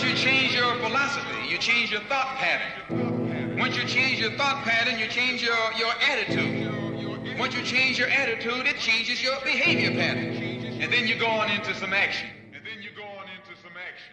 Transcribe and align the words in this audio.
Once 0.00 0.12
you 0.12 0.30
change 0.30 0.54
your 0.54 0.74
philosophy, 0.76 1.40
you 1.52 1.58
change 1.58 1.90
your 1.92 2.00
thought 2.08 2.30
pattern. 2.42 3.58
Once 3.58 3.76
you 3.76 3.84
change 3.84 4.18
your 4.18 4.32
thought 4.38 4.64
pattern, 4.64 4.98
you 4.98 5.06
change 5.08 5.42
your, 5.42 5.60
your 5.82 5.92
attitude. 6.10 7.38
Once 7.38 7.54
you 7.54 7.62
change 7.62 7.98
your 7.98 8.08
attitude, 8.08 8.64
it 8.66 8.78
changes 8.78 9.22
your 9.22 9.36
behavior 9.44 9.90
pattern. 9.90 10.32
And 10.80 10.90
then 10.90 11.06
you 11.06 11.16
go 11.18 11.26
on 11.26 11.50
into 11.50 11.74
some 11.74 11.92
action. 11.92 12.28
And 12.54 12.62
then 12.64 12.80
you 12.80 12.90
go 12.96 13.04
on 13.20 13.26
into 13.36 13.52
some 13.60 13.76
action. 13.76 14.12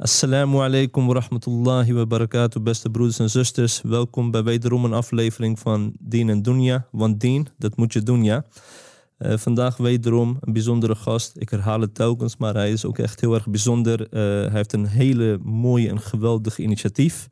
Assalamu 0.00 0.62
alaikum 0.62 1.06
wa 1.06 1.14
rahmatullahi 1.20 1.92
wa 1.92 2.06
barakatuh, 2.06 2.62
beste 2.62 2.90
broeders 2.90 3.18
en 3.18 3.30
zusters. 3.30 3.80
Welkom 3.82 4.30
bij 4.30 4.42
wederom 4.42 4.84
een 4.84 4.92
aflevering 4.92 5.58
van 5.58 5.92
Dien 5.98 6.28
en 6.28 6.42
Dunya. 6.42 6.86
Want 6.90 7.20
Dien, 7.20 7.48
dat 7.58 7.76
moet 7.76 7.92
je 7.92 8.02
doen, 8.02 8.24
ja. 8.24 8.44
Eh, 9.20 9.36
vandaag 9.36 9.76
wederom 9.76 10.38
een 10.40 10.52
bijzondere 10.52 10.94
gast. 10.94 11.32
Ik 11.36 11.48
herhaal 11.48 11.80
het 11.80 11.94
telkens, 11.94 12.36
maar 12.36 12.54
hij 12.54 12.72
is 12.72 12.84
ook 12.84 12.98
echt 12.98 13.20
heel 13.20 13.34
erg 13.34 13.48
bijzonder. 13.48 14.00
Eh, 14.02 14.20
hij 14.20 14.50
heeft 14.52 14.72
een 14.72 14.86
hele 14.86 15.38
mooie 15.42 15.88
en 15.88 16.00
geweldig 16.00 16.58
initiatief. 16.58 17.28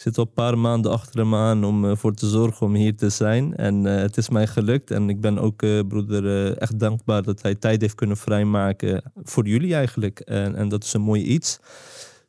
Ik 0.00 0.06
zit 0.06 0.18
al 0.18 0.24
een 0.24 0.32
paar 0.32 0.58
maanden 0.58 0.92
achter 0.92 1.20
hem 1.20 1.34
aan 1.34 1.64
om 1.64 1.84
ervoor 1.84 2.14
te 2.14 2.28
zorgen 2.28 2.66
om 2.66 2.74
hier 2.74 2.96
te 2.96 3.08
zijn. 3.08 3.56
En 3.56 3.86
eh, 3.86 3.96
het 3.96 4.16
is 4.16 4.28
mij 4.28 4.46
gelukt. 4.46 4.90
En 4.90 5.08
ik 5.08 5.20
ben 5.20 5.38
ook, 5.38 5.62
eh, 5.62 5.80
broeder, 5.88 6.26
eh, 6.26 6.60
echt 6.60 6.78
dankbaar 6.78 7.22
dat 7.22 7.42
hij 7.42 7.54
tijd 7.54 7.80
heeft 7.80 7.94
kunnen 7.94 8.16
vrijmaken 8.16 9.02
voor 9.22 9.46
jullie 9.46 9.74
eigenlijk. 9.74 10.20
En, 10.20 10.54
en 10.54 10.68
dat 10.68 10.84
is 10.84 10.92
een 10.92 11.00
mooi 11.00 11.22
iets. 11.22 11.58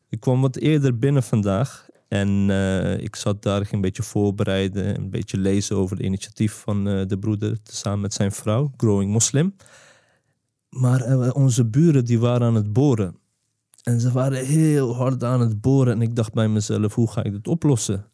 Ik 0.10 0.20
kwam 0.20 0.42
wat 0.42 0.56
eerder 0.56 0.98
binnen 0.98 1.24
vandaag. 1.24 1.88
En 2.12 2.50
eh, 2.50 2.98
ik 2.98 3.16
zat 3.16 3.44
daar, 3.44 3.68
een 3.72 3.82
beetje 3.82 4.04
voorbereiden, 4.04 4.96
een 4.96 5.10
beetje 5.10 5.38
lezen 5.38 5.76
over 5.76 5.98
het 5.98 6.06
initiatief 6.06 6.54
van 6.54 6.88
eh, 6.88 7.08
de 7.08 7.18
broeder 7.18 7.58
samen 7.64 8.00
met 8.00 8.14
zijn 8.14 8.32
vrouw, 8.32 8.72
Growing 8.78 9.12
Muslim. 9.12 9.56
Maar 10.70 11.02
eh, 11.02 11.36
onze 11.36 11.66
buren 11.66 12.06
die 12.06 12.20
waren 12.20 12.48
aan 12.48 12.56
het 12.56 12.74
boren. 12.74 13.16
En 13.84 14.02
ze 14.02 14.12
waren 14.12 14.46
heel 14.46 14.96
hard 14.96 15.24
aan 15.24 15.40
het 15.40 15.62
boren. 15.62 15.94
En 15.94 16.02
ik 16.02 16.16
dacht 16.16 16.34
bij 16.34 16.48
mezelf, 16.48 16.96
hoe 16.96 17.12
ga 17.12 17.24
ik 17.24 17.32
dit 17.32 17.48
oplossen? 17.48 18.06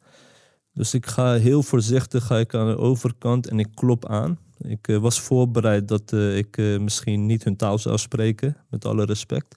Dus 0.73 0.93
ik 0.93 1.05
ga 1.05 1.33
heel 1.33 1.63
voorzichtig 1.63 2.25
ga 2.25 2.37
ik 2.37 2.53
aan 2.53 2.67
de 2.67 2.77
overkant 2.77 3.47
en 3.47 3.59
ik 3.59 3.69
klop 3.73 4.05
aan. 4.05 4.39
Ik 4.57 4.97
was 5.01 5.21
voorbereid 5.21 5.87
dat 5.87 6.11
ik 6.11 6.57
misschien 6.79 7.25
niet 7.25 7.43
hun 7.43 7.55
taal 7.55 7.79
zou 7.79 7.97
spreken, 7.97 8.57
met 8.69 8.85
alle 8.85 9.05
respect. 9.05 9.55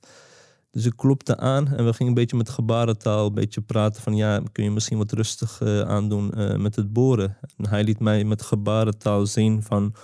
Dus 0.71 0.85
ik 0.87 0.97
klopte 0.97 1.37
aan 1.37 1.69
en 1.69 1.85
we 1.85 1.93
gingen 1.93 2.13
een 2.13 2.19
beetje 2.19 2.37
met 2.37 2.49
gebarentaal 2.49 3.27
een 3.27 3.35
beetje 3.35 3.61
praten 3.61 4.03
van 4.03 4.17
ja, 4.17 4.43
kun 4.53 4.65
je 4.65 4.71
misschien 4.71 4.99
wat 4.99 5.13
rustig 5.13 5.61
eh, 5.61 5.81
aandoen 5.81 6.33
eh, 6.33 6.57
met 6.57 6.77
het 6.77 6.93
boren. 6.93 7.37
En 7.57 7.69
hij 7.69 7.85
liet 7.85 8.01
mij 8.01 8.25
met 8.25 8.43
gebarentaal 8.43 9.27
zien 9.27 9.63
van 9.63 9.95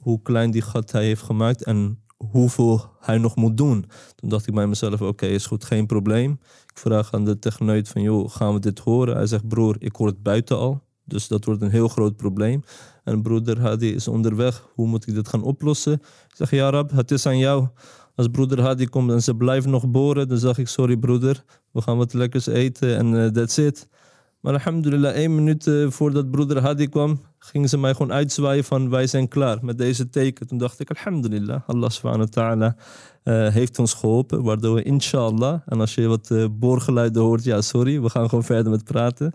hoe 0.00 0.22
klein 0.22 0.50
die 0.50 0.62
gat 0.62 0.92
hij 0.92 1.04
heeft 1.04 1.22
gemaakt 1.22 1.64
en 1.64 2.02
hoeveel 2.16 2.84
hij 3.00 3.18
nog 3.18 3.36
moet 3.36 3.56
doen. 3.56 3.84
Toen 4.14 4.28
dacht 4.28 4.46
ik 4.46 4.54
bij 4.54 4.66
mezelf, 4.66 5.02
oké, 5.02 5.26
is 5.26 5.46
goed, 5.46 5.64
geen 5.64 5.86
probleem. 5.86 6.38
Ik 6.66 6.78
vraag 6.78 7.12
aan 7.12 7.24
de 7.24 7.38
techneut 7.38 7.88
van, 7.88 8.02
joh, 8.02 8.30
gaan 8.30 8.52
we 8.52 8.60
dit 8.60 8.78
horen? 8.78 9.16
Hij 9.16 9.26
zegt, 9.26 9.48
broer, 9.48 9.76
ik 9.78 9.96
hoor 9.96 10.06
het 10.06 10.22
buiten 10.22 10.56
al. 10.56 10.84
Dus 11.04 11.28
dat 11.28 11.44
wordt 11.44 11.62
een 11.62 11.70
heel 11.70 11.88
groot 11.88 12.16
probleem. 12.16 12.62
En 13.04 13.22
broeder 13.22 13.60
Hadi 13.60 13.94
is 13.94 14.08
onderweg. 14.08 14.68
Hoe 14.74 14.86
moet 14.86 15.06
ik 15.06 15.14
dit 15.14 15.28
gaan 15.28 15.42
oplossen? 15.42 15.92
Ik 15.92 16.34
zeg, 16.34 16.50
ja 16.50 16.70
Rab, 16.70 16.90
het 16.90 17.10
is 17.10 17.26
aan 17.26 17.38
jou. 17.38 17.68
Als 18.16 18.28
broeder 18.28 18.60
Hadi 18.60 18.86
komt 18.86 19.10
en 19.10 19.22
ze 19.22 19.34
blijven 19.34 19.70
nog 19.70 19.90
boren, 19.90 20.28
dan 20.28 20.38
zeg 20.38 20.58
ik, 20.58 20.68
sorry 20.68 20.96
broeder, 20.96 21.44
we 21.72 21.80
gaan 21.80 21.96
wat 21.96 22.12
lekkers 22.12 22.46
eten 22.46 22.96
en 22.96 23.24
eh, 23.24 23.30
that's 23.30 23.56
it. 23.56 23.88
Maar 24.40 24.52
alhamdulillah, 24.52 25.14
één 25.14 25.34
minuut 25.34 25.66
eh, 25.66 25.90
voordat 25.90 26.30
broeder 26.30 26.62
Hadi 26.62 26.88
kwam, 26.88 27.20
gingen 27.38 27.68
ze 27.68 27.78
mij 27.78 27.92
gewoon 27.92 28.12
uitzwaaien 28.12 28.64
van 28.64 28.90
wij 28.90 29.06
zijn 29.06 29.28
klaar 29.28 29.58
met 29.64 29.78
deze 29.78 30.08
teken. 30.08 30.46
Toen 30.46 30.58
dacht 30.58 30.80
ik, 30.80 30.90
alhamdulillah, 30.90 31.60
Allah 31.66 31.90
subhanahu 31.90 32.28
wa 32.30 32.42
ta'ala 32.42 32.76
eh, 33.22 33.52
heeft 33.52 33.78
ons 33.78 33.94
geholpen, 33.94 34.42
waardoor 34.42 34.74
we 34.74 34.82
inshallah, 34.82 35.60
en 35.66 35.80
als 35.80 35.94
je 35.94 36.06
wat 36.06 36.48
boorgeluiden 36.58 37.22
hoort, 37.22 37.44
ja 37.44 37.60
sorry, 37.60 38.00
we 38.00 38.10
gaan 38.10 38.28
gewoon 38.28 38.44
verder 38.44 38.70
met 38.70 38.84
praten. 38.84 39.32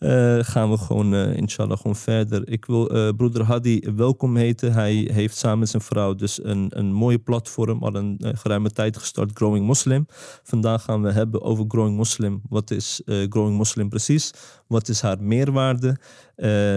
Eh, 0.00 0.38
gaan 0.40 0.70
we 0.70 0.78
gewoon 0.78 1.14
eh, 1.14 1.36
inshallah 1.36 1.76
gewoon 1.76 1.96
verder. 1.96 2.48
Ik 2.48 2.64
wil 2.64 2.90
eh, 2.90 3.08
broeder 3.16 3.42
Hadi 3.42 3.80
welkom 3.96 4.36
heten. 4.36 4.72
Hij 4.72 5.10
heeft 5.12 5.36
samen 5.36 5.58
met 5.58 5.68
zijn 5.68 5.82
vrouw 5.82 6.14
dus 6.14 6.44
een, 6.44 6.66
een 6.68 6.92
mooie 6.92 7.18
platform 7.18 7.82
al 7.82 7.94
een 7.94 8.20
geruime 8.20 8.70
tijd 8.70 8.96
gestart, 8.96 9.30
Growing 9.34 9.66
Muslim. 9.66 10.06
Vandaag 10.42 10.82
gaan 10.82 11.02
we 11.02 11.12
hebben 11.12 11.42
over 11.42 11.64
Growing 11.68 11.96
Muslim. 11.96 12.42
Wat 12.48 12.70
is 12.70 13.02
Growing 13.04 13.58
Muslim 13.58 13.88
precies? 13.88 14.30
Wat 14.66 14.88
is 14.88 15.00
haar 15.00 15.22
meerwaarde? 15.22 15.96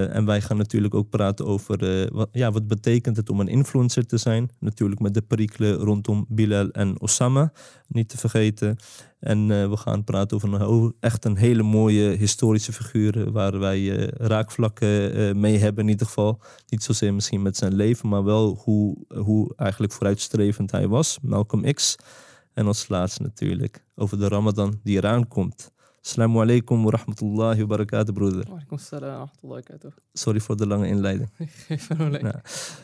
En 0.10 0.26
wij 0.26 0.42
gaan 0.42 0.58
natuurlijk 0.58 0.94
ook 0.94 1.10
praten 1.10 1.46
over 1.46 2.08
wat, 2.14 2.30
ja, 2.32 2.52
wat 2.52 2.68
betekent 2.68 3.18
het 3.18 3.30
om 3.30 3.40
een 3.40 3.48
influencer 3.48 4.06
te 4.06 4.18
zijn. 4.18 4.50
Natuurlijk 4.60 5.02
met 5.02 5.14
de 5.14 5.22
perikelen 5.22 5.76
rondom 5.76 6.26
Bilal 6.30 6.70
en 6.70 7.02
Osama, 7.02 7.52
niet 7.88 8.10
te 8.10 8.18
vergeten. 8.18 8.78
En 9.24 9.52
eh, 9.52 9.70
we 9.70 9.78
gaan 9.78 10.04
praten 10.04 10.38
over 10.38 10.54
een 10.62 10.94
echt 11.00 11.26
een 11.26 11.38
hele 11.38 11.64
mooie 11.64 12.10
historische 12.10 12.74
figuur 12.74 13.22
eh, 13.22 13.32
waar 13.32 13.60
wij 13.60 13.98
eh, 13.98 14.08
raakvlakken 14.08 15.40
mee 15.40 15.58
hebben 15.58 15.84
in 15.84 15.90
ieder 15.90 16.08
geval. 16.08 16.42
Niet 16.68 16.84
zozeer 16.84 17.14
misschien 17.14 17.42
met 17.42 17.58
zijn 17.58 17.74
leven, 17.74 18.10
maar 18.10 18.24
wel 18.24 18.60
hoe, 18.64 18.98
hoe 19.08 19.54
eigenlijk 19.56 19.94
vooruitstrevend 19.94 20.72
hij 20.72 20.88
was. 20.88 21.18
Malcolm 21.22 21.74
X. 21.74 21.96
En 22.54 22.66
als 22.66 22.88
laatste 22.88 23.22
natuurlijk 23.22 23.86
over 23.96 24.20
de 24.20 24.28
Ramadan 24.28 24.80
die 24.84 24.98
eraan 24.98 25.28
komt. 25.28 25.72
Assalamu 26.06 26.42
alaikum 26.42 26.84
wa 26.84 26.92
rahmatullahi 26.92 27.62
wa 27.62 27.78
barakatuh, 27.78 28.14
broeder. 28.14 28.44
Walaikum 28.50 28.78
salam 28.78 29.10
wa 29.10 29.18
rahmatullahi 29.18 29.42
wa 29.42 29.62
barakatuh. 29.62 29.92
Sorry 30.14 30.40
voor 30.40 30.58
de 30.58 30.68
lange 30.68 30.88
inleiding. 30.88 31.30
Geen 31.68 31.80
probleem. 31.88 32.26
Ja. 32.26 32.42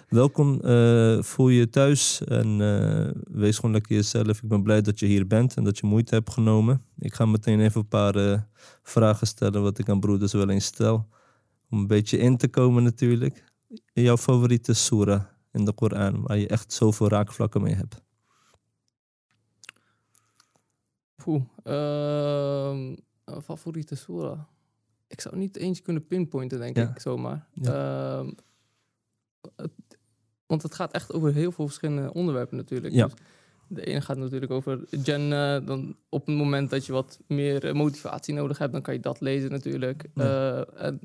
Welkom, 0.10 0.62
eh, 0.62 1.22
voel 1.22 1.50
je 1.50 1.70
thuis 1.70 2.24
en 2.24 2.62
eh, 2.62 3.12
wees 3.32 3.56
gewoon 3.56 3.72
lekker 3.72 3.96
jezelf. 3.96 4.42
Ik 4.44 4.50
ben 4.50 4.64
blij 4.64 4.82
dat 4.82 5.00
je 5.00 5.06
hier 5.06 5.28
bent 5.28 5.56
en 5.56 5.64
dat 5.64 5.78
je 5.78 5.88
moeite 5.88 6.16
hebt 6.16 6.30
genomen. 6.30 6.84
Ik 7.00 7.14
ga 7.14 7.26
meteen 7.26 7.60
even 7.60 7.82
een 7.82 7.88
paar 7.88 8.16
eh, 8.16 8.42
vragen 8.84 9.28
stellen 9.28 9.62
wat 9.62 9.78
ik 9.78 9.90
aan 9.90 10.00
broeders 10.00 10.34
wel 10.34 10.50
eens 10.50 10.66
stel. 10.66 11.08
Om 11.70 11.80
een 11.80 11.88
beetje 11.88 12.18
in 12.18 12.38
te 12.38 12.48
komen 12.48 12.84
natuurlijk. 12.84 13.44
Jouw 13.94 14.18
favoriete 14.18 14.74
surah 14.74 15.22
in 15.52 15.66
de 15.66 15.74
Koran, 15.74 16.22
waar 16.22 16.38
je 16.38 16.48
echt 16.48 16.74
zoveel 16.74 17.08
raakvlakken 17.08 17.62
mee 17.62 17.76
hebt. 17.76 18.02
Poeh. 21.16 21.42
Een 23.36 23.42
favoriete 23.42 23.96
surah? 23.96 24.40
Ik 25.08 25.22
zou 25.22 25.38
niet 25.38 25.56
eens 25.58 25.82
kunnen 25.82 26.08
pinpointen, 26.08 26.60
denk 26.60 26.78
Ja. 26.78 26.90
ik, 26.90 27.00
zomaar. 27.00 27.48
Ja. 27.54 28.18
Ehm, 28.20 28.32
het- 29.56 29.98
want 30.46 30.64
het 30.64 30.76
gaat 30.76 30.92
echt 30.92 31.14
over 31.14 31.34
heel 31.34 31.52
veel 31.52 31.66
verschillende 31.66 32.14
onderwerpen 32.14 32.58
natuurlijk. 32.58 32.94
Ja. 32.94 33.06
Dus 33.06 33.14
de 33.68 33.86
ene 33.86 34.02
gaat 34.02 34.18
natuurlijk 34.18 34.52
over 34.52 34.80
Jannah. 35.04 35.66
Dan 35.66 35.96
op 36.10 36.26
het 36.26 36.36
moment 36.36 36.70
dat 36.70 36.86
je 36.86 36.92
wat 36.92 37.20
meer 37.28 37.66
eh, 37.66 37.74
motivatie 37.74 38.34
nodig 38.34 38.58
hebt, 38.58 38.72
dan 38.74 38.82
kan 38.82 38.94
je 38.94 39.00
dat 39.00 39.20
lezen 39.20 39.52
natuurlijk. 39.52 40.06
Ja. 40.14 40.24
Eh, 40.64 40.86
en 40.86 41.00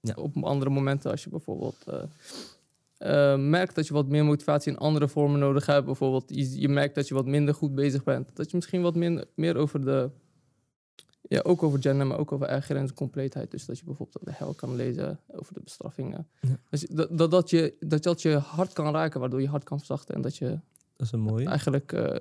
Ja. 0.00 0.14
op 0.16 0.36
andere 0.44 0.70
momenten, 0.70 1.10
als 1.10 1.24
je 1.24 1.30
bijvoorbeeld 1.30 1.76
eh, 1.86 2.02
eh, 3.32 3.38
merkt 3.38 3.74
dat 3.74 3.86
je 3.86 3.92
wat 3.94 4.08
meer 4.08 4.24
motivatie 4.24 4.72
in 4.72 4.78
andere 4.78 5.08
vormen 5.08 5.38
nodig 5.40 5.66
hebt, 5.66 5.86
bijvoorbeeld 5.86 6.24
je, 6.26 6.60
je 6.60 6.68
merkt 6.68 6.94
dat 6.94 7.08
je 7.08 7.14
wat 7.14 7.26
minder 7.26 7.54
goed 7.54 7.74
bezig 7.74 8.04
bent, 8.04 8.36
dat 8.36 8.50
je 8.50 8.56
misschien 8.56 8.82
wat 8.82 8.94
min, 8.94 9.24
meer 9.34 9.56
over 9.56 9.84
de, 9.84 10.10
ja, 11.28 11.40
ook 11.40 11.62
over 11.62 11.82
gender, 11.82 12.06
maar 12.06 12.18
ook 12.18 12.32
over 12.32 12.46
eigen 12.46 12.76
en 12.76 12.94
compleetheid. 12.94 13.50
Dus 13.50 13.66
dat 13.66 13.78
je 13.78 13.84
bijvoorbeeld 13.84 14.16
over 14.20 14.32
de 14.32 14.44
hel 14.44 14.54
kan 14.54 14.76
lezen, 14.76 15.20
over 15.32 15.54
de 15.54 15.60
bestraffingen. 15.60 16.28
Ja. 16.40 16.56
Dus 16.70 16.80
dat, 16.90 17.18
dat, 17.18 17.30
dat, 17.30 17.50
je, 17.50 17.74
dat 17.80 18.02
dat 18.02 18.22
je 18.22 18.30
hart 18.36 18.72
kan 18.72 18.92
raken, 18.94 19.20
waardoor 19.20 19.40
je 19.40 19.48
hart 19.48 19.64
kan 19.64 19.78
verzachten 19.78 20.14
en 20.14 20.20
dat 20.20 20.36
je 20.36 20.48
Dat 20.96 21.06
is 21.06 21.12
een 21.12 21.20
mooie. 21.20 21.46
eigenlijk 21.46 21.92
eh, 21.92 22.16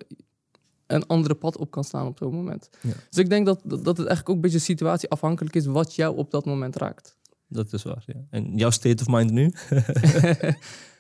een 0.88 1.08
andere 1.08 1.36
pad 1.36 1.58
op 1.58 1.72
kan 1.72 1.84
staan 1.84 2.08
op 2.08 2.18
zo'n 2.18 2.34
moment. 2.34 2.70
Ja. 2.82 2.94
Dus 3.10 3.18
ik 3.18 3.30
denk 3.30 3.46
dat, 3.46 3.62
dat 3.64 3.86
het 3.86 3.98
eigenlijk 3.98 4.30
ook 4.30 4.36
een 4.36 4.42
beetje 4.42 4.60
situatieafhankelijk 4.60 5.56
is 5.56 5.66
wat 5.66 5.96
jou 5.96 6.18
op 6.18 6.32
dat 6.32 6.46
moment 6.46 6.76
raakt. 6.76 7.18
Dat 7.48 7.74
is 7.74 7.84
waar, 7.84 8.04
ja. 8.06 8.26
En 8.30 8.58
jouw 8.58 8.70
state 8.70 9.04
of 9.04 9.08
mind 9.14 9.32
nu? 9.32 9.52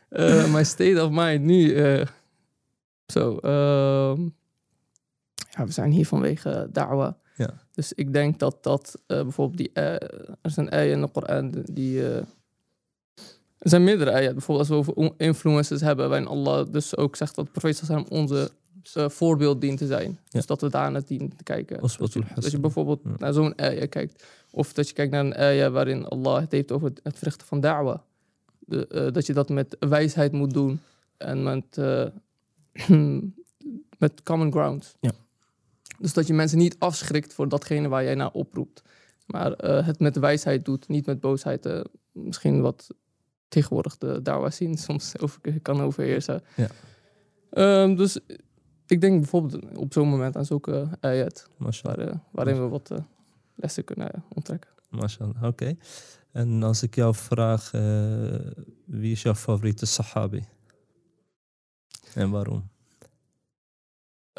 Eh, 0.10 0.52
mijn 0.52 0.66
state 0.66 1.04
of 1.04 1.10
mind 1.12 1.44
nu. 1.44 1.74
eh, 1.74 2.08
zo. 3.06 3.38
ehm, 3.38 4.22
ja, 5.50 5.66
we 5.66 5.72
zijn 5.72 5.92
hier 5.92 6.08
vanwege 6.08 6.70
da'wa. 6.72 7.18
Dus 7.74 7.94
ik 7.94 8.14
denk 8.14 8.40
dat 8.40 8.64
dat 8.64 9.02
eh, 9.08 9.22
bijvoorbeeld 9.22 9.58
die. 9.58 9.72
eh, 9.74 9.94
er 10.42 10.52
zijn 10.52 10.70
ayah 10.72 10.92
in 10.92 11.02
de 11.02 11.08
Koran 11.08 11.52
die. 11.72 12.08
eh, 12.10 12.16
er 13.58 13.70
zijn 13.70 13.84
meerdere 13.84 14.12
ayah. 14.12 14.32
Bijvoorbeeld 14.32 14.70
als 14.70 14.86
we 14.86 14.92
over 14.96 15.14
influencers 15.18 15.82
hebben, 15.82 16.10
waarin 16.10 16.28
Allah 16.28 16.72
dus 16.72 16.98
ook 16.98 17.16
zegt 17.16 17.36
dat 17.36 17.46
de 17.46 17.52
profeet 17.52 17.78
sallam 17.78 18.06
onze 18.10 18.52
eh, 18.94 19.10
voorbeeld 19.10 19.62
dient 19.62 19.78
te 19.78 19.86
zijn. 19.88 20.20
Dus 20.30 20.46
dat 20.46 20.62
we 20.62 20.70
daar 20.70 20.92
naar 20.92 21.06
dienen 21.06 21.36
te 21.36 21.44
kijken. 21.44 21.82
Dat 21.82 22.14
je, 22.14 22.24
dat 22.36 22.52
je 22.52 22.60
bijvoorbeeld 22.60 23.02
Ja. 23.04 23.12
naar 23.18 23.34
zo'n 23.34 23.56
ayah 23.56 23.90
kijkt. 23.90 24.26
Of 24.52 24.74
dat 24.74 24.88
je 24.88 24.94
kijkt 24.94 25.12
naar 25.12 25.26
een 25.26 25.36
ayah 25.36 25.72
waarin 25.74 26.06
Allah 26.06 26.40
het 26.40 26.52
heeft 26.52 26.72
over 26.72 26.92
het, 27.04 27.18
verrichten 27.18 27.48
van 27.48 27.60
da'wa. 27.60 28.04
De, 28.60 28.88
eh, 28.88 29.12
dat 29.12 29.26
je 29.26 29.34
dat 29.34 29.50
met 29.50 29.76
wijsheid 29.80 30.32
moet 30.32 30.54
doen. 30.54 30.80
En 31.18 31.44
met, 31.44 31.78
met 34.00 34.24
common 34.24 34.52
ground. 34.52 34.96
Ja. 35.00 35.12
Dus 36.02 36.14
dat 36.14 36.28
je 36.28 36.34
mensen 36.34 36.58
niet 36.58 36.76
afschrikt 36.80 37.34
voor 37.34 37.50
datgene 37.50 37.88
waar 37.88 38.04
jij 38.04 38.16
naar 38.16 38.32
oproept. 38.32 38.82
Maar 39.26 39.54
eh, 39.54 39.86
het 39.86 40.00
met 40.00 40.18
wijsheid 40.18 40.66
doet, 40.66 40.88
niet 40.88 41.06
met 41.06 41.20
boosheid. 41.20 41.66
eh, 41.66 41.82
misschien 42.12 42.62
wat 42.62 42.88
tegenwoordig 43.48 43.98
de 43.98 44.22
dawa 44.22 44.50
zien 44.50 44.78
soms 44.78 45.18
over, 45.24 45.62
kan 45.62 45.82
overheersen. 45.82 46.44
Ja. 46.56 46.68
Ehm, 47.50 47.96
dus 47.96 48.20
Ik 48.88 49.02
denk 49.02 49.20
bijvoorbeeld 49.20 49.78
op 49.78 49.94
zo'n 49.94 50.08
moment 50.08 50.36
aan 50.36 50.46
zulke 50.46 50.88
ayat, 51.00 51.48
waar, 51.58 51.98
eh, 51.98 52.16
waarin 52.32 52.62
we 52.62 52.68
wat 52.68 52.92
lessen 53.56 53.84
kunnen 53.84 54.24
onttrekken. 54.34 54.70
Mashallah, 54.90 55.44
oké. 55.44 55.76
En 56.32 56.64
als 56.64 56.84
ik 56.84 56.96
jou 56.96 57.16
vraag, 57.16 57.72
wie 58.86 59.12
is 59.12 59.22
jouw 59.22 59.36
favoriete 59.36 59.86
sahabi? 59.86 60.44
En 62.14 62.30
waarom? 62.30 62.70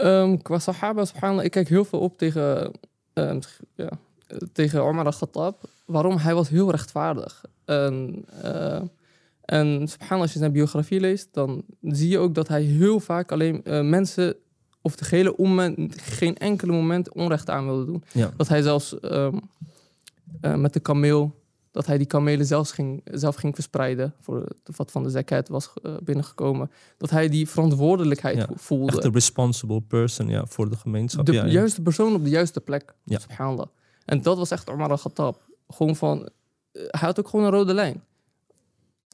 Ehm, 0.02 0.36
qua 0.36 0.58
Sahaba, 0.58 1.04
subhanallah, 1.04 1.44
ik 1.44 1.50
kijk 1.50 1.68
heel 1.68 1.84
veel 1.84 1.98
op 1.98 2.18
tegen, 2.18 2.72
ehm, 3.12 3.40
ja, 3.74 3.88
tegen 4.52 4.82
Omar 4.82 5.04
al-Khattab. 5.04 5.68
Waarom? 5.86 6.16
Hij 6.16 6.34
was 6.34 6.48
heel 6.48 6.70
rechtvaardig. 6.70 7.44
En, 7.64 8.24
eh, 8.42 8.80
en 9.44 9.88
subhanallah, 9.88 10.22
als 10.22 10.32
je 10.32 10.38
zijn 10.38 10.52
biografie 10.52 11.00
leest, 11.00 11.28
dan 11.32 11.64
zie 11.82 12.08
je 12.08 12.18
ook 12.18 12.34
dat 12.34 12.48
hij 12.48 12.62
heel 12.62 13.00
vaak 13.00 13.32
alleen 13.32 13.64
eh, 13.64 13.80
mensen, 13.80 14.36
of 14.80 14.96
de 14.96 15.04
gehele 15.04 15.34
umma, 15.38 15.74
geen 15.88 16.36
enkele 16.36 16.72
moment 16.72 17.12
onrecht 17.12 17.50
aan 17.50 17.64
wilde 17.64 17.84
doen. 17.84 18.04
Ja. 18.12 18.30
Dat 18.36 18.48
hij 18.48 18.62
zelfs 18.62 19.00
ehm, 19.00 19.36
eh, 20.40 20.54
met 20.54 20.72
de 20.72 20.80
kameel, 20.80 21.41
dat 21.72 21.86
hij 21.86 21.98
die 21.98 22.06
kamelen 22.06 22.46
zelfs 22.46 22.72
ging, 22.72 23.02
zelf 23.04 23.34
ging 23.34 23.54
verspreiden, 23.54 24.14
voor 24.20 24.40
de, 24.62 24.72
wat 24.76 24.90
van 24.90 25.02
de 25.02 25.10
zakat 25.10 25.48
was 25.48 25.72
eh, 25.82 25.96
binnengekomen. 26.02 26.70
Dat 26.96 27.10
hij 27.10 27.28
die 27.28 27.48
verantwoordelijkheid 27.48 28.36
Ja, 28.36 28.48
voelde. 28.54 28.92
Echt 28.92 29.04
een 29.04 29.12
responsible 29.12 29.80
person 29.80 30.28
ja, 30.28 30.46
voor 30.46 30.70
de 30.70 30.76
gemeenschap. 30.76 31.26
de 31.26 31.32
ja, 31.32 31.46
juiste 31.46 31.82
persoon 31.82 32.14
op 32.14 32.24
de 32.24 32.30
juiste 32.30 32.60
plek. 32.60 32.94
Ja. 33.04 33.18
Subhanallah. 33.18 33.66
En 34.04 34.22
dat 34.22 34.36
was 34.36 34.50
echt 34.50 34.70
Omar 34.70 34.90
al-Khattab. 34.90 35.40
Gewoon 35.68 35.96
van... 35.96 36.28
eh, 36.72 36.82
hij 36.86 37.00
had 37.00 37.18
ook 37.18 37.28
gewoon 37.28 37.44
een 37.44 37.52
rode 37.52 37.74
lijn. 37.74 38.02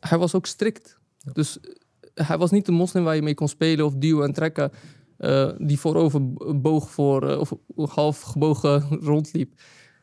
Hij 0.00 0.18
was 0.18 0.34
ook 0.34 0.46
strikt. 0.46 0.98
Dus 1.32 1.60
eh, 1.60 2.26
hij 2.26 2.38
was 2.38 2.50
niet 2.50 2.66
de 2.66 2.72
moslim 2.72 3.04
waar 3.04 3.14
je 3.14 3.22
mee 3.22 3.34
kon 3.34 3.48
spelen 3.48 3.84
of 3.84 3.94
duwen 3.94 4.26
en 4.26 4.32
trekken. 4.32 4.72
die 5.58 5.78
voorover 5.80 6.32
boog 6.60 6.90
voor... 6.90 7.36
of 7.36 7.52
half 7.90 8.20
gebogen 8.20 8.82
rondliep. 9.00 9.52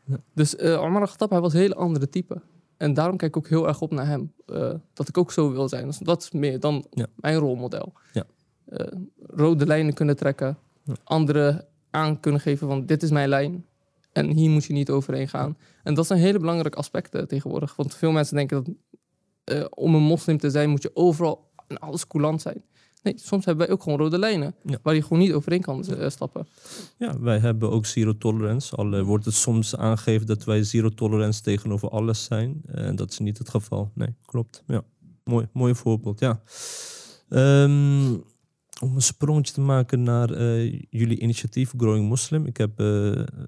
Ja. 0.05 0.17
Dus 0.33 0.55
eh 0.55 0.81
Omar 0.81 1.01
al-Khattab, 1.01 1.29
hij 1.29 1.39
was 1.41 1.53
een 1.53 1.59
hele 1.59 1.75
andere 1.75 2.09
type. 2.09 2.41
En 2.77 2.93
daarom 2.93 3.17
kijk 3.17 3.35
ik 3.35 3.37
ook 3.43 3.49
heel 3.49 3.67
erg 3.67 3.81
op 3.81 3.91
naar 3.91 4.07
hem. 4.07 4.33
eh, 4.45 4.73
dat 4.93 5.07
ik 5.07 5.17
ook 5.17 5.31
zo 5.31 5.51
wil 5.51 5.69
zijn. 5.69 5.85
Dus 5.85 5.97
dat 5.97 6.21
is 6.21 6.31
meer 6.31 6.59
dan 6.59 6.85
Ja. 6.91 7.05
mijn 7.15 7.35
rolmodel. 7.37 7.93
Ja. 8.13 8.23
Eh, 8.65 8.87
rode 9.19 9.65
lijnen 9.65 9.93
kunnen 9.93 10.15
trekken. 10.15 10.57
Anderen 11.03 11.65
aan 11.89 12.19
kunnen 12.19 12.41
geven 12.41 12.67
van 12.67 12.85
dit 12.85 13.03
is 13.03 13.11
mijn 13.11 13.29
lijn. 13.29 13.65
En 14.11 14.29
hier 14.31 14.49
moet 14.49 14.65
je 14.65 14.73
niet 14.73 14.89
overheen 14.89 15.27
gaan. 15.27 15.57
En 15.83 15.93
dat 15.93 16.07
zijn 16.07 16.19
hele 16.19 16.39
belangrijke 16.39 16.77
aspecten 16.77 17.27
tegenwoordig. 17.27 17.75
Want 17.75 17.95
veel 17.95 18.11
mensen 18.11 18.35
denken 18.35 18.63
dat 18.63 18.73
eh, 19.43 19.65
om 19.69 19.95
een 19.95 20.01
moslim 20.03 20.37
te 20.37 20.49
zijn 20.49 20.69
moet 20.69 20.81
je 20.81 20.91
overal 20.95 21.49
en 21.67 21.79
alles 21.79 22.07
coulant 22.07 22.41
zijn. 22.41 22.63
Nee, 23.05 23.13
soms 23.17 23.45
hebben 23.45 23.65
wij 23.65 23.75
ook 23.75 23.83
gewoon 23.83 23.97
rode 23.97 24.19
lijnen. 24.19 24.55
Ja. 24.63 24.77
Waar 24.81 24.95
je 24.95 25.01
gewoon 25.01 25.19
niet 25.19 25.33
overheen 25.33 25.61
kan 25.61 25.85
eh, 25.85 26.09
stappen. 26.09 26.47
Ja, 26.97 27.19
wij 27.19 27.39
hebben 27.39 27.71
ook 27.71 27.85
zero 27.85 28.17
tolerance. 28.17 28.75
Al 28.75 28.93
eh, 28.93 29.01
wordt 29.01 29.25
het 29.25 29.33
soms 29.33 29.75
aangegeven 29.75 30.27
dat 30.27 30.43
wij 30.43 30.63
zero 30.63 30.89
tolerance 30.89 31.41
tegenover 31.41 31.89
alles 31.89 32.23
zijn. 32.23 32.61
En 32.65 32.95
dat 32.95 33.11
is 33.11 33.19
niet 33.19 33.37
het 33.37 33.49
geval. 33.49 33.91
Nee, 33.93 34.15
klopt. 34.25 34.63
Ja, 34.67 34.83
mooi, 35.23 35.47
mooi 35.53 35.75
voorbeeld. 35.75 36.19
Ja. 36.19 36.41
Ehm, 37.29 38.13
om 38.81 38.95
een 38.95 39.01
sprongetje 39.01 39.53
te 39.53 39.61
maken 39.61 40.03
naar 40.03 40.29
eh, 40.29 40.81
jullie 40.89 41.19
initiatief 41.19 41.73
Growing 41.77 42.09
Muslim. 42.09 42.45
Ik 42.45 42.57
heb 42.57 42.69
eh, 42.69 42.85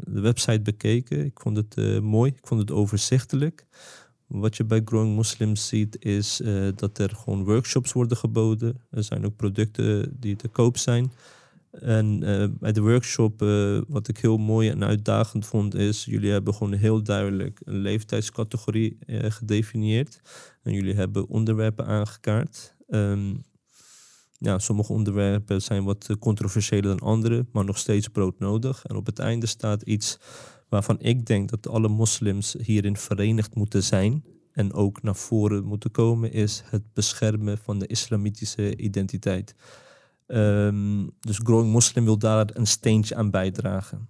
de 0.04 0.22
website 0.22 0.62
bekeken. 0.62 1.26
Ik 1.26 1.40
vond 1.40 1.58
het 1.58 1.78
eh, 1.78 2.00
mooi. 2.00 2.32
Ik 2.32 2.48
vond 2.48 2.60
het 2.60 2.72
overzichtelijk. 2.72 3.66
Wat 4.28 4.58
je 4.58 4.64
bij 4.64 4.82
Growing 4.86 5.16
Muslims 5.16 5.68
ziet 5.68 6.06
is 6.06 6.42
eh, 6.42 6.68
dat 6.76 6.98
er 6.98 7.10
gewoon 7.10 7.44
workshops 7.44 7.92
worden 7.92 8.18
geboden. 8.18 8.82
Er 8.90 9.04
zijn 9.04 9.26
ook 9.26 9.36
producten 9.36 10.20
die 10.20 10.36
te 10.36 10.48
koop 10.48 10.78
zijn. 10.78 11.12
En 11.72 12.24
eh, 12.24 12.48
bij 12.60 12.72
de 12.72 12.82
workshop, 12.82 13.42
eh, 13.42 13.82
wat 13.88 14.08
ik 14.08 14.18
heel 14.18 14.38
mooi 14.38 14.70
en 14.70 14.84
uitdagend 14.84 15.46
vond, 15.46 15.76
is 15.76 16.06
jullie 16.06 16.32
hebben 16.32 16.54
gewoon 16.54 16.74
heel 16.74 17.04
duidelijk 17.04 17.62
een 17.64 17.78
leeftijdscategorie 17.78 18.98
gedefinieerd. 19.08 20.22
En 20.64 20.74
jullie 20.74 20.94
hebben 20.94 21.28
onderwerpen 21.28 21.86
aangekaart. 21.86 22.76
Ehm, 22.88 23.36
ja, 24.40 24.60
sommige 24.60 24.94
onderwerpen 24.94 25.62
zijn 25.62 25.84
wat 25.84 26.10
controversiëler 26.20 26.98
dan 26.98 27.08
andere, 27.08 27.46
maar 27.52 27.66
nog 27.66 27.78
steeds 27.78 28.08
broodnodig. 28.08 28.86
En 28.86 28.96
op 28.96 29.06
het 29.06 29.20
einde 29.20 29.46
staat 29.46 29.82
iets 29.82 30.20
waarvan 30.70 31.00
ik 31.00 31.26
denk 31.26 31.50
dat 31.50 31.68
alle 31.68 31.88
moslims 31.88 32.56
hierin 32.62 32.98
verenigd 32.98 33.56
moeten 33.56 33.84
zijn 33.84 34.24
en 34.52 34.74
ook 34.74 35.02
naar 35.02 35.16
voren 35.16 35.64
moeten 35.64 35.92
komen, 35.92 36.32
is 36.32 36.64
het 36.66 36.94
beschermen 36.94 37.58
van 37.58 37.80
de 37.80 37.88
islamitische 37.88 38.78
identiteit. 38.78 39.56
Ehm, 40.28 41.08
dus 41.20 41.40
Growing 41.44 41.74
Muslim 41.74 42.04
wil 42.04 42.18
daar 42.18 42.50
een 42.54 42.68
steentje 42.68 43.16
aan 43.16 43.32
bijdragen. 43.32 44.10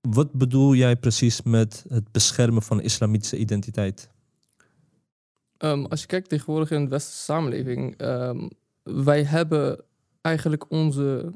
Wat 0.00 0.32
bedoel 0.32 0.74
jij 0.74 0.96
precies 0.96 1.42
met 1.42 1.84
het 1.88 2.12
beschermen 2.12 2.62
van 2.62 2.76
de 2.76 2.82
islamitische 2.82 3.36
identiteit? 3.36 4.10
Ehm, 5.56 5.84
als 5.84 6.00
je 6.00 6.06
kijkt 6.06 6.28
tegenwoordig 6.28 6.70
in 6.70 6.84
de 6.84 6.90
westerse 6.90 7.22
samenleving, 7.22 7.96
ehm, 7.96 8.48
wij 8.82 9.24
hebben 9.24 9.84
eigenlijk 10.20 10.70
onze 10.70 11.32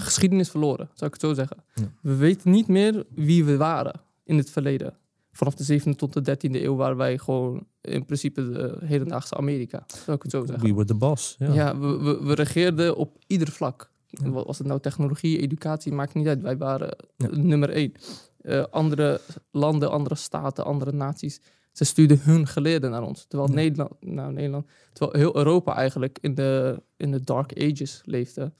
geschiedenis 0.00 0.48
verloren, 0.50 0.88
zou 0.94 1.06
ik 1.06 1.12
het 1.12 1.20
zo 1.20 1.34
zeggen. 1.34 1.56
Ja. 1.74 1.92
We 2.02 2.14
weten 2.16 2.50
niet 2.50 2.68
meer 2.68 3.04
wie 3.14 3.44
we 3.44 3.56
waren 3.56 4.00
in 4.24 4.36
het 4.36 4.50
verleden. 4.50 4.96
Vanaf 5.32 5.54
de 5.54 5.80
7e 5.80 5.96
tot 5.96 6.12
de 6.24 6.36
13e 6.36 6.50
eeuw 6.62 6.76
waren 6.76 6.96
wij 6.96 7.18
gewoon 7.18 7.66
in 7.80 8.04
principe 8.04 8.48
de 8.50 8.76
hedendaagse 8.84 9.34
Amerika, 9.36 9.84
zou 10.04 10.16
ik 10.16 10.22
het 10.22 10.30
zo 10.32 10.44
zeggen. 10.44 10.64
Wie 10.64 10.74
wordt 10.74 10.88
de 10.88 10.94
bas? 10.94 11.34
Ja. 11.38 11.52
Ja, 11.52 11.78
we, 11.78 11.86
we, 11.98 12.24
we 12.24 12.34
regeerden 12.34 12.96
op 12.96 13.16
ieder 13.26 13.48
vlak. 13.48 13.90
Ja. 14.06 14.30
Wa- 14.30 14.42
Was 14.44 14.58
het 14.58 14.66
nou 14.66 14.80
technologie, 14.80 15.38
educatie, 15.40 15.92
maakt 15.92 16.14
niet 16.14 16.26
uit. 16.26 16.42
Wij 16.42 16.56
waren 16.56 16.96
Ja. 17.16 17.28
nummer 17.30 17.70
één. 17.70 17.92
Eh, 18.40 18.64
andere 18.70 19.20
landen, 19.50 19.90
andere 19.90 20.14
staten, 20.14 20.64
andere 20.64 20.92
naties, 20.92 21.40
ze 21.72 21.84
stuurden 21.84 22.20
hun 22.22 22.46
geleerden 22.46 22.90
naar 22.90 23.02
ons. 23.02 23.24
Terwijl 23.28 23.50
Ja. 23.50 23.56
Nederland, 23.56 23.92
nou 24.00 24.32
Nederland, 24.32 24.66
terwijl 24.92 25.18
heel 25.22 25.36
Europa 25.36 25.74
eigenlijk 25.74 26.18
in 26.20 26.34
de, 26.34 26.82
in 26.96 27.10
de 27.10 27.20
dark 27.20 27.52
ages 27.62 28.00
leefde, 28.04 28.52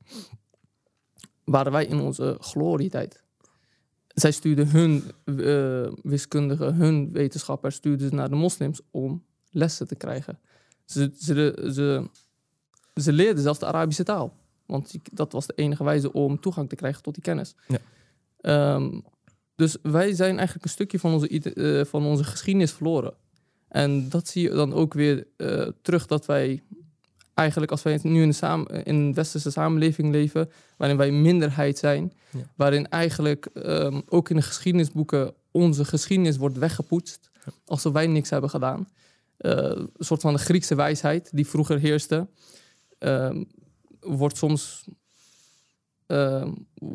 waren 1.46 1.72
wij 1.72 1.87
in 1.87 2.00
onze 2.00 2.37
glorietijd. 2.40 3.25
Zij 4.06 4.31
stuurden 4.31 4.69
hun 4.69 5.04
eh, 5.25 5.93
wiskundigen, 6.02 6.75
hun 6.75 7.12
wetenschappers, 7.12 7.75
stuurden 7.75 8.08
ze 8.08 8.14
naar 8.14 8.28
de 8.28 8.37
moslims 8.37 8.81
om 8.90 9.25
lessen 9.50 9.88
te 9.88 9.94
krijgen. 9.94 10.38
Ze, 10.84 11.12
ze, 11.19 11.69
ze, 11.72 12.08
ze 13.00 13.12
leerden 13.12 13.43
zelfs 13.43 13.58
de 13.58 13.66
Arabische 13.66 14.04
taal. 14.04 14.37
Want 14.66 14.94
dat 15.12 15.32
was 15.32 15.46
de 15.46 15.54
enige 15.56 15.84
wijze 15.84 16.12
om 16.12 16.40
toegang 16.40 16.69
te 16.69 16.76
krijgen 16.76 17.02
tot 17.02 17.14
die 17.14 17.22
kennis. 17.22 17.54
Ja. 17.69 17.78
Ehm, 18.40 19.00
dus 19.54 19.76
wij 19.82 20.15
zijn 20.15 20.36
eigenlijk 20.36 20.65
een 20.65 20.70
stukje 20.70 20.98
van 20.98 21.12
onze, 21.12 21.29
eh, 21.29 21.84
van 21.84 22.05
onze 22.05 22.24
geschiedenis 22.24 22.72
verloren. 22.72 23.15
En 23.69 24.08
dat 24.08 24.29
zie 24.29 24.43
je 24.43 24.50
dan 24.50 24.72
ook 24.72 24.94
weer 24.94 25.26
eh, 25.36 25.69
terug 25.82 26.06
dat 26.06 26.26
wij 26.26 26.62
eigenlijk 27.36 27.70
als 27.70 27.82
wij 27.82 27.98
nu 28.02 28.22
in, 28.22 28.28
de 28.28 28.34
samen, 28.34 28.84
in 28.84 28.94
een 28.94 29.14
westerse 29.14 29.50
samenleving 29.50 30.10
leven, 30.10 30.50
waarin 30.76 30.96
wij 30.96 31.10
minderheid 31.10 31.78
zijn, 31.78 32.12
Ja. 32.31 32.38
waarin 32.56 32.88
eigenlijk 32.88 33.46
ehm, 33.46 34.00
ook 34.08 34.31
in 34.31 34.36
de 34.36 34.43
geschiedenisboeken 34.43 35.34
onze 35.50 35.84
geschiedenis 35.84 36.36
wordt 36.36 36.58
weggepoetst, 36.58 37.31
alsof 37.66 37.93
wij 37.93 38.06
niks 38.06 38.31
hebben 38.31 38.50
gedaan. 38.50 38.88
Eh, 39.36 39.52
een 39.52 39.90
soort 39.98 40.20
van 40.20 40.32
de 40.32 40.38
Griekse 40.38 40.74
wijsheid 40.74 41.31
die 41.32 41.46
vroeger 41.46 41.78
heerste, 41.78 42.26
ehm, 42.98 43.44
wordt 44.00 44.36
soms 44.36 44.84
ehm, 46.06 46.52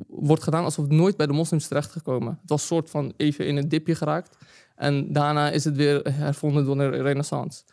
wordt 0.07 0.43
gedaan 0.43 0.63
alsof 0.63 0.86
het 0.86 0.93
nooit 0.93 1.17
bij 1.17 1.27
de 1.27 1.33
moslims 1.33 1.67
terechtgekomen. 1.67 2.38
Het 2.41 2.50
was 2.50 2.62
een 2.62 2.67
soort 2.67 2.89
van 2.89 3.13
even 3.17 3.48
in 3.48 3.57
een 3.57 3.69
dipje 3.69 3.95
geraakt. 3.95 4.38
En 4.75 5.13
daarna 5.13 5.50
is 5.51 5.63
het 5.63 5.75
weer 5.75 6.13
hervonden 6.13 6.65
door 6.65 6.75
de 6.75 6.89
renaissance. 7.01 7.63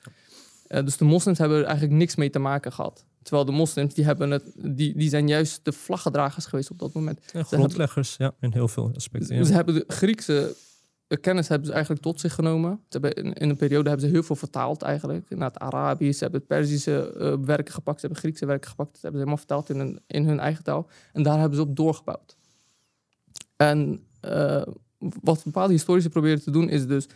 Eh, 0.68 0.84
dus 0.84 0.96
de 0.96 1.04
moslims 1.04 1.38
hebben 1.38 1.58
er 1.58 1.64
eigenlijk 1.64 1.96
niks 1.96 2.16
mee 2.16 2.30
te 2.30 2.38
maken 2.38 2.72
gehad. 2.72 3.04
Terwijl 3.22 3.46
de 3.46 3.52
moslims, 3.52 3.94
die, 3.94 4.04
hebben 4.04 4.30
het, 4.30 4.44
die, 4.56 4.96
die 4.96 5.08
zijn 5.08 5.28
juist 5.28 5.64
de 5.64 5.72
vlaggedragers 5.72 6.46
geweest 6.46 6.70
op 6.70 6.78
dat 6.78 6.92
moment. 6.92 7.20
Ja, 7.32 7.42
grondleggers, 7.42 8.16
ja, 8.16 8.32
in 8.40 8.52
heel 8.52 8.68
veel 8.68 8.90
aspecten. 8.94 9.36
Ja. 9.36 9.44
Ze 9.44 9.52
hebben 9.52 9.74
de 9.74 9.84
Griekse 9.86 10.54
kennis 11.16 11.48
hebben 11.48 11.66
ze 11.66 11.72
eigenlijk 11.72 12.02
tot 12.02 12.20
zich 12.20 12.34
genomen. 12.34 12.80
Ze 12.88 12.98
hebben 12.98 13.24
in, 13.24 13.32
in 13.32 13.48
een 13.48 13.56
periode 13.56 13.88
hebben 13.88 14.06
ze 14.06 14.12
heel 14.12 14.22
veel 14.22 14.36
vertaald 14.36 14.82
eigenlijk. 14.82 15.30
Naar 15.30 15.48
het 15.48 15.58
Arabisch, 15.58 16.18
ze 16.18 16.22
hebben 16.22 16.40
het 16.40 16.48
Perzische 16.48 17.12
eh, 17.12 17.34
werken 17.44 17.74
gepakt, 17.74 18.00
ze 18.00 18.06
hebben 18.06 18.24
Griekse 18.24 18.46
werken 18.46 18.70
gepakt. 18.70 18.92
Dat 18.92 19.02
hebben 19.02 19.20
ze 19.20 19.26
helemaal 19.26 19.46
vertaald 19.46 19.70
in 19.70 19.78
hun, 19.78 20.00
in 20.06 20.26
hun 20.26 20.40
eigen 20.40 20.64
taal. 20.64 20.88
En 21.12 21.22
daar 21.22 21.38
hebben 21.38 21.56
ze 21.56 21.62
op 21.62 21.76
doorgebouwd. 21.76 22.36
En 23.56 24.06
eh, 24.20 24.62
wat 24.98 25.44
bepaalde 25.44 25.72
historici 25.72 26.08
proberen 26.08 26.42
te 26.42 26.50
doen 26.50 26.68
is 26.68 26.86
dus 26.86 27.06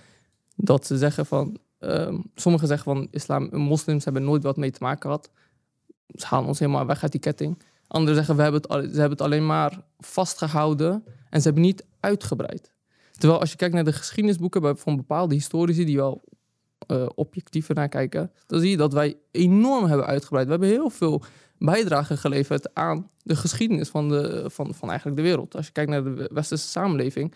dat 0.56 0.86
ze 0.86 0.98
zeggen 0.98 1.26
van... 1.26 1.58
ehm, 1.82 2.18
sommigen 2.34 2.68
zeggen 2.68 2.94
van 2.94 3.08
islam, 3.10 3.48
moslims 3.52 4.04
hebben 4.04 4.24
nooit 4.24 4.42
wat 4.42 4.56
mee 4.56 4.70
te 4.70 4.82
maken 4.82 5.02
gehad. 5.02 5.30
Ze 6.06 6.26
halen 6.26 6.48
ons 6.48 6.58
helemaal 6.58 6.86
weg 6.86 7.02
uit 7.02 7.12
die 7.12 7.20
ketting. 7.20 7.62
Anderen 7.86 8.16
zeggen, 8.16 8.36
we 8.36 8.42
hebben 8.42 8.60
het, 8.60 8.72
ze 8.72 9.00
hebben 9.00 9.10
het 9.10 9.20
alleen 9.20 9.46
maar 9.46 9.84
vastgehouden 9.98 11.04
en 11.30 11.40
ze 11.40 11.46
hebben 11.46 11.62
niet 11.62 11.84
uitgebreid. 12.00 12.72
Terwijl 13.12 13.40
als 13.40 13.50
je 13.50 13.56
kijkt 13.56 13.74
naar 13.74 13.84
de 13.84 13.92
geschiedenisboeken 13.92 14.78
van 14.78 14.96
bepaalde 14.96 15.34
historici 15.34 15.84
die 15.84 15.96
wel 15.96 16.22
eh, 16.86 17.06
objectiever 17.14 17.74
naar 17.74 17.88
kijken, 17.88 18.32
dan 18.46 18.60
zie 18.60 18.70
je 18.70 18.76
dat 18.76 18.92
wij 18.92 19.16
enorm 19.30 19.84
hebben 19.84 20.06
uitgebreid. 20.06 20.44
We 20.44 20.50
hebben 20.50 20.68
heel 20.68 20.90
veel 20.90 21.22
bijdrage 21.58 22.16
geleverd 22.16 22.74
aan 22.74 23.10
de 23.22 23.36
geschiedenis 23.36 23.88
van, 23.88 24.08
de, 24.08 24.44
van, 24.50 24.74
van 24.74 24.88
eigenlijk 24.88 25.16
de 25.18 25.26
wereld. 25.26 25.56
Als 25.56 25.66
je 25.66 25.72
kijkt 25.72 25.90
naar 25.90 26.04
de 26.04 26.30
westerse 26.32 26.68
samenleving, 26.68 27.34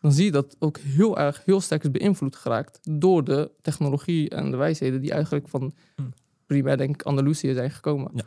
dan 0.00 0.12
zie 0.12 0.24
je 0.24 0.30
dat 0.30 0.56
ook 0.58 0.78
heel 0.78 1.18
erg, 1.18 1.42
heel 1.44 1.60
sterk 1.60 1.82
is 1.82 1.90
beïnvloed 1.90 2.36
geraakt 2.36 2.78
door 2.82 3.24
de 3.24 3.50
technologie 3.62 4.30
en 4.30 4.50
de 4.50 4.56
wijsheden 4.56 5.00
die 5.00 5.12
eigenlijk 5.12 5.48
van 5.48 5.72
Hmm. 5.96 6.12
primair 6.46 6.76
denk 6.76 6.94
ik 6.94 7.02
Andalusië 7.02 7.54
zijn 7.54 7.70
gekomen. 7.70 8.10
Ja. 8.14 8.24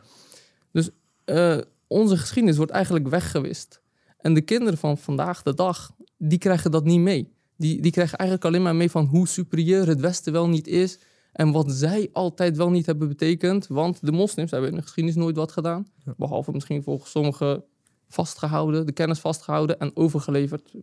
Dus 0.72 0.90
eh, 1.24 1.58
onze 1.86 2.16
geschiedenis 2.16 2.56
wordt 2.56 2.72
eigenlijk 2.72 3.08
weggewist. 3.08 3.80
En 4.18 4.34
de 4.34 4.40
kinderen 4.40 4.78
van 4.78 4.98
vandaag 4.98 5.42
de 5.42 5.54
dag, 5.54 5.90
die 6.16 6.38
krijgen 6.38 6.70
dat 6.70 6.84
niet 6.84 7.00
mee. 7.00 7.32
Die, 7.56 7.82
die 7.82 7.92
krijgen 7.92 8.18
eigenlijk 8.18 8.48
alleen 8.48 8.62
maar 8.62 8.76
mee 8.76 8.90
van 8.90 9.04
hoe 9.04 9.28
superieur 9.28 9.86
het 9.86 10.00
Westen 10.00 10.32
wel 10.32 10.48
niet 10.48 10.66
is. 10.66 10.98
En 11.32 11.52
wat 11.52 11.72
zij 11.72 12.08
altijd 12.12 12.56
wel 12.56 12.70
niet 12.70 12.86
hebben 12.86 13.08
betekend. 13.08 13.66
Want 13.66 14.06
de 14.06 14.12
moslims 14.12 14.50
hebben 14.50 14.70
in 14.70 14.76
de 14.76 14.82
geschiedenis 14.82 15.16
nooit 15.16 15.36
wat 15.36 15.52
gedaan. 15.52 15.86
Behalve 16.16 16.52
misschien 16.52 16.82
volgens 16.82 17.10
sommigen 17.10 17.64
vastgehouden, 18.08 18.86
de 18.86 18.92
kennis 18.92 19.18
vastgehouden 19.18 19.78
en 19.78 19.96
overgeleverd. 19.96 20.74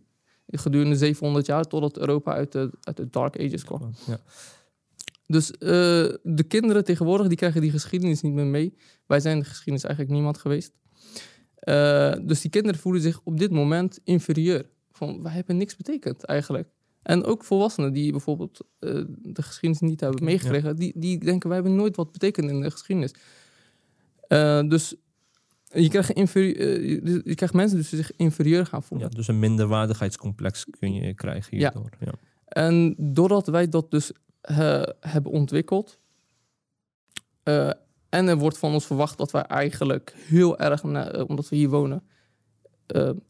Gedurende 0.58 0.96
700 0.96 1.46
jaar 1.46 1.64
totdat 1.64 1.98
Europa 1.98 2.32
uit 2.32 2.52
de, 2.52 2.70
uit 2.80 2.96
de 2.96 3.10
Dark 3.10 3.38
Ages 3.38 3.64
kwam. 3.64 3.94
Ja. 4.06 4.20
Dus 5.30 5.50
eh, 5.50 5.58
de 6.22 6.44
kinderen 6.48 6.84
tegenwoordig 6.84 7.28
die 7.28 7.36
krijgen 7.36 7.60
die 7.60 7.70
geschiedenis 7.70 8.20
niet 8.20 8.32
meer 8.32 8.46
mee. 8.46 8.74
Wij 9.06 9.20
zijn 9.20 9.38
de 9.38 9.44
geschiedenis 9.44 9.84
eigenlijk 9.84 10.14
niemand 10.14 10.38
geweest. 10.38 10.72
Eh, 11.54 12.14
dus 12.22 12.40
die 12.40 12.50
kinderen 12.50 12.80
voelen 12.80 13.02
zich 13.02 13.20
op 13.24 13.38
dit 13.38 13.50
moment 13.50 13.98
inferieur. 14.04 14.70
Van, 14.92 15.22
wij 15.22 15.32
hebben 15.32 15.56
niks 15.56 15.76
betekend 15.76 16.24
eigenlijk. 16.24 16.68
En 17.02 17.24
ook 17.24 17.44
volwassenen 17.44 17.92
die 17.92 18.10
bijvoorbeeld 18.10 18.60
eh, 18.78 19.04
de 19.08 19.42
geschiedenis 19.42 19.90
niet 19.90 20.00
hebben 20.00 20.24
meegekregen, 20.24 20.76
die, 20.76 20.92
die 20.96 21.18
denken 21.18 21.48
wij 21.48 21.58
hebben 21.58 21.76
nooit 21.76 21.96
wat 21.96 22.12
betekend 22.12 22.50
in 22.50 22.60
de 22.60 22.70
geschiedenis. 22.70 23.14
Dus 24.68 24.94
je 25.70 25.88
krijgt, 25.88 26.12
eh, 26.12 26.24
je, 26.24 27.20
je 27.24 27.34
krijgt 27.34 27.54
mensen 27.54 27.76
dus 27.76 27.88
die 27.88 27.98
zich 27.98 28.16
inferieur 28.16 28.66
gaan 28.66 28.82
voelen. 28.82 29.08
Ja, 29.10 29.16
dus 29.16 29.28
een 29.28 29.38
minderwaardigheidscomplex 29.38 30.66
kun 30.78 30.94
je 30.94 31.14
krijgen 31.14 31.56
hierdoor. 31.56 31.90
Ja. 32.00 32.12
En 32.44 32.94
doordat 32.98 33.46
wij 33.46 33.68
dat 33.68 33.90
dus 33.90 34.12
eh, 34.40 34.82
hebben 35.00 35.32
ontwikkeld. 35.32 35.98
eh, 37.42 37.70
en 38.08 38.28
er 38.28 38.36
wordt 38.36 38.58
van 38.58 38.72
ons 38.72 38.86
verwacht 38.86 39.18
dat 39.18 39.30
wij 39.30 39.42
eigenlijk 39.42 40.14
heel 40.16 40.58
erg, 40.58 40.84
omdat 41.26 41.48
we 41.48 41.56
hier 41.56 41.68
wonen, 41.68 42.02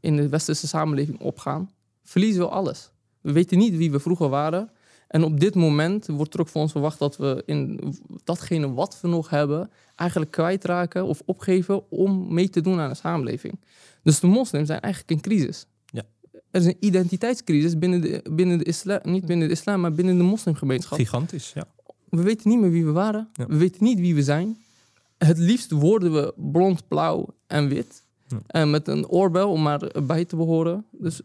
in 0.00 0.16
de 0.16 0.28
westerse 0.28 0.68
samenleving 0.68 1.20
opgaan, 1.20 1.70
verliezen 2.02 2.42
we 2.42 2.48
alles. 2.48 2.90
We 3.20 3.32
weten 3.32 3.58
niet 3.58 3.76
wie 3.76 3.90
we 3.90 4.00
vroeger 4.00 4.28
waren. 4.28 4.70
En 5.10 5.24
op 5.24 5.40
dit 5.40 5.54
moment 5.54 6.06
wordt 6.06 6.34
er 6.34 6.40
ook 6.40 6.48
van 6.48 6.60
ons 6.60 6.72
verwacht 6.72 6.98
dat 6.98 7.16
we 7.16 7.42
in 7.46 7.80
datgene 8.24 8.72
wat 8.72 9.00
we 9.00 9.08
nog 9.08 9.30
hebben, 9.30 9.70
eigenlijk 9.96 10.30
kwijtraken 10.30 11.04
of 11.04 11.22
opgeven 11.24 11.90
om 11.90 12.34
mee 12.34 12.48
te 12.48 12.60
doen 12.60 12.78
aan 12.80 12.88
de 12.88 12.94
samenleving. 12.94 13.60
Dus 14.02 14.20
de 14.20 14.26
moslims 14.26 14.66
zijn 14.66 14.80
eigenlijk 14.80 15.12
in 15.12 15.20
crisis. 15.20 15.66
Ja. 15.86 16.02
Er 16.50 16.60
is 16.60 16.66
een 16.66 16.76
identiteitscrisis 16.80 17.78
binnen 17.78 18.00
de, 18.00 18.24
binnen 18.30 18.58
de 18.58 18.64
islam, 18.64 19.00
niet 19.02 19.26
binnen 19.26 19.46
de 19.46 19.54
islam, 19.54 19.80
maar 19.80 19.92
binnen 19.92 20.16
de 20.16 20.22
moslimgemeenschap. 20.22 20.98
Gigantisch, 20.98 21.52
ja. 21.52 21.64
We 22.08 22.22
weten 22.22 22.50
niet 22.50 22.60
meer 22.60 22.70
wie 22.70 22.84
we 22.84 22.92
waren. 22.92 23.28
Ja. 23.32 23.46
We 23.46 23.56
weten 23.56 23.84
niet 23.84 24.00
wie 24.00 24.14
we 24.14 24.22
zijn. 24.22 24.58
Het 25.18 25.38
liefst 25.38 25.70
worden 25.70 26.12
we 26.12 26.34
blond, 26.36 26.88
blauw 26.88 27.34
en 27.46 27.68
wit. 27.68 28.02
Ja. 28.26 28.40
En 28.46 28.70
met 28.70 28.88
een 28.88 29.08
oorbel 29.08 29.50
om 29.50 29.62
maar 29.62 29.90
bij 30.04 30.24
te 30.24 30.36
behoren. 30.36 30.84
Dus, 30.90 31.20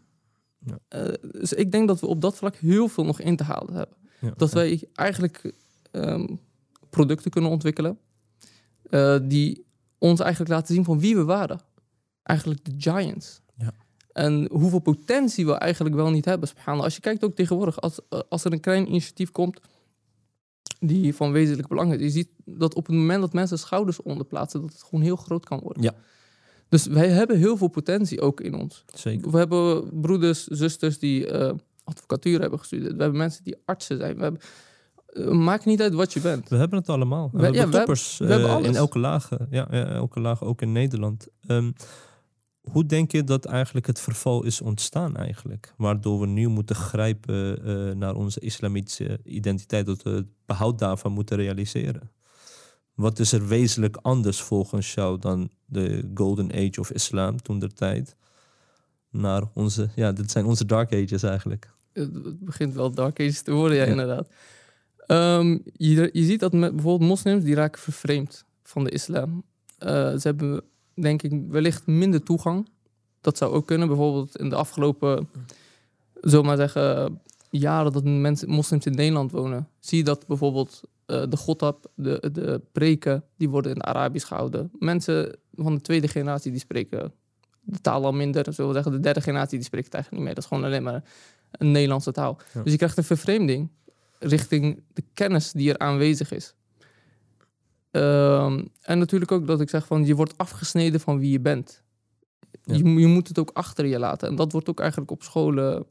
Ja. 0.58 0.78
eh, 0.88 1.12
dus 1.30 1.52
ik 1.52 1.72
denk 1.72 1.88
dat 1.88 2.00
we 2.00 2.06
op 2.06 2.20
dat 2.20 2.36
vlak 2.36 2.56
heel 2.56 2.88
veel 2.88 3.04
nog 3.04 3.20
in 3.20 3.36
te 3.36 3.44
halen 3.44 3.74
hebben. 3.74 3.96
ja. 4.20 4.32
Dat 4.36 4.48
Ja. 4.48 4.54
wij 4.54 4.88
eigenlijk 4.94 5.52
ehm, 5.90 6.26
producten 6.90 7.30
kunnen 7.30 7.50
ontwikkelen. 7.50 7.98
eh, 8.90 9.18
die 9.22 9.64
ons 9.98 10.20
eigenlijk 10.20 10.50
laten 10.50 10.74
zien 10.74 10.84
van 10.84 10.98
wie 11.00 11.16
we 11.16 11.24
waren. 11.24 11.60
Eigenlijk 12.22 12.64
de 12.64 12.74
giants. 12.78 13.40
Ja. 13.56 13.72
En 14.12 14.48
hoeveel 14.52 14.78
potentie 14.78 15.46
we 15.46 15.52
eigenlijk 15.52 15.94
wel 15.94 16.10
niet 16.10 16.24
hebben. 16.24 16.48
Als 16.64 16.94
je 16.94 17.00
kijkt 17.00 17.24
ook 17.24 17.34
tegenwoordig, 17.34 17.80
als, 17.80 17.98
eh, 18.08 18.20
als 18.28 18.44
er 18.44 18.52
een 18.52 18.60
klein 18.60 18.88
initiatief 18.88 19.30
komt 19.30 19.60
die 20.80 21.14
van 21.14 21.32
wezenlijk 21.32 21.68
belang 21.68 21.92
is. 21.92 22.00
Je 22.00 22.10
ziet 22.10 22.28
dat 22.44 22.74
op 22.74 22.86
het 22.86 22.96
moment 22.96 23.20
dat 23.20 23.32
mensen 23.32 23.58
schouders 23.58 24.02
onderplaatsen, 24.02 24.60
dat 24.60 24.72
het 24.72 24.82
gewoon 24.82 25.04
heel 25.04 25.16
groot 25.16 25.44
kan 25.44 25.60
worden. 25.60 25.82
Ja. 25.82 25.94
Dus 26.68 26.86
wij 26.86 27.08
hebben 27.08 27.38
heel 27.38 27.56
veel 27.56 27.68
potentie 27.68 28.20
ook 28.20 28.40
in 28.40 28.54
ons. 28.54 28.84
Zeker. 28.94 29.30
We 29.30 29.38
hebben 29.38 30.00
broeders, 30.00 30.46
zusters 30.46 30.98
die 30.98 31.26
eh, 31.30 31.52
advocatuur 31.84 32.40
hebben 32.40 32.58
gestudeerd. 32.58 32.96
We 32.96 33.00
hebben 33.02 33.18
mensen 33.18 33.44
die 33.44 33.56
artsen 33.64 33.96
zijn. 33.98 34.16
We 34.16 34.22
hebben, 34.22 34.40
eh, 35.06 35.28
maakt 35.30 35.64
niet 35.64 35.82
uit 35.82 35.94
wat 35.94 36.12
je 36.12 36.20
bent. 36.20 36.48
We 36.48 36.56
hebben 36.56 36.78
het 36.78 36.88
allemaal. 36.88 37.28
We, 37.32 37.38
We- 37.38 37.42
hebben 37.44 37.60
ja, 37.60 37.66
we 37.68 37.76
toppers 37.76 38.18
hebben- 38.18 38.36
we 38.36 38.42
hebben 38.42 38.62
eh, 38.64 38.70
in 38.70 38.76
elke 38.76 38.98
laag. 38.98 39.28
Ja, 39.50 39.68
ja, 39.70 39.84
elke 39.86 40.20
laag, 40.20 40.42
ook 40.42 40.62
in 40.62 40.72
Nederland. 40.72 41.26
Ehm, 41.46 41.72
hoe 42.70 42.86
denk 42.86 43.12
je 43.12 43.24
dat 43.24 43.44
eigenlijk 43.44 43.86
het 43.86 44.00
verval 44.00 44.44
is 44.44 44.60
ontstaan 44.60 45.16
eigenlijk? 45.16 45.74
Waardoor 45.76 46.20
we 46.20 46.26
nu 46.26 46.48
moeten 46.48 46.76
grijpen 46.76 47.98
naar 47.98 48.14
onze 48.14 48.40
islamitische 48.40 49.20
identiteit. 49.24 49.86
Dat 49.86 50.02
we 50.02 50.10
het 50.10 50.26
behoud 50.46 50.78
daarvan 50.78 51.12
moeten 51.12 51.36
realiseren. 51.36 52.10
Wat 52.96 53.18
is 53.18 53.32
er 53.32 53.46
wezenlijk 53.46 53.96
anders 54.02 54.40
volgens 54.40 54.94
jou 54.94 55.18
dan 55.18 55.50
de 55.64 56.10
golden 56.14 56.52
age 56.52 56.80
of 56.80 56.90
islam 56.90 57.42
toen 57.42 57.58
der 57.58 57.74
tijd? 57.74 58.16
Naar 59.10 59.42
onze, 59.54 59.88
ja, 59.94 60.12
dit 60.12 60.30
zijn 60.30 60.44
onze 60.44 60.64
dark 60.64 60.92
ages 60.92 61.22
eigenlijk. 61.22 61.70
Het 61.92 62.40
begint 62.44 62.74
wel 62.74 62.90
dark 62.90 63.20
ages 63.20 63.42
te 63.42 63.52
worden, 63.52 63.76
ja, 63.76 63.84
Ja. 63.84 63.90
inderdaad. 63.90 64.28
Ehm, 65.06 65.58
je, 65.72 66.10
je 66.12 66.24
ziet 66.24 66.40
dat 66.40 66.52
met 66.52 66.72
bijvoorbeeld 66.74 67.10
moslims, 67.10 67.44
die 67.44 67.54
raken 67.54 67.80
vervreemd 67.80 68.44
van 68.62 68.84
de 68.84 68.90
islam. 68.90 69.42
Eh, 69.78 69.88
ze 69.90 70.20
hebben, 70.22 70.62
denk 70.94 71.22
ik, 71.22 71.42
wellicht 71.48 71.86
minder 71.86 72.22
toegang. 72.22 72.68
Dat 73.20 73.36
zou 73.38 73.52
ook 73.52 73.66
kunnen. 73.66 73.88
Bijvoorbeeld 73.88 74.36
in 74.38 74.48
de 74.48 74.56
afgelopen, 74.56 75.28
zomaar 76.20 76.56
zeggen, 76.56 77.20
jaren 77.50 77.92
dat 77.92 78.04
mensen, 78.04 78.48
moslims 78.48 78.86
in 78.86 78.94
Nederland 78.94 79.30
wonen. 79.32 79.68
Zie 79.80 79.98
je 79.98 80.04
dat 80.04 80.26
bijvoorbeeld 80.26 80.82
eh, 81.06 81.22
de 81.28 81.36
godab, 81.36 81.90
de, 81.94 82.28
de 82.32 82.62
preken, 82.72 83.24
die 83.36 83.48
worden 83.48 83.70
in 83.70 83.76
het 83.76 83.86
Arabisch 83.86 84.26
gehouden. 84.26 84.70
Mensen 84.78 85.38
van 85.54 85.74
de 85.74 85.80
tweede 85.80 86.08
generatie, 86.08 86.50
die 86.50 86.60
spreken 86.60 87.12
de 87.60 87.80
taal 87.80 88.04
al 88.04 88.12
minder. 88.12 88.52
Zullen 88.52 88.66
we 88.70 88.74
zeggen, 88.76 88.92
de 88.92 89.00
derde 89.00 89.20
generatie, 89.20 89.58
die 89.58 89.66
spreekt 89.66 89.84
het 89.84 89.94
eigenlijk 89.94 90.24
niet 90.24 90.34
meer. 90.34 90.42
Dat 90.42 90.50
is 90.52 90.58
gewoon 90.58 90.70
alleen 90.70 90.82
maar 90.92 91.04
een 91.50 91.70
Nederlandse 91.70 92.12
taal. 92.12 92.38
Ja. 92.54 92.62
Dus 92.62 92.72
je 92.72 92.78
krijgt 92.78 92.96
een 92.98 93.04
vervreemding 93.04 93.70
richting 94.18 94.82
de 94.92 95.02
kennis 95.14 95.52
die 95.52 95.70
er 95.72 95.78
aanwezig 95.78 96.32
is. 96.32 96.54
Ehm, 97.90 98.64
en 98.82 98.98
natuurlijk 98.98 99.32
ook 99.32 99.46
dat 99.46 99.60
ik 99.60 99.68
zeg 99.70 99.86
van 99.86 100.04
je 100.04 100.14
wordt 100.14 100.38
afgesneden 100.38 101.00
van 101.00 101.18
wie 101.18 101.30
je 101.30 101.40
bent. 101.40 101.82
Ja. 102.64 102.74
Je, 102.76 102.84
je 102.84 103.06
moet 103.06 103.28
het 103.28 103.38
ook 103.38 103.50
achter 103.52 103.86
je 103.86 103.98
laten. 103.98 104.28
En 104.28 104.36
dat 104.36 104.52
wordt 104.52 104.68
ook 104.68 104.80
eigenlijk 104.80 105.10
op 105.10 105.22
scholen 105.22 105.86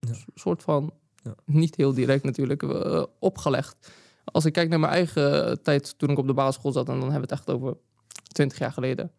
Ja. 0.00 0.08
een 0.10 0.16
soort 0.34 0.62
van, 0.62 0.92
Ja. 1.22 1.34
niet 1.44 1.76
heel 1.76 1.94
direct 1.94 2.24
natuurlijk, 2.24 2.62
eh, 2.62 3.02
opgelegd. 3.18 3.90
Als 4.24 4.44
ik 4.44 4.52
kijk 4.52 4.68
naar 4.68 4.80
mijn 4.80 4.92
eigen 4.92 5.62
tijd 5.62 5.98
toen 5.98 6.10
ik 6.10 6.18
op 6.18 6.26
de 6.26 6.34
basisschool 6.34 6.72
zat, 6.72 6.88
en 6.88 7.00
dan 7.00 7.10
hebben 7.10 7.28
we 7.28 7.34
het 7.34 7.46
echt 7.46 7.50
over 7.50 7.76
20 8.32 8.58
jaar 8.58 8.72
geleden. 8.72 9.10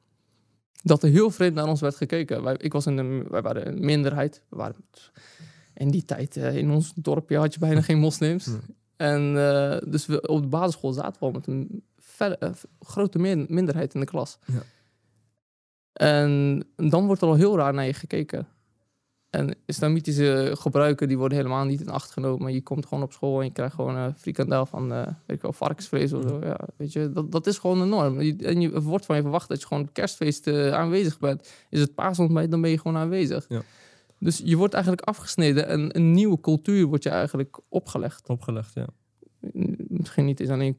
Dat 0.84 1.04
er 1.04 1.10
heel 1.10 1.32
vreemd 1.32 1.56
naar 1.56 1.68
ons 1.68 1.82
werd 1.82 1.96
gekeken. 1.96 2.44
Wij, 2.44 2.56
ik 2.58 2.74
was 2.74 2.86
in 2.86 3.30
wij 3.30 3.42
waren 3.42 3.68
een 3.68 3.86
minderheid. 3.86 4.42
We 4.50 4.56
waren 4.56 4.76
in 5.74 5.90
die 5.92 6.06
tijd, 6.06 6.38
eh, 6.38 6.56
in 6.56 6.72
ons 6.72 6.94
dorpje 6.96 7.38
had 7.38 7.54
je 7.54 7.60
bijna 7.60 7.82
geen 7.82 8.00
moslims. 8.00 8.46
Nee. 8.46 8.60
En 8.96 9.22
eh, 9.38 9.78
dus 9.92 10.06
we, 10.06 10.28
op 10.28 10.42
de 10.42 10.48
basisschool 10.48 10.94
zaten 10.94 11.20
we 11.20 11.26
al 11.26 11.32
met 11.32 11.48
een 11.48 11.84
eh, 12.18 12.50
grote 12.80 13.20
min- 13.20 13.46
minderheid 13.50 13.94
in 13.94 14.00
de 14.00 14.06
klas. 14.06 14.38
Ja. 14.46 14.62
En 15.94 16.64
dan 16.76 17.06
wordt 17.06 17.22
er 17.22 17.28
al 17.28 17.36
heel 17.36 17.58
raar 17.58 17.74
naar 17.74 17.86
je 17.86 17.94
gekeken. 17.94 18.48
En 19.36 19.56
islamitische 19.66 20.52
gebruiken 20.60 21.08
die 21.08 21.18
worden 21.18 21.38
helemaal 21.38 21.66
niet 21.66 21.82
in 21.82 21.90
acht 21.90 22.12
genomen. 22.12 22.54
Je 22.54 22.62
komt 22.62 22.86
gewoon 22.86 23.04
op 23.04 23.14
school 23.14 23.40
en 23.40 23.46
je 23.46 23.52
krijgt 23.52 23.76
gewoon 23.76 23.96
een 23.96 24.16
frikandel 24.18 24.66
van 24.66 24.94
eh, 24.94 25.04
weet 25.06 25.38
ik 25.38 25.42
wel, 25.42 25.54
varkensvlees 25.54 26.14
of 26.14 26.22
zo. 26.22 26.40
Ja, 26.44 26.60
weet 26.78 26.94
je, 26.94 27.12
dat, 27.12 27.32
dat 27.32 27.48
is 27.48 27.58
gewoon 27.58 27.80
de 27.80 27.86
norm. 27.86 28.20
En 28.20 28.62
je 28.62 28.82
wordt 28.82 29.06
van 29.06 29.16
je 29.16 29.22
verwacht 29.22 29.50
dat 29.50 29.60
je 29.60 29.68
gewoon 29.68 29.84
op 29.84 29.94
kerstfeest 29.94 30.48
eh, 30.48 30.72
aanwezig 30.72 31.20
bent. 31.20 31.52
Is 31.70 31.80
het 31.80 31.96
paasontbijt, 31.96 32.52
dan 32.52 32.62
ben 32.62 32.70
je 32.70 32.80
gewoon 32.80 32.98
aanwezig. 32.98 33.46
Ja. 33.50 33.62
Dus 34.20 34.42
je 34.44 34.58
wordt 34.58 34.74
eigenlijk 34.74 35.08
afgesneden 35.08 35.68
en 35.68 35.96
een 35.96 36.12
nieuwe 36.12 36.40
cultuur 36.40 36.86
wordt 36.86 37.04
je 37.04 37.10
eigenlijk 37.10 37.60
opgelegd. 37.70 38.30
Opgelegd, 38.30 38.74
ja. 38.74 38.88
Misschien 39.88 40.26
niet 40.26 40.40
eens 40.40 40.50
alleen, 40.50 40.78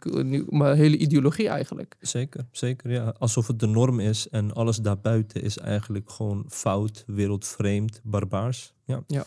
maar 0.49 0.75
hele 0.75 0.97
ideologie 0.97 1.49
eigenlijk. 1.49 1.97
Zeker, 2.01 2.47
zeker. 2.51 2.91
Ja. 2.91 3.15
Alsof 3.19 3.47
het 3.47 3.59
de 3.61 3.67
norm 3.67 4.01
is 4.01 4.29
en 4.29 4.53
alles 4.53 4.77
daarbuiten 4.77 5.43
is 5.43 5.59
eigenlijk 5.59 6.11
gewoon 6.11 6.45
fout, 6.49 7.05
wereldvreemd, 7.07 8.01
barbaars. 8.05 8.75
Ja. 8.85 9.03
Ja. 9.07 9.25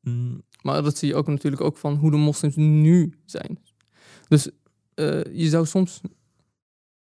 Mm, 0.00 0.42
Maar 0.62 0.82
dat 0.82 0.96
zie 0.96 1.08
je 1.08 1.14
ook 1.14 1.26
natuurlijk 1.26 1.62
ook 1.62 1.76
van 1.76 1.94
hoe 1.96 2.10
de 2.10 2.16
moslims 2.16 2.56
nu 2.56 3.14
zijn. 3.24 3.58
Dus 4.28 4.50
eh, 4.94 5.24
je 5.24 5.48
zou 5.48 5.66
soms... 5.66 6.00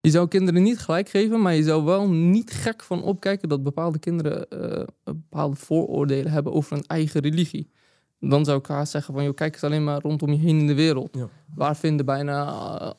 Je 0.02 0.10
zou 0.14 0.28
kinderen 0.28 0.64
niet 0.64 0.80
gelijk 0.80 1.10
geven, 1.10 1.42
maar 1.42 1.54
je 1.56 1.64
zou 1.64 1.84
wel 1.84 2.10
niet 2.10 2.52
gek 2.52 2.84
van 2.84 3.04
opkijken 3.04 3.50
dat 3.50 3.64
bepaalde 3.64 4.00
kinderen 4.00 4.50
eh, 4.50 4.88
bepaalde 5.04 5.56
vooroordelen 5.56 6.32
hebben 6.32 6.54
over 6.54 6.74
hun 6.74 6.86
eigen 6.86 7.22
religie. 7.22 7.72
Dan 8.20 8.46
zou 8.46 8.60
ik 8.60 8.66
haast 8.66 8.92
zeggen 8.92 9.14
van, 9.14 9.24
joh, 9.24 9.34
kijk 9.34 9.54
eens 9.54 9.64
alleen 9.64 9.84
maar 9.84 10.02
rondom 10.02 10.30
je 10.32 10.38
heen 10.38 10.60
in 10.60 10.68
de 10.68 10.74
wereld. 10.74 11.10
Ja. 11.16 11.30
Waar 11.56 11.76
vinden 11.78 12.06
bijna 12.06 12.44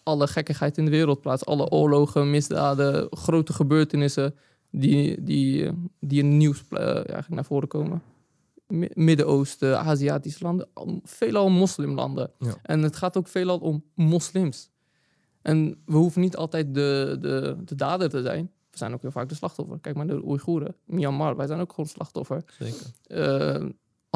alle 0.02 0.26
gekkigheid 0.26 0.78
in 0.78 0.84
de 0.84 0.90
wereld 0.90 1.20
plaats? 1.20 1.44
Alle 1.44 1.68
oorlogen, 1.70 2.30
misdaden, 2.30 3.06
grote 3.10 3.52
gebeurtenissen 3.52 4.34
die, 4.70 5.22
die, 5.22 5.70
die 6.00 6.18
in 6.22 6.26
het 6.26 6.34
nieuws 6.36 6.64
eh, 6.70 6.80
eigenlijk 6.94 7.28
naar 7.28 7.44
voren 7.44 7.68
komen. 7.68 8.02
Mi- 8.66 8.90
Midden-Oosten, 8.94 9.78
Aziatische 9.80 10.44
landen, 10.44 10.68
al- 10.72 11.00
veelal 11.04 11.48
moslimlanden. 11.50 12.30
Ja. 12.38 12.54
En 12.62 12.82
het 12.82 12.96
gaat 12.96 13.16
ook 13.16 13.28
veelal 13.28 13.58
om 13.58 13.84
moslims. 13.94 14.70
En 15.42 15.82
we 15.86 15.96
hoeven 15.96 16.20
niet 16.20 16.36
altijd 16.36 16.74
de, 16.74 17.16
de, 17.20 17.56
de 17.64 17.74
dader 17.74 18.08
te 18.08 18.22
zijn. 18.22 18.50
We 18.70 18.78
zijn 18.78 18.92
ook 18.94 19.02
heel 19.02 19.10
vaak 19.10 19.28
de 19.28 19.34
slachtoffer. 19.34 19.78
Kijk 19.80 19.96
maar 19.96 20.06
naar 20.06 20.16
de 20.16 20.26
Oeigoeren, 20.26 20.74
Myanmar, 20.84 21.36
wij 21.36 21.46
zijn 21.46 21.60
ook 21.60 21.70
gewoon 21.70 21.86
slachtoffer. 21.90 22.44
Zeker. 22.58 22.86
Eh, 23.06 23.64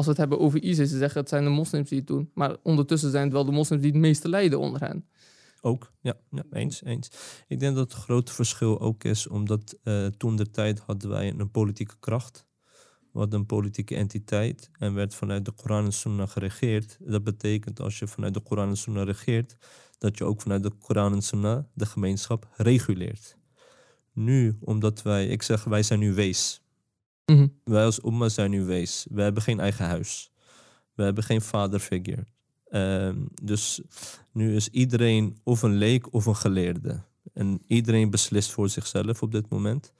als 0.07 0.15
we 0.15 0.21
het 0.21 0.29
hebben 0.29 0.47
over 0.47 0.63
ISIS, 0.63 0.89
ze 0.89 0.97
zeggen 0.97 1.19
het 1.19 1.29
zijn 1.29 1.43
de 1.43 1.49
moslims 1.49 1.89
die 1.89 1.97
het 1.97 2.07
doen. 2.07 2.31
Maar 2.33 2.57
ondertussen 2.63 3.11
zijn 3.11 3.23
het 3.23 3.33
wel 3.33 3.45
de 3.45 3.51
moslims 3.51 3.81
die 3.81 3.91
het 3.91 4.01
meeste 4.01 4.29
lijden 4.29 4.59
onder 4.59 4.81
hen. 4.81 5.05
Ook, 5.61 5.91
ja, 6.01 6.17
ja 6.29 6.43
eens, 6.51 6.83
eens. 6.83 7.11
Ik 7.47 7.59
denk 7.59 7.75
dat 7.75 7.91
het 7.91 8.01
grote 8.01 8.33
verschil 8.33 8.79
ook 8.79 9.03
is, 9.03 9.27
omdat 9.27 9.77
eh, 9.83 10.05
toen 10.05 10.35
de 10.35 10.49
tijd 10.49 10.79
hadden 10.79 11.09
wij 11.09 11.33
een 11.37 11.51
politieke 11.51 11.95
kracht. 11.99 12.45
We 13.11 13.19
hadden 13.19 13.39
een 13.39 13.45
politieke 13.45 13.95
entiteit 13.95 14.69
en 14.79 14.93
werd 14.93 15.15
vanuit 15.15 15.45
de 15.45 15.51
Koran 15.51 15.85
en 15.85 15.93
Sunnah 15.93 16.29
geregeerd. 16.29 16.97
Dat 16.99 17.23
betekent 17.23 17.79
als 17.79 17.99
je 17.99 18.07
vanuit 18.07 18.33
de 18.33 18.39
Koran 18.39 18.69
en 18.69 18.77
Sunnah 18.77 19.05
regeert, 19.05 19.57
dat 19.97 20.17
je 20.17 20.23
ook 20.23 20.41
vanuit 20.41 20.63
de 20.63 20.71
Koran 20.79 21.13
en 21.13 21.21
Sunnah 21.21 21.63
de 21.73 21.85
gemeenschap 21.85 22.47
reguleert. 22.55 23.37
Nu, 24.13 24.57
omdat 24.59 25.01
wij, 25.01 25.27
ik 25.27 25.41
zeg, 25.41 25.63
wij 25.63 25.83
zijn 25.83 25.99
nu 25.99 26.13
wees. 26.13 26.62
Mhm. 27.25 27.47
Wij 27.63 27.85
als 27.85 28.03
Umma 28.03 28.29
zijn 28.29 28.51
nu 28.51 28.63
wees. 28.63 29.05
We 29.09 29.21
hebben 29.21 29.43
geen 29.43 29.59
eigen 29.59 29.85
huis. 29.85 30.31
We 30.95 31.03
hebben 31.03 31.23
geen 31.23 31.41
vaderfigure. 31.41 32.25
Ehm, 32.67 33.17
dus 33.43 33.81
nu 34.31 34.55
is 34.55 34.69
iedereen 34.69 35.37
of 35.43 35.61
een 35.61 35.75
leek 35.75 36.13
of 36.13 36.25
een 36.25 36.35
geleerde. 36.35 37.03
En 37.33 37.61
iedereen 37.67 38.09
beslist 38.09 38.51
voor 38.51 38.69
zichzelf 38.69 39.21
op 39.21 39.31
dit 39.31 39.49
moment. 39.49 39.93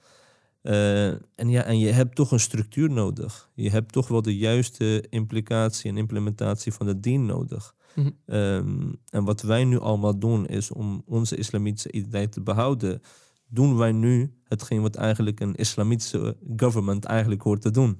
Eh, 0.62 1.08
en 1.08 1.48
ja, 1.48 1.62
en 1.62 1.78
je 1.78 1.90
hebt 1.90 2.14
toch 2.14 2.32
een 2.32 2.40
structuur 2.40 2.90
nodig. 2.90 3.50
Je 3.54 3.70
hebt 3.70 3.92
toch 3.92 4.08
wel 4.08 4.22
de 4.22 4.36
juiste 4.36 5.04
implicatie 5.10 5.90
en 5.90 5.96
implementatie 5.96 6.72
van 6.72 6.86
de 6.86 7.00
dien 7.00 7.26
nodig. 7.26 7.74
Mhm. 7.94 8.10
Ehm, 8.26 8.92
en 9.10 9.24
wat 9.24 9.42
wij 9.42 9.64
nu 9.64 9.78
allemaal 9.78 10.18
doen 10.18 10.46
is 10.46 10.70
om 10.70 11.02
onze 11.06 11.36
islamitische 11.36 11.92
identiteit 11.92 12.32
te 12.32 12.40
behouden, 12.40 13.02
doen 13.54 13.76
wij 13.76 13.92
nu 13.92 14.34
hetgeen 14.44 14.82
wat 14.82 14.94
eigenlijk 14.94 15.40
een 15.40 15.54
islamitische 15.54 16.36
government 16.56 17.04
eigenlijk 17.04 17.42
hoort 17.42 17.60
te 17.60 17.70
doen. 17.70 17.98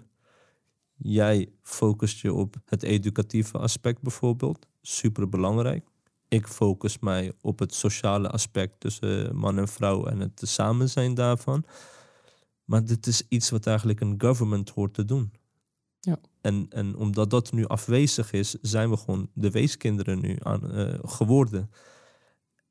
Jij 0.96 1.48
focust 1.62 2.20
je 2.20 2.32
op 2.32 2.56
het 2.64 2.82
educatieve 2.82 3.58
aspect 3.58 4.02
bijvoorbeeld, 4.02 4.66
super 4.82 5.28
belangrijk. 5.28 5.86
Ik 6.28 6.46
focus 6.46 6.98
mij 6.98 7.32
op 7.40 7.58
het 7.58 7.74
sociale 7.74 8.28
aspect 8.28 8.80
tussen 8.80 9.36
man 9.36 9.58
en 9.58 9.68
vrouw 9.68 10.06
en 10.06 10.20
het 10.20 10.40
samen 10.44 10.88
zijn 10.88 11.14
daarvan. 11.14 11.64
Maar 12.64 12.84
dit 12.84 13.06
is 13.06 13.22
iets 13.28 13.50
wat 13.50 13.66
eigenlijk 13.66 14.00
een 14.00 14.14
government 14.18 14.70
hoort 14.70 14.94
te 14.94 15.04
doen. 15.04 15.32
Ja. 16.00 16.18
En, 16.40 16.66
en 16.70 16.96
omdat 16.96 17.30
dat 17.30 17.52
nu 17.52 17.66
afwezig 17.66 18.32
is, 18.32 18.56
zijn 18.60 18.90
we 18.90 18.96
gewoon 18.96 19.30
de 19.34 19.50
weeskinderen 19.50 20.20
nu 20.20 20.36
aan, 20.42 20.72
eh, 20.72 20.98
geworden. 21.02 21.70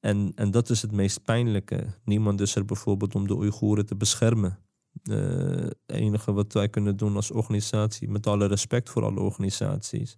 En, 0.04 0.32
en 0.36 0.52
dat 0.52 0.70
is 0.70 0.82
het 0.82 0.92
meest 0.92 1.24
pijnlijke. 1.24 1.86
Niemand 2.06 2.42
is 2.42 2.56
er 2.56 2.66
bijvoorbeeld 2.66 3.16
om 3.16 3.28
de 3.28 3.36
Oeigoeren 3.36 3.86
te 3.86 3.96
beschermen. 3.96 4.60
Eh, 5.04 5.18
Het 5.18 5.76
enige 5.86 6.34
wat 6.34 6.54
wij 6.54 6.70
kunnen 6.70 6.98
doen 6.98 7.16
als 7.16 7.32
organisatie, 7.32 8.10
met 8.10 8.28
alle 8.28 8.46
respect 8.46 8.90
voor 8.90 9.04
alle 9.04 9.20
organisaties, 9.20 10.18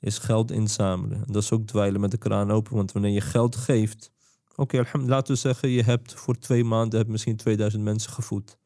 is 0.00 0.18
geld 0.18 0.50
inzamelen. 0.50 1.16
En 1.26 1.32
dat 1.32 1.42
is 1.42 1.52
ook 1.52 1.66
dweilen 1.66 2.00
met 2.00 2.10
de 2.10 2.16
kraan 2.18 2.50
open, 2.50 2.74
want 2.74 2.92
wanneer 2.92 3.10
je 3.10 3.20
geld 3.20 3.56
geeft, 3.56 4.12
oké, 4.56 4.78
alhamd- 4.78 5.08
laten 5.08 5.34
we 5.34 5.40
zeggen, 5.40 5.68
je 5.68 5.82
hebt 5.82 6.14
voor 6.14 6.38
twee 6.38 6.64
maanden 6.64 7.10
misschien 7.10 7.36
2000 7.36 7.82
mensen 7.82 8.12
gevoed. 8.12 8.58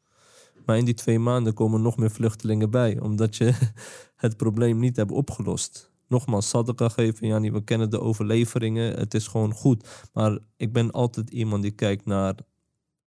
Maar 0.65 0.77
in 0.77 0.85
die 0.85 0.93
twee 0.93 1.19
maanden 1.19 1.53
komen 1.53 1.81
nog 1.81 1.97
meer 1.97 2.11
vluchtelingen 2.11 2.69
bij, 2.69 2.99
omdat 2.99 3.35
je 3.35 3.53
het 4.15 4.37
probleem 4.37 4.79
niet 4.79 4.95
hebt 4.95 5.11
opgelost. 5.11 5.91
Nogmaals, 6.13 6.49
sadaqa 6.49 6.89
geven, 6.89 7.27
Jani, 7.27 7.51
we 7.51 7.63
kennen 7.63 7.89
de 7.89 7.99
overleveringen, 7.99 8.93
het 8.99 9.13
is 9.13 9.27
gewoon 9.27 9.53
goed. 9.53 10.07
Maar 10.13 10.39
ik 10.57 10.73
ben 10.73 10.91
altijd 10.91 11.29
iemand 11.29 11.61
die 11.61 11.71
kijkt 11.71 12.05
naar 12.05 12.35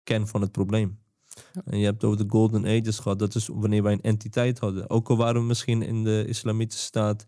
kern 0.03 0.27
van 0.27 0.41
het 0.41 0.53
probleem. 0.53 0.99
En 1.65 1.79
je 1.79 1.85
hebt 1.85 2.05
over 2.05 2.19
de 2.19 2.31
Golden 2.31 2.67
Ages 2.67 2.99
gehad, 2.99 3.19
dat 3.19 3.35
is 3.35 3.47
wanneer 3.47 3.83
wij 3.83 3.93
een 3.93 4.01
entiteit 4.01 4.59
hadden. 4.59 4.91
Ook 4.91 5.11
al 5.11 5.17
waren 5.17 5.41
we 5.41 5.47
misschien 5.47 5.83
in 5.83 6.05
de 6.05 6.25
islamitische 6.27 6.85
staat 6.85 7.27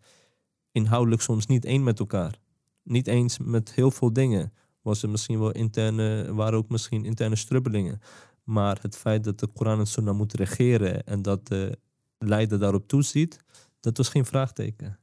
inhoudelijk 0.72 1.22
soms 1.22 1.46
niet 1.46 1.64
één 1.64 1.83
met 1.83 1.99
elkaar. 1.99 2.40
Niet 2.83 3.07
eens 3.07 3.38
met 3.38 3.72
heel 3.72 3.90
veel 3.90 4.12
dingen. 4.12 4.53
Was 4.83 5.03
er 5.03 5.11
misschien 5.11 5.38
wel 5.38 5.53
interne, 5.53 6.35
waren 6.35 6.59
ook 6.59 6.68
misschien 6.68 7.05
interne 7.05 7.37
strubbelingen. 7.37 8.01
Maar 8.44 8.79
het 8.83 8.96
feit 8.96 9.25
dat 9.25 9.38
de 9.38 9.46
Koran 9.46 9.79
en 9.79 9.87
Sunnah 9.87 10.16
moet 10.16 10.35
regeren 10.35 11.07
en 11.07 11.22
dat 11.22 11.46
de 11.46 11.79
leider 12.18 12.59
daarop 12.59 12.88
toeziet, 12.88 13.38
dat 13.81 13.96
was 13.96 14.09
geen 14.09 14.25
vraagteken. 14.25 14.99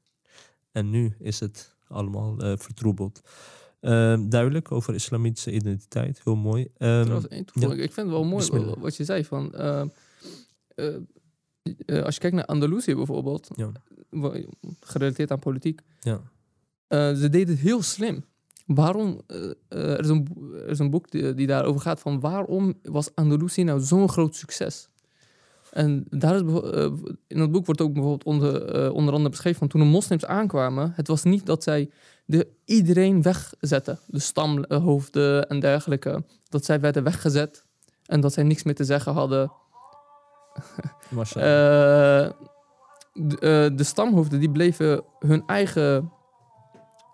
En 0.71 0.89
nu 0.89 1.15
is 1.19 1.39
het 1.39 1.75
allemaal 1.87 2.37
eh, 2.39 2.53
vertroebeld. 2.57 3.21
Ehm, 3.79 4.29
duidelijk 4.29 4.71
over 4.71 4.93
islamitische 4.93 5.51
identiteit, 5.51 6.21
heel 6.23 6.35
mooi. 6.35 6.67
Ehm, 6.77 7.01
Trouwens, 7.03 7.27
toevoeging. 7.45 7.81
Ik 7.81 7.93
vind 7.93 8.07
het 8.07 8.15
wel 8.15 8.23
mooi 8.23 8.35
Bismillah. 8.49 8.77
wat 8.77 8.95
je 8.95 9.03
zei 9.03 9.25
van... 9.25 9.53
eh, 9.53 9.81
eh, 10.75 12.03
als 12.03 12.13
je 12.15 12.21
kijkt 12.21 12.35
naar 12.35 12.45
Andalusië 12.45 12.95
bijvoorbeeld, 12.95 13.47
Ja. 13.55 13.71
gerelateerd 14.79 15.31
aan 15.31 15.39
politiek, 15.39 15.81
ja. 15.99 16.21
ze 16.89 17.27
deden 17.31 17.53
het 17.55 17.63
heel 17.63 17.81
slim. 17.81 18.23
Waarom, 18.65 19.21
er, 19.67 19.99
is 19.99 20.07
een, 20.09 20.27
er 20.53 20.67
is 20.69 20.79
een 20.79 20.89
boek 20.89 21.11
die, 21.11 21.33
die 21.33 21.47
daarover 21.47 21.81
gaat 21.81 21.99
van 21.99 22.19
waarom 22.19 22.73
was 22.83 23.15
Andalusië 23.15 23.63
nou 23.63 23.79
zo'n 23.79 24.09
groot 24.09 24.35
succes? 24.35 24.89
En 25.71 26.05
daar 26.09 26.35
is, 26.35 26.41
eh, 26.41 26.91
in 27.27 27.37
dat 27.37 27.51
boek 27.51 27.65
wordt 27.65 27.81
ook 27.81 27.93
bijvoorbeeld 27.93 28.23
onder, 28.23 28.65
eh, 28.65 28.93
onder 28.93 29.13
andere 29.13 29.29
beschreven 29.29 29.59
van 29.59 29.67
toen 29.67 29.81
de 29.81 29.87
moslims 29.87 30.25
aankwamen, 30.25 30.91
het 30.95 31.07
was 31.07 31.23
niet 31.23 31.45
dat 31.45 31.63
zij 31.63 31.89
de, 32.25 32.47
iedereen 32.65 33.21
wegzetten, 33.21 33.99
de 34.07 34.19
stamhoofden 34.19 35.49
en 35.49 35.59
dergelijke, 35.59 36.23
dat 36.49 36.65
zij 36.65 36.79
werden 36.79 37.03
weggezet 37.03 37.65
en 38.05 38.21
dat 38.21 38.33
zij 38.33 38.43
niks 38.43 38.63
meer 38.63 38.75
te 38.75 38.83
zeggen 38.83 39.13
hadden. 39.13 39.51
Eh, 41.11 42.29
de, 43.13 43.71
de 43.75 43.83
stamhoofden 43.83 44.39
die 44.39 44.51
bleven 44.51 45.03
hun 45.19 45.43
eigen 45.45 46.11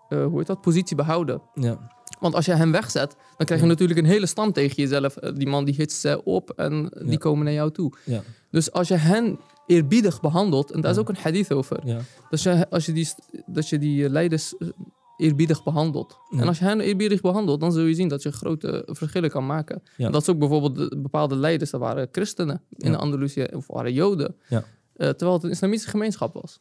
hoe 0.08 0.38
heet 0.38 0.46
dat, 0.46 0.60
positie 0.60 0.96
behouden. 0.96 1.42
ja. 1.54 1.97
Want 2.20 2.34
als 2.34 2.44
je 2.46 2.52
hem 2.52 2.72
wegzet, 2.72 3.16
dan 3.36 3.46
krijg 3.46 3.60
je 3.60 3.66
Ja. 3.66 3.72
natuurlijk 3.72 3.98
een 3.98 4.06
hele 4.06 4.26
stam 4.26 4.52
tegen 4.52 4.76
jezelf. 4.76 5.16
Eh, 5.16 5.34
Die 5.34 5.46
man 5.48 5.64
die 5.64 5.74
hitst 5.74 6.00
ze 6.00 6.24
op 6.24 6.50
en 6.50 6.88
die 7.02 7.10
Ja. 7.10 7.16
komen 7.16 7.44
naar 7.44 7.54
jou 7.54 7.70
toe. 7.72 7.92
Ja. 8.04 8.22
Dus 8.50 8.72
als 8.72 8.88
je 8.88 8.94
hen 8.94 9.38
eerbiedig 9.66 10.20
behandelt, 10.20 10.70
en 10.70 10.80
daar 10.80 10.90
is 10.90 10.98
ook 10.98 11.08
een 11.08 11.16
hadith 11.16 11.52
over. 11.52 12.04
Dus 12.30 12.42
je, 12.42 12.70
als 12.70 12.86
je 12.86 12.92
die, 12.92 13.08
dat 13.46 13.68
je 13.68 13.78
die 13.78 14.04
eh, 14.04 14.10
leiders 14.10 14.56
eh, 14.56 14.68
eerbiedig 15.16 15.62
behandelt. 15.62 16.16
En 16.30 16.48
als 16.48 16.58
je 16.58 16.64
hen 16.64 16.80
eerbiedig 16.80 17.20
behandelt, 17.20 17.60
dan 17.60 17.72
zul 17.72 17.84
je 17.84 17.94
zien 17.94 18.08
dat 18.08 18.22
je 18.22 18.32
grote 18.32 18.82
verschillen 18.86 19.30
kan 19.30 19.46
maken. 19.46 19.82
En 19.96 20.12
dat 20.12 20.22
is 20.22 20.28
ook 20.28 20.38
bijvoorbeeld 20.38 20.74
de, 20.76 20.96
bepaalde 20.98 21.36
leiders, 21.36 21.70
dat 21.70 21.80
waren 21.80 22.08
christenen 22.12 22.62
in. 22.76 22.96
Andalusië, 22.96 23.46
of 23.52 23.66
waren 23.66 23.92
joden. 23.92 24.36
Ja. 24.48 24.64
Eh, 24.96 25.08
terwijl 25.08 25.32
het 25.32 25.42
een 25.42 25.50
islamitische 25.50 25.90
gemeenschap 25.90 26.34
was. 26.34 26.60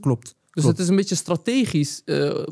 Klopt. 0.00 0.24
Dus 0.24 0.34
Klopt. 0.64 0.68
het 0.68 0.78
is 0.78 0.88
een 0.88 0.96
beetje 0.96 1.14
strategisch 1.14 2.02
eh, 2.04 2.42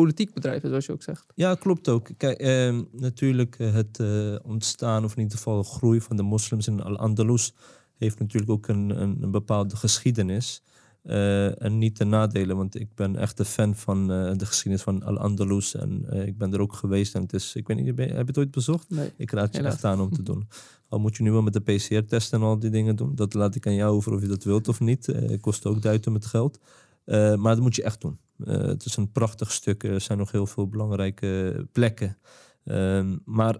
politiek 0.00 0.34
bedrijven, 0.34 0.68
zoals 0.68 0.86
je 0.86 0.92
ook 0.92 1.02
zegt. 1.02 1.24
Ja, 1.34 1.54
klopt 1.54 1.88
ook. 1.88 2.08
Kijk, 2.16 2.38
ehm, 2.38 2.82
natuurlijk 2.92 3.56
eh, 3.58 3.72
het 3.72 4.00
eh, 4.00 4.34
ontstaan, 4.42 5.04
of 5.04 5.12
in 5.16 5.22
ieder 5.22 5.36
geval 5.36 5.62
de 5.62 5.68
groei 5.68 6.00
van 6.00 6.16
de 6.16 6.22
moslims 6.22 6.66
in 6.66 6.82
Al-Andalus, 6.82 7.52
heeft 7.98 8.18
natuurlijk 8.18 8.52
ook 8.52 8.68
een, 8.68 9.02
een, 9.02 9.22
een 9.22 9.30
bepaalde 9.30 9.76
geschiedenis. 9.76 10.62
Eh, 11.02 11.62
en 11.62 11.78
niet 11.78 11.96
ten 11.96 12.08
nadelen, 12.08 12.56
want 12.56 12.80
ik 12.80 12.94
ben 12.94 13.16
echt 13.16 13.38
een 13.38 13.44
fan 13.44 13.74
van 13.76 14.06
de 14.06 14.46
geschiedenis 14.46 14.82
van 14.82 15.02
Al-Andalus. 15.02 15.74
En 15.74 16.06
ik 16.26 16.38
ben 16.38 16.52
er 16.52 16.60
ook 16.60 16.72
geweest. 16.74 17.14
En 17.14 17.22
het 17.22 17.32
is, 17.32 17.54
ik 17.54 17.66
weet 17.66 17.76
niet, 17.76 17.94
ben- 17.94 18.08
heb 18.08 18.16
je 18.18 18.24
het 18.26 18.38
ooit 18.38 18.50
bezocht? 18.50 18.90
Nee. 18.90 19.10
Ik 19.16 19.30
raad 19.30 19.52
je 19.52 19.56
Helaas. 19.58 19.74
echt 19.74 19.84
aan 19.84 20.00
om 20.00 20.12
te 20.12 20.22
doen. 20.22 20.48
Al 20.88 20.98
moet 20.98 21.16
je 21.16 21.22
nu 21.22 21.32
wel 21.32 21.42
met 21.42 21.52
de 21.52 21.60
PCR-test 21.60 22.32
en 22.32 22.42
al 22.42 22.58
die 22.58 22.70
dingen 22.70 22.96
doen. 22.96 23.14
Dat 23.14 23.34
laat 23.34 23.54
ik 23.54 23.66
aan 23.66 23.74
jou 23.74 23.94
over 23.96 24.12
of 24.12 24.20
je 24.20 24.28
dat 24.28 24.44
wilt 24.44 24.68
of 24.68 24.80
niet. 24.80 25.14
Kost 25.40 25.66
ook 25.66 25.82
duiten 25.82 26.12
met 26.12 26.26
geld. 26.26 26.58
Maar 27.06 27.54
dat 27.54 27.60
moet 27.60 27.76
je 27.76 27.82
echt 27.82 28.00
doen. 28.00 28.18
Eh, 28.46 28.56
het 28.56 28.84
is 28.84 28.96
een 28.96 29.12
prachtig 29.12 29.52
stuk. 29.52 29.82
Er 29.84 30.00
zijn 30.00 30.18
nog 30.18 30.30
heel 30.32 30.46
veel 30.46 30.68
belangrijke 30.68 31.66
plekken. 31.72 32.18
Ehm, 32.64 33.16
maar 33.24 33.56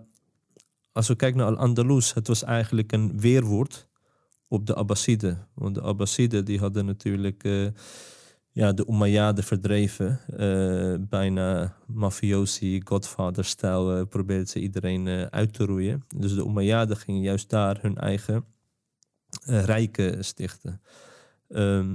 als 0.92 1.09
we 1.09 1.16
kijken 1.16 1.38
naar 1.38 1.49
Al-Andalus, 1.49 2.14
het 2.14 2.27
was 2.27 2.42
eigenlijk 2.42 2.92
een 2.92 3.20
weerwoord 3.20 3.88
op 4.49 4.66
de 4.66 4.75
Abbasiden. 4.75 5.49
Want 5.55 5.75
de 5.75 5.83
Abbasiden 5.83 6.44
die 6.44 6.59
hadden 6.59 6.87
natuurlijk 6.87 7.44
eh, 7.44 7.66
ja, 8.55 8.73
de 8.73 8.87
Umayyaden 8.88 9.44
verdreven. 9.44 10.20
Eh, 10.27 10.94
bijna 11.09 11.77
mafiosi, 11.87 12.81
Godfather-stijl 12.85 13.97
eh, 13.97 14.03
probeerden 14.09 14.47
ze 14.47 14.61
iedereen 14.61 15.09
eh, 15.09 15.23
uit 15.23 15.53
te 15.53 15.64
roeien. 15.64 16.05
Dus 16.16 16.35
de 16.35 16.44
Umayyaden 16.44 16.97
gingen 16.97 17.20
juist 17.20 17.51
daar 17.51 17.79
hun 17.81 17.97
eigen 17.97 18.44
eh, 19.44 19.64
rijken 19.64 20.25
stichten. 20.25 20.81
Ehm, 21.49 21.94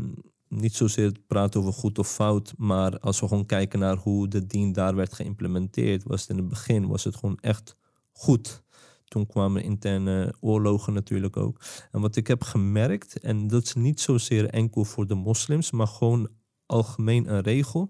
niet 0.49 0.75
zozeer 0.75 1.11
praten 1.27 1.59
over 1.59 1.73
goed 1.73 1.99
of 1.99 2.11
fout, 2.11 2.53
maar 2.57 2.99
als 2.99 3.19
we 3.19 3.27
gewoon 3.27 3.45
kijken 3.45 3.79
naar 3.79 3.97
hoe 3.97 4.27
de 4.27 4.45
dien 4.45 4.71
daar 4.71 4.95
werd 4.95 5.13
geïmplementeerd, 5.13 6.03
was 6.03 6.21
het 6.21 6.29
in 6.29 6.37
het 6.37 6.47
begin 6.47 6.87
was 6.87 7.03
het 7.03 7.15
gewoon 7.15 7.37
echt 7.41 7.75
goed. 8.11 8.63
Toen 9.05 9.27
kwamen 9.27 9.63
interne 9.63 10.33
oorlogen 10.39 10.93
natuurlijk 10.93 11.37
ook. 11.37 11.61
En 11.91 12.01
wat 12.01 12.15
ik 12.15 12.27
heb 12.27 12.43
gemerkt, 12.43 13.19
en 13.19 13.47
dat 13.47 13.63
is 13.63 13.73
niet 13.73 13.99
zozeer 13.99 14.49
enkel 14.49 14.83
voor 14.85 15.07
de 15.07 15.15
moslims, 15.15 15.71
maar 15.71 15.87
gewoon 15.87 16.29
algemeen 16.65 17.33
een 17.33 17.41
regel. 17.41 17.89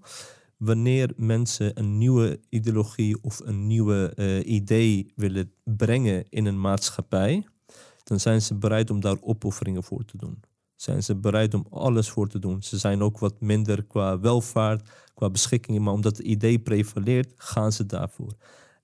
Wanneer 0.58 1.14
mensen 1.16 1.80
een 1.80 1.98
nieuwe 1.98 2.40
ideologie 2.50 3.24
of 3.24 3.40
een 3.40 3.68
nieuwe 3.68 4.14
eh, 4.16 4.52
idee 4.54 5.12
willen 5.16 5.52
brengen 5.64 6.26
in 6.30 6.46
een 6.46 6.62
maatschappij, 6.62 7.48
dan 8.04 8.20
zijn 8.20 8.42
ze 8.42 8.56
bereid 8.56 8.90
om 8.90 9.00
daar 9.00 9.18
opofferingen 9.22 9.84
voor 9.84 10.06
te 10.06 10.18
doen. 10.18 10.40
Zijn 10.82 11.04
ze 11.04 11.16
bereid 11.16 11.54
om 11.54 11.66
alles 11.70 12.10
voor 12.10 12.28
te 12.28 12.40
doen. 12.40 12.64
Ze 12.64 12.78
zijn 12.78 13.02
ook 13.02 13.20
wat 13.20 13.42
minder 13.42 13.84
qua 13.84 14.20
welvaart, 14.20 14.90
qua 15.14 15.30
beschikkingen, 15.30 15.84
maar 15.84 15.94
omdat 15.94 16.18
het 16.18 16.26
idee 16.26 16.60
prevaleert, 16.60 17.34
gaan 17.36 17.72
ze 17.72 17.86
daarvoor. 17.86 18.34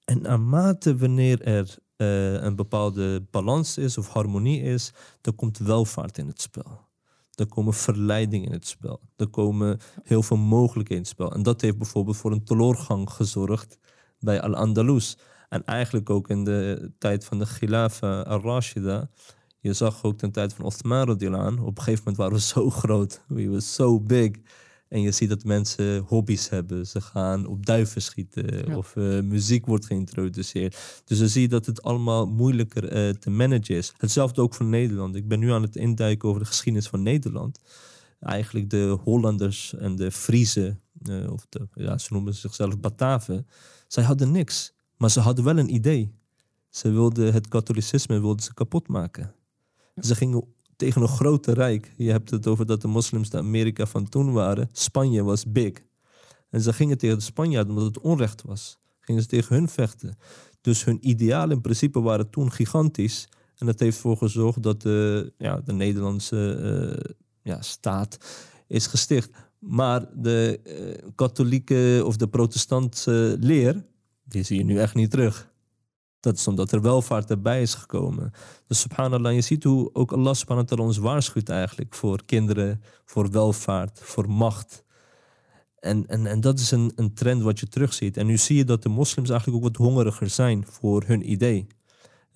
En 0.05 0.21
naarmate 0.21 0.97
wanneer 0.97 1.41
er 1.41 1.77
eh, 1.95 2.33
een 2.33 2.55
bepaalde 2.55 3.21
balans 3.31 3.77
is 3.77 3.97
of 3.97 4.07
harmonie 4.07 4.61
is, 4.61 4.91
dan 5.21 5.35
komt 5.35 5.57
welvaart 5.57 6.17
in 6.17 6.27
het 6.27 6.41
spel. 6.41 6.87
Er 7.35 7.47
komen 7.47 7.73
verleidingen 7.73 8.47
in 8.47 8.53
het 8.53 8.67
spel. 8.67 8.99
Er 9.15 9.27
komen 9.27 9.79
heel 10.03 10.23
veel 10.23 10.37
mogelijkheden 10.37 11.03
in 11.03 11.09
het 11.09 11.19
spel. 11.19 11.33
En 11.33 11.43
dat 11.43 11.61
heeft 11.61 11.77
bijvoorbeeld 11.77 12.17
voor 12.17 12.31
een 12.31 12.43
teloorgang 12.43 13.09
gezorgd 13.09 13.77
bij 14.19 14.41
Al-Andalus. 14.41 15.17
En 15.49 15.65
eigenlijk 15.65 16.09
ook 16.09 16.29
in 16.29 16.43
de 16.43 16.91
tijd 16.97 17.25
van 17.25 17.39
de 17.39 17.45
Khilafa 17.45 18.21
al-Rashida. 18.21 19.09
Je 19.65 19.73
zag 19.73 20.03
ook 20.03 20.17
ten 20.17 20.31
tijd 20.31 20.53
van 20.53 20.65
Othman 20.65 21.07
radiallahu 21.07 21.59
Op 21.59 21.77
een 21.77 21.83
gegeven 21.83 21.99
moment 21.99 22.17
waren 22.17 22.33
we 22.33 22.41
zo 22.41 22.69
groot. 22.81 23.21
We 23.27 23.49
were 23.49 23.59
so 23.61 23.99
big. 23.99 24.31
En 24.87 25.01
je 25.01 25.11
ziet 25.11 25.29
dat 25.29 25.43
mensen 25.43 26.03
hobby's 26.07 26.49
hebben. 26.49 26.87
Ze 26.87 27.01
gaan 27.01 27.45
op 27.45 27.65
duiven 27.65 28.01
schieten 28.01 28.75
of 28.75 28.95
uh, 28.95 29.21
muziek 29.21 29.65
wordt 29.65 29.85
geïntroduceerd. 29.85 31.01
Dus 31.05 31.19
dan 31.19 31.27
zie 31.27 31.41
je 31.41 31.47
dat 31.47 31.65
het 31.65 31.83
allemaal 31.83 32.27
moeilijker 32.27 32.83
uh, 32.83 33.13
te 33.13 33.29
managen 33.29 33.75
is. 33.75 33.93
Hetzelfde 33.97 34.41
ook 34.41 34.53
voor 34.53 34.65
Nederland. 34.65 35.15
Ik 35.15 35.27
ben 35.27 35.39
nu 35.39 35.51
aan 35.51 35.61
het 35.61 35.75
induiken 35.75 36.29
over 36.29 36.41
de 36.41 36.47
geschiedenis 36.47 36.87
van 36.87 37.03
Nederland. 37.03 37.59
Eigenlijk 38.19 38.69
de 38.69 38.97
Hollanders 39.03 39.75
en 39.75 39.95
de 39.95 40.11
Friese, 40.11 40.77
uh, 41.09 41.31
of 41.31 41.45
de, 41.49 41.67
ja, 41.73 41.97
ze 41.97 42.13
noemen 42.13 42.33
zichzelf 42.33 42.79
Bataven. 42.79 43.47
Zij 43.87 44.03
hadden 44.03 44.31
niks, 44.31 44.73
maar 44.97 45.11
ze 45.11 45.19
hadden 45.19 45.45
wel 45.45 45.57
een 45.57 45.73
idee. 45.73 46.13
Ze 46.69 46.91
wilden 46.91 47.33
het 47.33 47.47
katholicisme 47.47 48.19
wilden 48.19 48.43
ze 48.43 48.53
kapot 48.53 48.87
maken. 48.87 49.35
Ze 49.95 50.15
gingen 50.15 50.43
tegen 50.75 51.01
een 51.01 51.07
grote 51.07 51.53
rijk. 51.53 51.93
Je 51.97 52.11
hebt 52.11 52.29
het 52.29 52.47
over 52.47 52.65
dat 52.65 52.81
de 52.81 52.87
moslims 52.87 53.29
de 53.29 53.37
Amerika 53.37 53.85
van 53.85 54.09
toen 54.09 54.31
waren. 54.31 54.69
Spanje 54.71 55.23
was 55.23 55.51
big. 55.51 55.73
En 56.49 56.61
ze 56.61 56.73
gingen 56.73 56.97
tegen 56.97 57.17
de 57.17 57.23
Spanjaarden 57.23 57.73
omdat 57.73 57.95
het 57.95 58.03
onrecht 58.03 58.41
was. 58.41 58.77
Gingen 58.99 59.21
ze 59.21 59.27
tegen 59.27 59.55
hun 59.55 59.67
vechten. 59.67 60.17
Dus 60.61 60.83
hun 60.83 60.97
idealen 61.07 61.55
in 61.55 61.61
principe 61.61 62.01
waren 62.01 62.29
toen 62.29 62.51
gigantisch. 62.51 63.27
En 63.57 63.65
dat 63.65 63.79
heeft 63.79 63.95
ervoor 63.95 64.17
gezorgd 64.17 64.63
dat 64.63 64.81
de, 64.81 65.33
ja, 65.37 65.61
de 65.61 65.73
Nederlandse 65.73 66.59
uh, 66.61 67.13
ja, 67.41 67.61
staat 67.61 68.17
is 68.67 68.87
gesticht. 68.87 69.29
Maar 69.59 70.05
de 70.13 70.59
uh, 71.03 71.09
katholieke 71.15 72.01
of 72.05 72.17
de 72.17 72.27
protestantse 72.27 73.37
leer, 73.39 73.85
die 74.23 74.43
zie 74.43 74.57
je 74.57 74.63
nu 74.63 74.79
echt 74.79 74.95
niet 74.95 75.11
terug. 75.11 75.53
Dat 76.25 76.37
is 76.37 76.47
omdat 76.47 76.71
er 76.71 76.81
welvaart 76.81 77.29
erbij 77.29 77.61
is 77.61 77.73
gekomen. 77.73 78.31
Dus 78.67 78.79
subhanallah, 78.79 79.33
je 79.33 79.41
ziet 79.41 79.63
hoe 79.63 79.89
ook 79.93 80.11
Allah 80.11 80.33
subhanahu 80.33 80.75
wa 80.75 80.83
ons 80.83 80.97
waarschuwt 80.97 81.49
eigenlijk 81.49 81.93
voor 81.93 82.25
kinderen, 82.25 82.81
voor 83.05 83.31
welvaart, 83.31 83.99
voor 84.03 84.29
macht. 84.29 84.83
En, 85.79 86.07
en, 86.07 86.25
en 86.25 86.41
dat 86.41 86.59
is 86.59 86.71
een, 86.71 86.91
een 86.95 87.13
trend 87.13 87.41
wat 87.41 87.59
je 87.59 87.67
terugziet. 87.67 88.17
En 88.17 88.25
nu 88.25 88.37
zie 88.37 88.57
je 88.57 88.63
dat 88.63 88.83
de 88.83 88.89
moslims 88.89 89.29
eigenlijk 89.29 89.57
ook 89.57 89.71
wat 89.71 89.87
hongeriger 89.87 90.29
zijn 90.29 90.65
voor 90.69 91.03
hun 91.05 91.31
idee. 91.31 91.67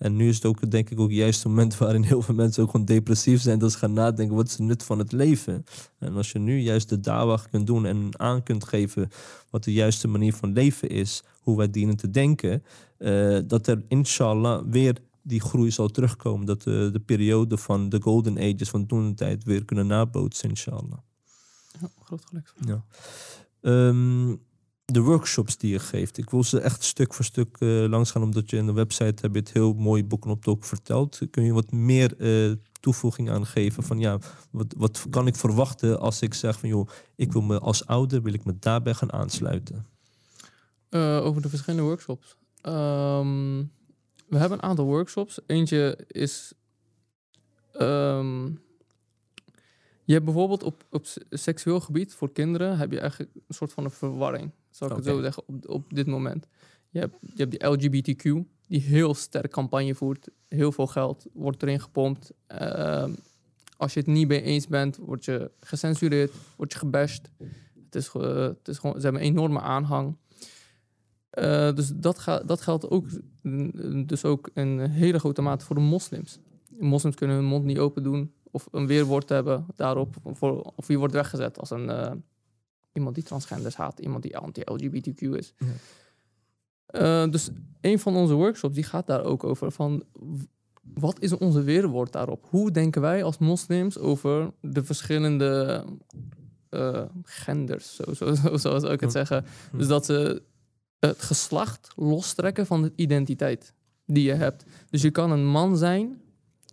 En 0.00 0.16
nu 0.16 0.28
is 0.28 0.34
het 0.34 0.44
ook 0.44 0.70
denk 0.70 0.90
ik 0.90 1.00
ook 1.00 1.10
juist 1.10 1.42
het 1.42 1.48
moment 1.48 1.76
waarin 1.76 2.02
heel 2.02 2.22
veel 2.22 2.34
mensen 2.34 2.62
ook 2.62 2.70
gewoon 2.70 2.86
depressief 2.86 3.40
zijn. 3.40 3.58
Dat 3.58 3.72
ze 3.72 3.78
gaan 3.78 3.92
nadenken, 3.92 4.36
wat 4.36 4.46
is 4.46 4.56
de 4.56 4.62
nut 4.62 4.82
van 4.82 4.98
het 4.98 5.12
leven? 5.12 5.64
En 5.98 6.16
als 6.16 6.32
je 6.32 6.38
nu 6.38 6.58
juist 6.58 6.88
de 6.88 7.00
dawah 7.00 7.40
kunt 7.50 7.66
doen 7.66 7.86
en 7.86 8.08
aan 8.18 8.42
kunt 8.42 8.64
geven 8.64 9.10
wat 9.50 9.64
de 9.64 9.72
juiste 9.72 10.08
manier 10.08 10.34
van 10.34 10.52
leven 10.52 10.88
is, 10.88 11.22
hoe 11.40 11.56
wij 11.56 11.70
dienen 11.70 11.96
te 11.96 12.10
denken, 12.10 12.62
uh, 12.98 13.38
dat 13.46 13.66
er 13.66 13.84
inshallah 13.88 14.62
weer 14.70 14.96
die 15.22 15.40
groei 15.40 15.70
zal 15.70 15.88
terugkomen. 15.88 16.46
Dat 16.46 16.62
de, 16.62 16.88
de 16.92 17.00
periode 17.00 17.58
van 17.58 17.88
de 17.88 18.00
golden 18.02 18.38
ages 18.38 18.68
van 18.68 18.86
toen 18.86 19.08
de 19.08 19.14
tijd 19.14 19.44
weer 19.44 19.64
kunnen 19.64 19.86
nabootsen, 19.86 20.48
inshallah. 20.48 20.98
Ja, 21.80 21.88
groot 22.04 22.24
gelijk. 22.24 22.52
Ja. 22.66 22.84
Um, 23.60 24.40
de 24.92 25.00
workshops 25.00 25.56
die 25.56 25.70
je 25.70 25.78
geeft. 25.78 26.18
Ik 26.18 26.30
wil 26.30 26.44
ze 26.44 26.60
echt 26.60 26.84
stuk 26.84 27.14
voor 27.14 27.24
stuk 27.24 27.56
uh, 27.58 27.88
langs 27.88 28.10
gaan, 28.10 28.22
omdat 28.22 28.50
je 28.50 28.56
in 28.56 28.66
de 28.66 28.72
website 28.72 29.22
hebt 29.22 29.34
het 29.34 29.52
heel 29.52 29.72
mooi 29.72 30.06
ook 30.44 30.64
verteld. 30.64 31.20
Kun 31.30 31.44
je 31.44 31.52
wat 31.52 31.72
meer 31.72 32.14
uh, 32.18 32.56
toevoeging 32.80 33.30
aan 33.30 33.46
geven 33.46 33.82
van 33.82 33.98
ja, 33.98 34.18
wat, 34.50 34.74
wat 34.76 35.06
kan 35.10 35.26
ik 35.26 35.36
verwachten 35.36 36.00
als 36.00 36.22
ik 36.22 36.34
zeg 36.34 36.58
van 36.58 36.68
joh, 36.68 36.88
ik 37.14 37.32
wil 37.32 37.42
me 37.42 37.58
als 37.58 37.86
ouder, 37.86 38.22
wil 38.22 38.32
ik 38.32 38.44
me 38.44 38.58
daarbij 38.58 38.94
gaan 38.94 39.12
aansluiten? 39.12 39.86
Uh, 40.90 41.24
over 41.24 41.42
de 41.42 41.48
verschillende 41.48 41.84
workshops. 41.84 42.36
Um, 42.62 43.72
we 44.28 44.36
hebben 44.38 44.58
een 44.58 44.68
aantal 44.68 44.84
workshops. 44.84 45.38
Eentje 45.46 46.04
is. 46.06 46.52
Um, 47.80 48.60
je 50.04 50.12
hebt 50.12 50.24
bijvoorbeeld 50.24 50.62
op, 50.62 50.84
op 50.90 51.06
seksueel 51.30 51.80
gebied 51.80 52.14
voor 52.14 52.32
kinderen 52.32 52.78
heb 52.78 52.92
je 52.92 53.00
eigenlijk 53.00 53.30
een 53.34 53.54
soort 53.54 53.72
van 53.72 53.84
een 53.84 53.90
verwarring. 53.90 54.50
Zal 54.70 54.90
ik 54.90 54.96
het 54.96 55.04
zo 55.04 55.20
zeggen, 55.20 55.42
op, 55.46 55.68
op 55.68 55.94
dit 55.94 56.06
moment. 56.06 56.46
Je 56.88 56.98
hebt, 56.98 57.16
je 57.20 57.46
hebt 57.46 57.50
die 57.50 57.66
LGBTQ, 57.66 58.22
die 58.66 58.80
heel 58.80 59.14
sterk 59.14 59.50
campagne 59.50 59.94
voert. 59.94 60.28
Heel 60.48 60.72
veel 60.72 60.86
geld 60.86 61.26
wordt 61.32 61.62
erin 61.62 61.80
gepompt. 61.80 62.32
Uh, 62.60 63.04
als 63.76 63.94
je 63.94 64.00
het 64.00 64.08
niet 64.08 64.28
mee 64.28 64.42
eens 64.42 64.66
bent, 64.66 64.96
word 64.96 65.24
je 65.24 65.50
gecensureerd, 65.60 66.32
word 66.56 66.72
je 66.72 66.78
gebashed. 66.78 67.30
Het 67.84 67.94
is, 67.94 68.14
uh, 68.14 68.22
het 68.36 68.68
is 68.68 68.78
gewoon, 68.78 68.96
ze 68.96 69.02
hebben 69.02 69.22
een 69.22 69.28
enorme 69.28 69.60
aanhang. 69.60 70.16
Uh, 71.38 71.72
dus 71.74 71.92
dat, 71.94 72.18
ga, 72.18 72.38
dat 72.38 72.60
geldt 72.60 72.90
ook, 72.90 73.06
dus 74.06 74.24
ook 74.24 74.50
in 74.54 74.80
hele 74.80 75.18
grote 75.18 75.42
mate 75.42 75.64
voor 75.64 75.76
de 75.76 75.82
moslims. 75.82 76.38
Moslims 76.78 77.16
kunnen 77.16 77.36
hun 77.36 77.44
mond 77.44 77.64
niet 77.64 77.78
open 77.78 78.02
doen 78.02 78.32
of 78.50 78.68
een 78.70 78.86
weerwoord 78.86 79.28
hebben 79.28 79.66
daarop. 79.76 80.16
Voor, 80.24 80.72
of 80.76 80.88
je 80.88 80.96
wordt 80.96 81.14
weggezet 81.14 81.58
als 81.58 81.70
een, 81.70 81.88
uh, 81.88 82.12
iemand 82.92 83.14
die 83.14 83.24
transgenders 83.24 83.76
haat, 83.76 83.98
iemand 83.98 84.22
die 84.22 84.36
anti-LGBTQ 84.36 85.22
is. 85.22 85.54
Ja. 85.58 85.66
Uh, 87.24 87.30
dus 87.30 87.50
een 87.80 87.98
van 87.98 88.16
onze 88.16 88.34
workshops 88.34 88.74
die 88.74 88.84
gaat 88.84 89.06
daar 89.06 89.24
ook 89.24 89.44
over 89.44 89.72
van 89.72 90.04
wat 90.94 91.20
is 91.20 91.32
onze 91.32 91.62
weerwoord 91.62 92.12
daarop? 92.12 92.46
Hoe 92.48 92.70
denken 92.70 93.00
wij 93.00 93.24
als 93.24 93.38
moslims 93.38 93.98
over 93.98 94.52
de 94.60 94.84
verschillende 94.84 95.84
uh, 96.70 97.02
genders, 97.22 97.94
zo, 97.94 98.14
zo, 98.14 98.34
zo, 98.42 98.56
zo 98.56 98.78
zou 98.78 98.92
ik 98.92 99.00
het 99.00 99.12
zeggen. 99.12 99.44
Dus 99.72 99.86
dat 99.86 100.04
ze 100.04 100.42
het 100.98 101.22
geslacht 101.22 101.92
lostrekken 101.96 102.66
van 102.66 102.82
de 102.82 102.92
identiteit 102.96 103.74
die 104.06 104.24
je 104.24 104.34
hebt. 104.34 104.64
Dus 104.90 105.02
je 105.02 105.10
kan 105.10 105.30
een 105.30 105.46
man 105.46 105.76
zijn, 105.76 106.20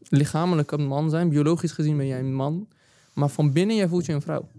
lichamelijk 0.10 0.72
een 0.72 0.88
man 0.88 1.10
zijn, 1.10 1.30
biologisch 1.30 1.72
gezien 1.72 1.98
ben 1.98 2.08
jij 2.08 2.20
een 2.20 2.34
man, 2.34 2.68
maar 3.14 3.30
van 3.30 3.52
binnen 3.52 3.76
jij 3.76 3.88
voelt 3.88 4.06
je 4.06 4.14
een 4.14 4.22
vrouw. 4.22 4.50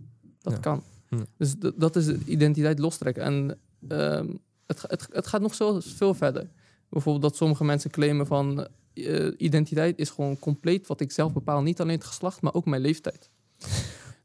Dat 0.41 0.61
kan. 0.61 0.83
Hm. 1.09 1.25
Dus 1.37 1.55
dat 1.77 1.97
is 1.97 2.07
de 2.07 2.19
identiteit 2.25 2.79
lostrekken. 2.79 3.23
En 3.23 3.59
uh, 3.89 4.35
het, 4.67 4.83
het, 4.83 5.09
het, 5.13 5.27
gaat 5.27 5.41
nog 5.41 5.55
zo 5.55 5.81
veel 5.81 6.15
verder. 6.15 6.51
Bijvoorbeeld 6.89 7.25
dat 7.25 7.37
sommige 7.37 7.65
mensen 7.65 7.91
claimen 7.91 8.27
van 8.27 8.69
uh, 8.95 9.33
identiteit 9.37 9.99
is 9.99 10.11
gewoon 10.11 10.39
compleet 10.39 10.87
wat 10.87 11.01
ik 11.01 11.13
zelf 11.13 11.33
bepaal. 11.33 11.63
Niet 11.63 11.81
alleen 11.81 11.97
het 11.97 12.05
geslacht, 12.05 12.43
maar 12.43 12.55
ook 12.55 12.65
mijn 12.65 12.83
leeftijd. 12.83 13.31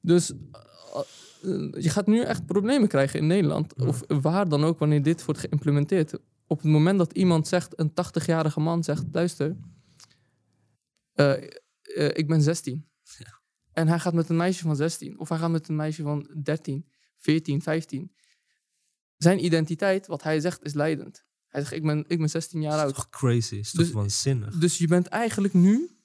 dus 0.02 0.32
uh, 1.42 1.72
je 1.80 1.90
gaat 1.90 2.08
nu 2.08 2.22
echt 2.22 2.46
problemen 2.46 2.88
krijgen 2.88 3.20
in 3.20 3.28
Nederland. 3.28 3.74
Hm. 3.76 3.88
Of 3.88 4.04
waar 4.08 4.50
dan 4.50 4.64
ook, 4.64 4.80
wanneer 4.80 5.04
dit 5.04 5.26
wordt 5.26 5.40
geïmplementeerd. 5.40 6.14
Op 6.48 6.62
het 6.62 6.72
moment 6.72 6.98
dat 6.98 7.14
iemand 7.14 7.48
zegt, 7.48 7.80
een 7.80 7.92
80-jarige 7.92 8.60
man 8.60 8.84
zegt, 8.84 9.04
luister, 9.12 9.56
uh, 11.16 11.34
ik 12.14 12.28
ben 12.28 12.42
16. 12.42 12.86
En 13.74 13.88
hij 13.88 14.00
gaat 14.00 14.14
met 14.14 14.30
een 14.30 14.36
meisje 14.36 14.64
van 14.64 14.76
16. 14.76 15.20
Of 15.20 15.30
hij 15.30 15.38
gaat 15.38 15.52
met 15.52 15.68
een 15.68 15.76
meisje 15.76 16.04
van 16.04 16.30
13, 16.44 16.88
14, 17.18 17.62
15. 17.62 18.16
Zijn 19.18 19.46
identiteit, 19.46 20.08
wat 20.08 20.24
hij 20.24 20.40
zegt, 20.40 20.64
is 20.64 20.74
leidend. 20.74 21.26
Hij 21.48 21.62
zegt, 21.62 21.74
ik 21.74 21.84
ben, 21.84 22.06
ik 22.08 22.18
ben 22.18 22.30
16 22.30 22.62
jaar 22.62 22.72
oud. 22.72 22.82
Dat 22.82 22.90
is 22.90 22.96
toch 22.96 23.10
crazy? 23.10 23.56
Is 23.56 23.72
dus, 23.72 23.86
toch 23.86 23.96
waanzinnig? 23.96 24.58
Dus 24.58 24.78
je 24.78 24.88
bent 24.88 25.08
eigenlijk 25.08 25.54
nu 25.54 25.98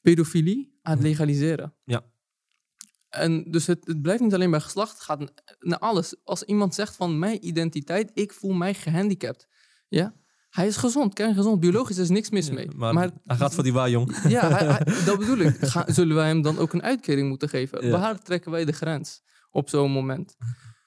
pedofilie 0.00 0.78
aan 0.82 0.92
het 0.92 1.02
legaliseren. 1.02 1.74
Ja. 1.84 2.10
En 3.08 3.50
dus 3.50 3.66
het, 3.66 3.86
het, 3.86 4.02
blijft 4.02 4.22
niet 4.22 4.34
alleen 4.34 4.50
bij 4.50 4.60
geslacht, 4.60 4.92
het 4.92 5.02
gaat 5.02 5.32
naar 5.58 5.78
alles. 5.78 6.14
Als 6.24 6.42
iemand 6.42 6.74
zegt 6.74 6.96
van 6.96 7.18
mijn 7.18 7.46
identiteit, 7.46 8.10
ik 8.14 8.32
voel 8.32 8.52
mij 8.52 8.74
gehandicapt. 8.74 9.48
Ja? 9.88 10.14
Hij 10.52 10.66
is 10.66 10.76
gezond, 10.76 11.14
kerngezond. 11.14 11.60
Biologisch 11.60 11.98
is 11.98 12.08
niks 12.08 12.30
mis 12.30 12.50
mee. 12.50 12.68
Maar, 12.76 13.10
hij 13.24 13.36
gaat 13.36 13.54
voor 13.54 13.62
die 13.62 13.72
waarjong. 13.72 14.16
Ja, 14.28 14.48
hij- 14.50 14.66
hij- 14.66 15.04
dat 15.04 15.18
bedoel 15.18 15.38
ik. 15.38 15.56
Ga- 15.60 15.92
zullen 15.92 16.16
wij 16.16 16.26
hem 16.26 16.42
dan 16.42 16.58
ook 16.58 16.72
een 16.72 16.82
uitkering 16.82 17.28
moeten 17.28 17.48
geven? 17.48 17.86
Ja. 17.86 17.98
Waar 17.98 18.18
trekken 18.22 18.50
wij 18.50 18.64
de 18.64 18.72
grens 18.72 19.22
op 19.50 19.68
zo'n 19.68 19.90
moment? 19.90 20.36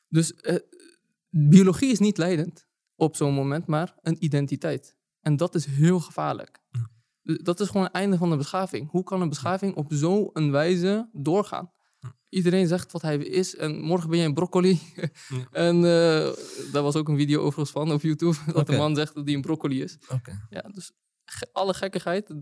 Dus 0.10 0.34
eh, 0.34 0.56
biologie 1.30 1.92
is 1.92 2.00
niet 2.00 2.18
leidend 2.18 2.68
op 2.96 3.16
zo'n 3.16 3.34
moment, 3.34 3.66
maar 3.68 3.96
een 4.02 4.24
identiteit. 4.24 4.96
En 5.22 5.36
dat 5.38 5.56
is 5.56 5.66
heel 5.66 6.00
gevaarlijk. 6.00 6.60
Dat 7.24 7.60
is 7.60 7.68
gewoon 7.68 7.84
het 7.86 7.94
einde 7.96 8.18
van 8.18 8.30
de 8.30 8.38
beschaving. 8.38 8.90
Hoe 8.90 9.04
kan 9.04 9.22
een 9.22 9.30
beschaving 9.30 9.76
op 9.76 9.86
zo'n 9.90 10.52
wijze 10.52 11.10
doorgaan? 11.14 11.72
Iedereen 12.30 12.68
zegt 12.68 12.92
wat 12.92 13.02
hij 13.02 13.18
is 13.18 13.56
en 13.56 13.82
morgen 13.82 14.10
ben 14.10 14.20
je 14.20 14.26
een 14.26 14.34
broccoli. 14.34 14.80
en 15.52 15.76
eh, 15.76 16.34
daar 16.72 16.84
was 16.84 16.96
ook 16.96 17.08
een 17.08 17.18
video 17.18 17.40
overigens 17.40 17.72
van 17.72 17.92
op 17.92 18.02
YouTube. 18.02 18.36
Dat 18.54 18.68
de 18.68 18.78
man 18.78 18.96
zegt 18.96 19.16
dat 19.16 19.26
hij 19.26 19.34
een 19.34 19.42
broccoli 19.42 19.82
is. 19.82 19.98
Oké. 20.10 20.48
Ja, 20.50 20.62
dus 20.62 20.92
alle 21.52 21.74
gekkigheid, 21.74 22.34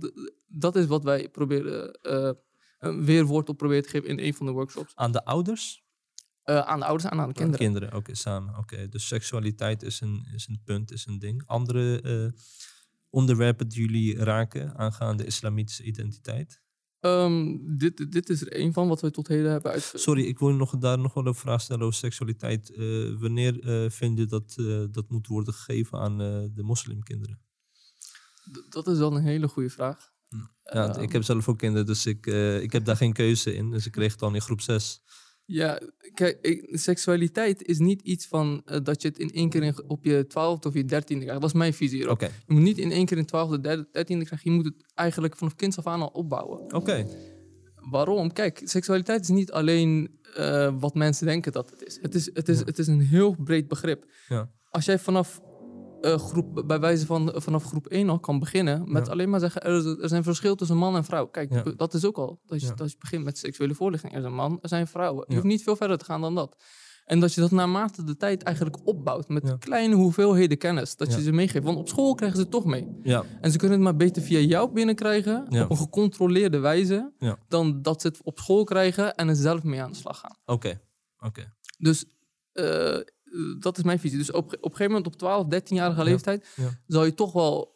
dat 0.48 0.76
is 0.76 0.86
wat 0.86 1.04
wij 1.04 1.30
proberen 1.30 1.94
eh, 1.94 2.32
een 2.80 3.06
weerwoord 3.06 3.50
op 3.50 3.58
proberen 3.58 3.84
te 3.84 3.90
geven 3.90 4.10
in 4.10 4.20
een 4.20 4.34
van 4.34 4.46
de 4.46 4.52
workshops. 4.52 4.92
Aan 4.96 5.12
de 5.12 5.26
ouders? 5.26 5.84
Eh, 6.44 6.60
aan 6.60 6.80
de 6.80 6.86
ouders 6.86 7.12
en 7.12 7.20
aan 7.20 7.28
de 7.28 7.34
kinderen. 7.34 7.60
Kinderen, 7.60 7.94
oké, 7.96 8.16
samen. 8.16 8.58
Oké, 8.58 8.90
dus 8.90 9.08
seksualiteit 9.08 9.84
is 9.84 10.02
een, 10.02 10.28
is 10.34 10.48
een 10.48 10.62
punt, 10.64 10.92
is 10.92 11.06
een 11.06 11.20
ding. 11.20 11.44
Andere 11.46 12.34
onderwerpen 13.10 13.68
die 13.68 13.80
jullie 13.80 14.24
raken 14.24 14.78
aangaande 14.78 15.26
islamitische 15.26 15.84
identiteit? 15.84 16.63
Ehm, 17.04 17.58
dit, 17.62 18.12
dit 18.12 18.30
is 18.30 18.42
er 18.42 18.60
een 18.60 18.74
van 18.74 18.88
wat 18.88 19.02
we 19.02 19.12
tot 19.12 19.28
heden 19.28 19.52
hebben 19.52 19.72
uitgevoerd. 19.72 20.04
Sorry, 20.04 20.24
ik 20.24 20.40
wil 20.40 20.50
nog, 20.50 20.78
daar 20.78 21.00
nog 21.00 21.14
wel 21.14 21.26
een 21.26 21.36
vraag 21.36 21.62
stellen 21.62 21.84
over 21.84 21.98
seksualiteit. 21.98 22.70
Eh, 22.70 23.20
wanneer 23.20 23.60
eh, 23.60 23.90
vind 23.90 24.18
je 24.18 24.26
dat 24.26 24.56
eh, 24.58 24.84
dat 24.92 25.10
moet 25.10 25.28
worden 25.28 25.54
gegeven 25.54 26.00
aan 26.00 26.18
de 26.54 26.64
moslimkinderen? 26.64 27.40
Dat 28.70 28.88
is 28.88 28.98
wel 28.98 29.16
een 29.16 29.24
hele 29.24 29.48
goede 29.48 29.70
vraag. 29.70 30.12
Ja, 30.30 30.50
Ehm, 30.64 31.02
ik 31.02 31.12
heb 31.12 31.24
zelf 31.24 31.48
ook 31.48 31.58
kinderen, 31.58 31.86
dus 31.86 32.06
ik, 32.06 32.26
ik 32.62 32.72
heb 32.72 32.86
daar 32.86 32.98
geen 32.98 33.14
keuze 33.14 33.56
in. 33.56 33.72
Dus 33.72 33.86
ik 33.86 33.92
kreeg 33.92 34.12
het 34.12 34.22
al 34.22 34.34
in 34.34 34.42
groep 34.42 34.62
6. 34.62 35.02
Ja, 35.46 35.80
kijk, 36.14 36.68
seksualiteit 36.72 37.64
is 37.64 37.80
niet 37.80 38.02
iets 38.02 38.28
van 38.28 38.62
eh, 38.66 38.78
dat 38.84 39.02
je 39.02 39.08
het 39.08 39.20
in 39.20 39.32
één 39.32 39.50
keer 39.50 39.64
in, 39.64 39.76
op 39.88 40.04
je 40.04 40.28
twaalfde 40.28 40.68
of 40.68 40.74
je 40.74 40.86
dertiende 40.86 41.24
krijgt. 41.24 41.42
Dat 41.42 41.50
is 41.50 41.58
mijn 41.58 41.74
visie 41.74 42.10
Oké, 42.10 42.26
erop. 42.26 42.36
Je 42.48 42.54
moet 42.54 42.62
niet 42.62 42.78
in 42.78 42.92
één 42.92 43.06
keer 43.06 43.18
in 43.18 43.26
twaalfde, 43.26 43.88
dertiende 43.92 44.26
krijgen. 44.26 44.52
Je 44.52 44.56
moet 44.56 44.66
het 44.66 44.92
eigenlijk 44.96 45.38
vanaf 45.38 45.56
kinds 45.56 45.78
af 45.78 45.88
aan 45.88 46.02
al 46.02 46.08
opbouwen. 46.08 46.74
oké. 46.74 47.08
Waarom? 47.90 48.34
Kijk, 48.34 48.62
seksualiteit 48.64 49.22
is 49.22 49.28
niet 49.28 49.52
alleen 49.52 50.20
eh, 50.36 50.74
wat 50.80 50.94
mensen 50.94 51.26
denken 51.26 51.52
dat 51.52 51.70
het 51.70 51.84
is. 51.84 52.00
Het 52.02 52.16
is, 52.16 52.30
het 52.34 52.50
is, 52.50 52.60
het 52.60 52.80
is 52.80 52.88
een 52.88 53.02
heel 53.02 53.36
breed 53.36 53.68
begrip. 53.68 54.06
Ja. 54.28 54.50
Als 54.70 54.86
jij 54.86 55.00
vanaf, 55.00 55.42
eh, 56.04 56.18
groep, 56.18 56.64
bij 56.68 56.80
wijze 56.80 57.06
van 57.06 57.32
vanaf 57.36 57.64
groep 57.64 57.88
1 57.88 58.10
al 58.10 58.20
kan 58.20 58.40
beginnen 58.40 58.92
met 58.92 59.06
Ja. 59.06 59.12
alleen 59.12 59.30
maar 59.30 59.40
zeggen 59.40 59.62
er 59.64 59.76
is, 59.78 59.86
er 60.12 60.18
een 60.18 60.24
verschil 60.24 60.56
tussen 60.56 60.78
man 60.78 60.96
en 60.96 61.04
vrouw. 61.04 61.28
Kijk, 61.28 61.52
Ja. 61.54 61.64
dat 61.78 61.94
is 61.94 62.06
ook 62.06 62.18
al. 62.18 62.40
Dat 62.46 62.62
je, 62.62 62.68
Ja. 62.68 62.74
dat 62.74 62.92
je 62.92 62.98
begint 63.00 63.24
met 63.24 63.38
seksuele 63.38 63.74
voorlichting. 63.74 64.14
Er 64.14 64.20
is 64.20 64.26
een 64.26 64.34
man, 64.34 64.58
er 64.62 64.70
zijn 64.70 64.88
vrouwen. 64.88 65.26
Je 65.28 65.34
hoeft 65.34 65.48
niet 65.48 65.64
veel 65.64 65.76
verder 65.76 65.98
te 65.98 66.06
gaan 66.06 66.22
dan 66.22 66.36
dat. 66.36 66.64
En 67.06 67.20
dat 67.20 67.34
je 67.34 67.42
dat 67.42 67.52
naarmate 67.52 68.04
de 68.04 68.18
tijd 68.18 68.44
eigenlijk 68.44 68.78
opbouwt 68.88 69.28
met 69.28 69.48
Ja. 69.48 69.56
kleine 69.60 69.96
hoeveelheden 69.96 70.58
kennis. 70.58 70.96
Dat 70.96 71.12
Ja. 71.12 71.18
je 71.18 71.22
ze 71.24 71.32
meegeeft. 71.32 71.66
Want 71.66 71.78
op 71.78 71.88
school 71.88 72.16
krijgen 72.16 72.38
ze 72.38 72.44
het 72.44 72.52
toch 72.52 72.66
mee. 72.66 72.88
Ja, 73.04 73.24
En 73.42 73.52
ze 73.52 73.58
kunnen 73.58 73.78
het 73.78 73.86
maar 73.86 73.96
beter 73.96 74.22
via 74.22 74.40
jou 74.40 74.72
binnenkrijgen, 74.74 75.46
Ja. 75.50 75.64
op 75.64 75.70
een 75.70 75.78
gecontroleerde 75.78 76.60
wijze, 76.60 77.12
dan 77.48 77.82
dat 77.82 78.02
ze 78.02 78.08
het 78.08 78.20
op 78.24 78.40
school 78.40 78.64
krijgen 78.64 79.16
en 79.16 79.28
er 79.30 79.36
zelf 79.36 79.64
mee 79.64 79.82
aan 79.82 79.92
de 79.92 79.98
slag 79.98 80.20
gaan. 80.20 80.38
oké. 80.46 80.82
Oké. 81.20 81.54
Dus 81.78 82.06
eh, 82.54 82.98
dat 83.60 83.78
is 83.78 83.84
mijn 83.84 84.00
visie. 84.00 84.18
Dus 84.18 84.32
op, 84.32 84.46
op 84.46 84.54
een 84.54 84.60
gegeven 84.62 84.88
moment 84.88 85.06
op 85.08 85.16
12, 85.16 85.46
13-jarige 85.46 85.98
Ja. 86.00 86.04
leeftijd 86.04 86.48
Ja. 86.56 86.70
zou 86.88 87.06
je 87.06 87.14
toch 87.14 87.32
wel 87.34 87.76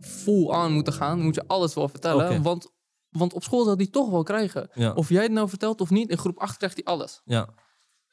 full 0.00 0.50
aan 0.50 0.72
moeten 0.72 0.92
gaan. 0.92 1.20
Moet 1.20 1.34
je 1.34 1.44
alles 1.46 1.74
wel 1.74 1.88
vertellen. 1.88 2.42
Want, 2.42 2.72
want 3.08 3.32
op 3.32 3.42
school 3.42 3.64
zal 3.64 3.76
die 3.76 3.90
toch 3.90 4.10
wel 4.10 4.22
krijgen. 4.22 4.70
Ja. 4.74 4.92
Of 4.92 5.08
jij 5.08 5.22
het 5.22 5.32
nou 5.32 5.48
vertelt 5.48 5.80
of 5.80 5.90
niet, 5.90 6.10
in 6.10 6.18
groep 6.18 6.38
8 6.38 6.56
krijgt 6.56 6.76
hij 6.76 6.84
alles. 6.94 7.20
Ja, 7.24 7.48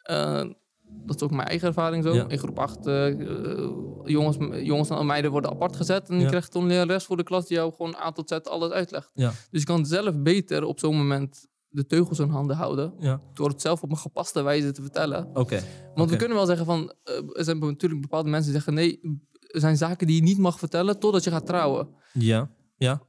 Eh, 0.04 0.44
dat 1.06 1.16
is 1.16 1.22
ook 1.22 1.32
mijn 1.32 1.48
eigen 1.48 1.68
ervaring 1.68 2.04
zo. 2.04 2.14
Ja. 2.14 2.28
In 2.28 2.38
groep 2.38 2.60
8, 2.60 2.86
eh, 2.88 3.08
eh, 3.08 3.70
jongens, 4.04 4.38
jongens 4.68 4.90
en 4.90 5.06
meiden 5.06 5.32
worden 5.32 5.52
apart 5.52 5.76
gezet. 5.76 6.10
En 6.10 6.16
je 6.16 6.22
Ja. 6.22 6.28
krijgt 6.28 6.54
dan 6.54 6.62
een 6.62 6.68
lerares 6.68 7.04
voor 7.04 7.18
de 7.18 7.24
klas 7.24 7.46
die 7.48 7.58
jou 7.58 7.74
gewoon 7.74 7.96
A 7.96 8.12
tot 8.12 8.30
Z 8.30 8.32
alles 8.32 8.72
uitlegt. 8.72 9.10
ja, 9.14 9.30
Dus 9.52 9.60
je 9.60 9.66
kan 9.66 9.86
zelf 9.86 10.18
beter 10.22 10.64
op 10.64 10.80
zo'n 10.80 10.98
moment 10.98 11.48
de 11.76 11.86
teugels 11.86 12.20
in 12.20 12.30
handen 12.30 12.56
houden. 12.56 12.94
ja. 13.00 13.22
Door 13.34 13.50
het 13.50 13.62
zelf 13.62 13.84
op 13.84 13.90
een 13.92 13.98
gepaste 13.98 14.42
wijze 14.42 14.72
te 14.72 14.82
vertellen. 14.82 15.30
Oké. 15.34 15.64
Want 15.96 16.10
we 16.10 16.16
kunnen 16.16 16.38
wel 16.38 16.46
zeggen 16.46 16.66
van... 16.66 16.94
eh, 17.04 17.16
er 17.38 17.44
zijn 17.44 17.60
natuurlijk 17.60 18.02
bepaalde 18.02 18.30
mensen 18.30 18.52
die 18.52 18.62
zeggen... 18.62 18.74
Nee, 18.74 19.00
er 19.48 19.60
zijn 19.60 19.78
zaken 19.78 20.08
die 20.08 20.16
je 20.16 20.22
niet 20.22 20.38
mag 20.38 20.60
vertellen 20.60 21.00
totdat 21.00 21.24
je 21.24 21.30
gaat 21.30 21.46
trouwen. 21.46 21.88
Ja, 22.14 22.52
ja, 22.76 23.02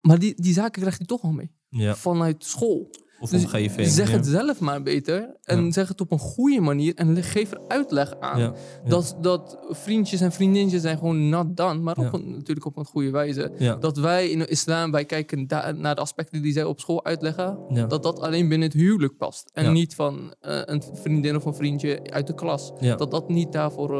Maar 0.00 0.18
die, 0.18 0.42
die 0.42 0.52
zaken 0.52 0.80
krijgt 0.80 0.98
hij 0.98 1.06
toch 1.06 1.22
al 1.22 1.32
mee. 1.32 1.50
ja. 1.68 1.94
Vanuit 1.94 2.44
school. 2.44 2.90
Of 3.22 3.30
Dus 3.30 3.94
zeg 3.94 4.10
het 4.10 4.26
zelf 4.26 4.60
maar 4.60 4.82
beter. 4.82 5.36
En 5.42 5.72
zeg 5.72 5.88
het 5.88 6.00
op 6.00 6.10
een 6.12 6.18
goede 6.18 6.60
manier. 6.60 6.94
En 6.94 7.22
geef 7.22 7.50
er 7.50 7.60
uitleg 7.68 8.14
aan. 8.20 8.54
Dat, 8.84 9.16
dat 9.20 9.58
vriendjes 9.68 10.20
en 10.20 10.32
vriendinnetjes 10.32 10.82
zijn 10.82 10.98
gewoon 10.98 11.28
not 11.28 11.56
done. 11.56 11.80
Maar 11.80 11.98
op 11.98 12.12
een, 12.12 12.30
natuurlijk 12.30 12.66
op 12.66 12.76
een 12.76 12.84
goede 12.84 13.10
wijze. 13.10 13.52
Ja, 13.58 13.76
Dat 13.76 13.96
wij 13.96 14.28
in 14.28 14.38
de 14.38 14.46
islam, 14.46 14.90
wij 14.90 15.04
kijken 15.04 15.46
naar 15.76 15.94
de 15.94 16.00
aspecten 16.00 16.42
die 16.42 16.52
zij 16.52 16.64
op 16.64 16.80
school 16.80 17.04
uitleggen. 17.04 17.58
Dat 17.88 18.02
dat 18.02 18.20
alleen 18.20 18.48
binnen 18.48 18.68
het 18.68 18.76
huwelijk 18.76 19.16
past. 19.16 19.50
En 19.52 19.72
niet 19.72 19.94
van 19.94 20.34
eh, 20.40 20.60
een 20.64 20.82
vriendin 20.92 21.36
of 21.36 21.44
een 21.44 21.54
vriendje 21.54 22.00
uit 22.10 22.26
de 22.26 22.34
klas. 22.34 22.72
Ja. 22.80 22.96
Dat 22.96 23.10
dat 23.10 23.28
niet 23.28 23.52
daarvoor 23.52 23.96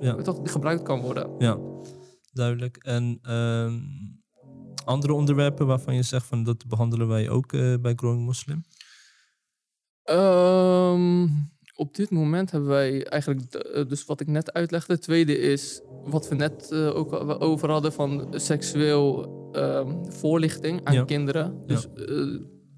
Ja. 0.00 0.14
weet 0.16 0.24
toch, 0.24 0.40
gebruikt 0.42 0.82
kan 0.82 1.00
worden. 1.00 1.30
Ja, 1.38 1.58
duidelijk. 2.32 2.76
En 2.76 3.18
ehm, 3.22 3.74
andere 4.88 5.12
onderwerpen 5.12 5.66
waarvan 5.66 5.94
je 5.94 6.02
zegt 6.02 6.26
van 6.26 6.44
dat 6.44 6.66
behandelen 6.66 7.08
wij 7.08 7.28
ook 7.30 7.52
eh, 7.52 7.74
bij 7.80 7.92
Growing 7.96 8.26
Muslim? 8.26 8.62
Ehm, 10.02 11.28
op 11.74 11.94
dit 11.94 12.10
moment 12.10 12.50
hebben 12.50 12.68
wij 12.68 13.06
eigenlijk, 13.06 13.54
eh, 13.54 13.88
dus 13.88 14.04
wat 14.04 14.20
ik 14.20 14.26
net 14.26 14.52
uitlegde. 14.52 14.92
Het 14.92 15.02
tweede 15.02 15.38
is 15.38 15.80
wat 16.04 16.28
we 16.28 16.34
net 16.34 16.70
eh, 16.70 16.96
ook 16.96 17.12
over 17.42 17.70
hadden 17.70 17.92
van 17.92 18.28
seksueel 18.30 19.36
ehm, 19.52 20.04
voorlichting 20.10 20.84
aan 20.84 20.94
Ja. 20.94 21.04
kinderen. 21.04 21.66
Dus 21.66 21.86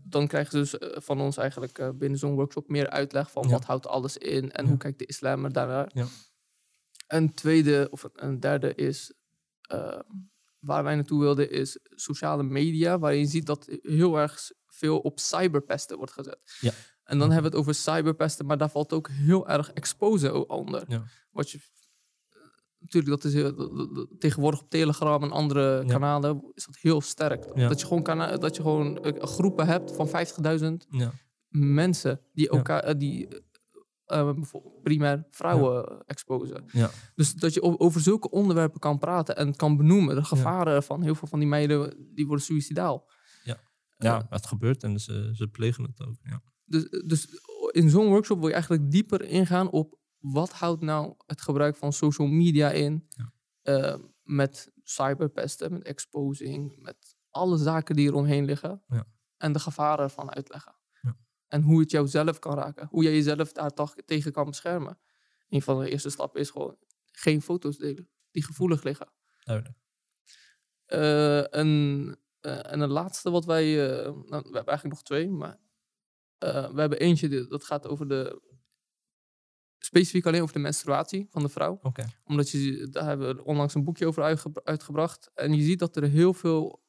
dan 0.04 0.26
krijgen 0.26 0.66
ze 0.66 0.78
dus 0.78 0.90
van 1.04 1.20
ons 1.20 1.36
eigenlijk 1.36 1.92
binnen 1.98 2.18
zo'n 2.18 2.34
workshop 2.34 2.68
meer 2.68 2.90
uitleg 2.90 3.30
van 3.30 3.42
Ja. 3.42 3.48
wat 3.50 3.64
houdt 3.64 3.86
alles 3.86 4.16
in 4.18 4.52
en 4.52 4.66
hoe 4.68 4.76
kijkt 4.76 4.98
de 4.98 5.06
islam 5.06 5.44
er 5.44 5.52
daarnaar. 5.52 5.90
Ja. 5.94 6.06
Een 7.06 7.34
tweede 7.34 7.88
of 7.90 8.08
een 8.14 8.40
derde 8.40 8.74
is 8.74 9.12
eh, 9.60 9.98
waar 10.60 10.84
wij 10.84 10.94
naartoe 10.94 11.20
wilden 11.20 11.50
is 11.50 11.78
sociale 11.94 12.42
media, 12.42 12.98
waarin 12.98 13.20
je 13.20 13.26
ziet 13.26 13.46
dat 13.46 13.78
heel 13.82 14.18
erg 14.18 14.50
veel 14.66 14.98
op 14.98 15.18
cyberpesten 15.18 15.96
wordt 15.96 16.12
gezet. 16.12 16.38
Ja. 16.60 16.70
En 17.04 17.18
dan 17.18 17.26
Mhm. 17.26 17.30
hebben 17.30 17.50
we 17.50 17.56
het 17.56 17.66
over 17.68 17.74
cyberpesten, 17.82 18.46
maar 18.46 18.58
daar 18.58 18.70
valt 18.70 18.92
ook 18.92 19.08
heel 19.08 19.48
erg 19.48 19.70
expose 19.72 20.46
onder. 20.46 20.84
Ja. 20.88 21.04
Wat 21.30 21.50
je, 21.50 21.58
eh, 22.28 22.36
natuurlijk, 22.78 23.22
dat 23.22 23.24
is 23.24 23.34
heel- 23.34 24.08
tegenwoordig 24.18 24.60
op 24.60 24.70
Telegram 24.70 25.22
en 25.22 25.30
andere 25.30 25.76
Ja. 25.76 25.84
kanalen 25.84 26.50
is 26.54 26.64
dat 26.66 26.76
heel 26.76 27.00
sterk. 27.00 27.46
Ja. 27.54 27.68
Dat 27.68 27.80
je 27.80 27.86
gewoon, 27.86 28.02
kana- 28.02 28.36
dat 28.36 28.56
je 28.56 28.62
gewoon 28.62 28.98
eh, 29.04 29.22
groepen 29.22 29.66
hebt 29.66 29.92
van 29.92 30.08
50.000 30.08 30.86
Ja, 30.90 31.12
mensen 31.48 32.20
die 32.32 32.48
elkaar, 32.48 32.80
eh, 32.82 32.94
die 32.98 33.28
eh, 34.10 34.18
eh, 34.18 34.34
bijvoorbeeld 34.34 34.82
primair 34.82 35.26
vrouwen 35.30 35.88
eh, 35.88 35.96
exposen. 36.06 36.64
Ja. 36.72 36.90
Dus 37.14 37.34
dat 37.34 37.54
je 37.54 37.78
over 37.80 38.00
zulke 38.00 38.30
onderwerpen 38.30 38.80
kan 38.80 38.98
praten 38.98 39.36
en 39.36 39.56
kan 39.56 39.76
benoemen. 39.76 40.14
De 40.14 40.24
gevaren 40.24 40.82
van 40.82 41.02
heel 41.02 41.14
veel 41.14 41.28
van 41.28 41.38
die 41.38 41.48
meiden, 41.48 42.12
die 42.14 42.26
worden 42.26 42.44
suicidaal. 42.44 43.10
ja 43.98 44.26
het 44.28 44.46
gebeurt 44.46 44.82
en 44.82 45.00
ze, 45.00 45.30
ze 45.34 45.48
plegen 45.48 45.84
het 45.84 46.06
ook. 46.06 46.16
Ja. 46.22 46.42
Dus, 46.64 46.88
dus 47.06 47.28
in 47.70 47.90
zo'n 47.90 48.06
workshop 48.06 48.38
wil 48.38 48.46
je 48.46 48.52
eigenlijk 48.52 48.90
dieper 48.90 49.24
ingaan 49.24 49.70
op 49.70 49.98
wat 50.20 50.52
houdt 50.52 50.82
nou 50.82 51.14
het 51.26 51.40
gebruik 51.40 51.76
van 51.76 51.92
social 51.92 52.28
media 52.28 52.70
in. 52.70 53.06
Ja. 53.08 53.32
eh, 53.62 53.98
met 54.22 54.72
cyberpesten, 54.82 55.72
met 55.72 55.82
exposing, 55.82 56.82
met 56.82 57.16
alle 57.30 57.56
zaken 57.56 57.96
die 57.96 58.08
er 58.08 58.14
omheen 58.14 58.44
liggen. 58.44 58.82
Ja. 58.86 59.06
En 59.36 59.52
de 59.52 59.58
gevaren 59.58 60.04
ervan 60.04 60.34
uitleggen. 60.34 60.74
En 61.50 61.62
hoe 61.62 61.80
het 61.80 61.90
jou 61.90 62.06
zelf 62.08 62.38
kan 62.38 62.54
raken. 62.54 62.86
Hoe 62.90 63.02
jij 63.02 63.12
jezelf 63.12 63.52
daar 63.52 63.70
toch 63.70 63.94
tegen 64.04 64.32
kan 64.32 64.46
beschermen. 64.46 64.98
Een 65.48 65.62
van 65.62 65.80
de 65.80 65.90
eerste 65.90 66.10
stappen 66.10 66.40
is 66.40 66.50
gewoon 66.50 66.76
geen 67.12 67.42
foto's 67.42 67.76
delen 67.76 68.08
die 68.30 68.44
gevoelig 68.44 68.82
liggen. 68.82 69.12
Duidelijk. 69.44 69.76
Eh, 70.86 71.54
en, 71.54 72.18
eh, 72.40 72.72
en 72.72 72.80
een 72.80 72.90
laatste 72.90 73.30
wat 73.30 73.44
wij... 73.44 73.90
eh, 73.90 74.04
nou, 74.04 74.22
we 74.28 74.34
hebben 74.34 74.66
eigenlijk 74.66 74.88
nog 74.88 75.02
twee, 75.02 75.28
maar... 75.30 75.58
we 76.38 76.80
hebben 76.80 76.98
eentje, 77.00 77.28
die- 77.28 77.46
dat 77.46 77.64
gaat 77.64 77.86
over 77.86 78.08
de... 78.08 78.48
Specifiek 79.78 80.26
alleen 80.26 80.42
over 80.42 80.54
de 80.54 80.60
menstruatie 80.60 81.26
van 81.30 81.42
de 81.42 81.48
vrouw. 81.48 81.78
Omdat 82.24 82.50
je, 82.50 82.88
daar 82.88 83.04
hebben 83.04 83.36
we 83.36 83.44
onlangs 83.44 83.74
een 83.74 83.84
boekje 83.84 84.06
over 84.06 84.22
uitge- 84.22 84.60
uitgebracht. 84.64 85.30
En 85.34 85.52
je 85.54 85.62
ziet 85.62 85.78
dat 85.78 85.96
er 85.96 86.02
heel 86.02 86.34
veel 86.34 86.82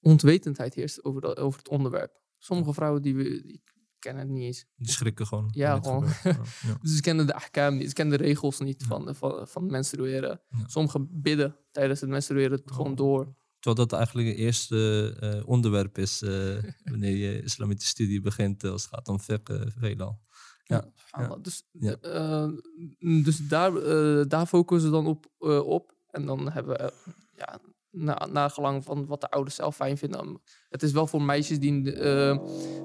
onwetendheid 0.00 0.74
heerst 0.74 1.04
over, 1.04 1.20
dat, 1.20 1.38
over 1.38 1.58
het 1.58 1.68
onderwerp. 1.68 2.18
Sommige 2.42 2.72
vrouwen 2.72 3.02
die, 3.02 3.14
we- 3.14 3.42
die 3.42 3.62
kennen 3.98 4.22
het 4.22 4.32
niet 4.32 4.42
eens. 4.42 4.66
Die 4.76 4.90
schrikken 4.90 5.26
gewoon. 5.26 5.48
Ja, 5.52 5.80
gewoon. 5.80 6.08
gebeurt. 6.08 6.36
Ja, 6.62 6.68
ja. 6.70 6.78
Dus 6.82 6.94
ze 6.94 7.00
kennen 7.00 7.26
de 7.26 7.34
ahkam 7.34 7.76
niet, 7.76 7.88
ze 7.88 7.94
kennen 7.94 8.18
de 8.18 8.24
regels 8.24 8.58
niet 8.60 8.84
van, 8.84 9.14
van, 9.14 9.48
van 9.48 9.66
menstrueren. 9.66 10.40
Ja. 10.50 10.66
Sommigen 10.68 11.08
bidden 11.22 11.56
tijdens 11.70 12.00
het 12.00 12.10
menstrueren 12.10 12.62
gewoon 12.64 12.94
door. 12.94 13.34
Terwijl 13.58 13.86
dat 13.88 13.98
eigenlijk 13.98 14.28
het 14.28 14.36
eerste 14.36 15.16
eh, 15.20 15.48
onderwerp 15.48 15.98
is 15.98 16.22
eh, 16.22 16.56
wanneer 16.90 17.16
je 17.16 17.42
islamitische 17.42 17.90
studie 17.90 18.20
begint 18.20 18.64
eh, 18.64 18.70
als 18.70 18.82
het 18.82 18.94
gaat 18.94 19.08
om 19.08 19.18
fiqh 19.18 19.52
veelal. 19.78 20.20
Ja. 20.64 20.92
Dus, 21.42 21.62
Ja. 21.72 21.96
eh, 22.00 22.48
dus 23.22 23.38
daar, 23.48 23.72
daar 24.28 24.46
focussen 24.46 24.90
we 24.90 24.96
dan 24.96 25.06
op, 25.06 25.26
op. 25.66 25.94
En 26.10 26.26
dan 26.26 26.50
hebben 26.52 26.76
we, 26.76 26.92
ja, 27.36 27.60
na, 27.90 28.26
nagelang 28.32 28.84
van 28.84 29.06
wat 29.06 29.20
de 29.20 29.30
ouders 29.30 29.54
zelf 29.56 29.76
fijn 29.76 29.98
vinden. 29.98 30.40
Het 30.68 30.82
is 30.82 30.92
wel 30.92 31.06
voor 31.06 31.22
meisjes 31.22 31.58
die, 31.58 31.92
eh, 31.92 32.38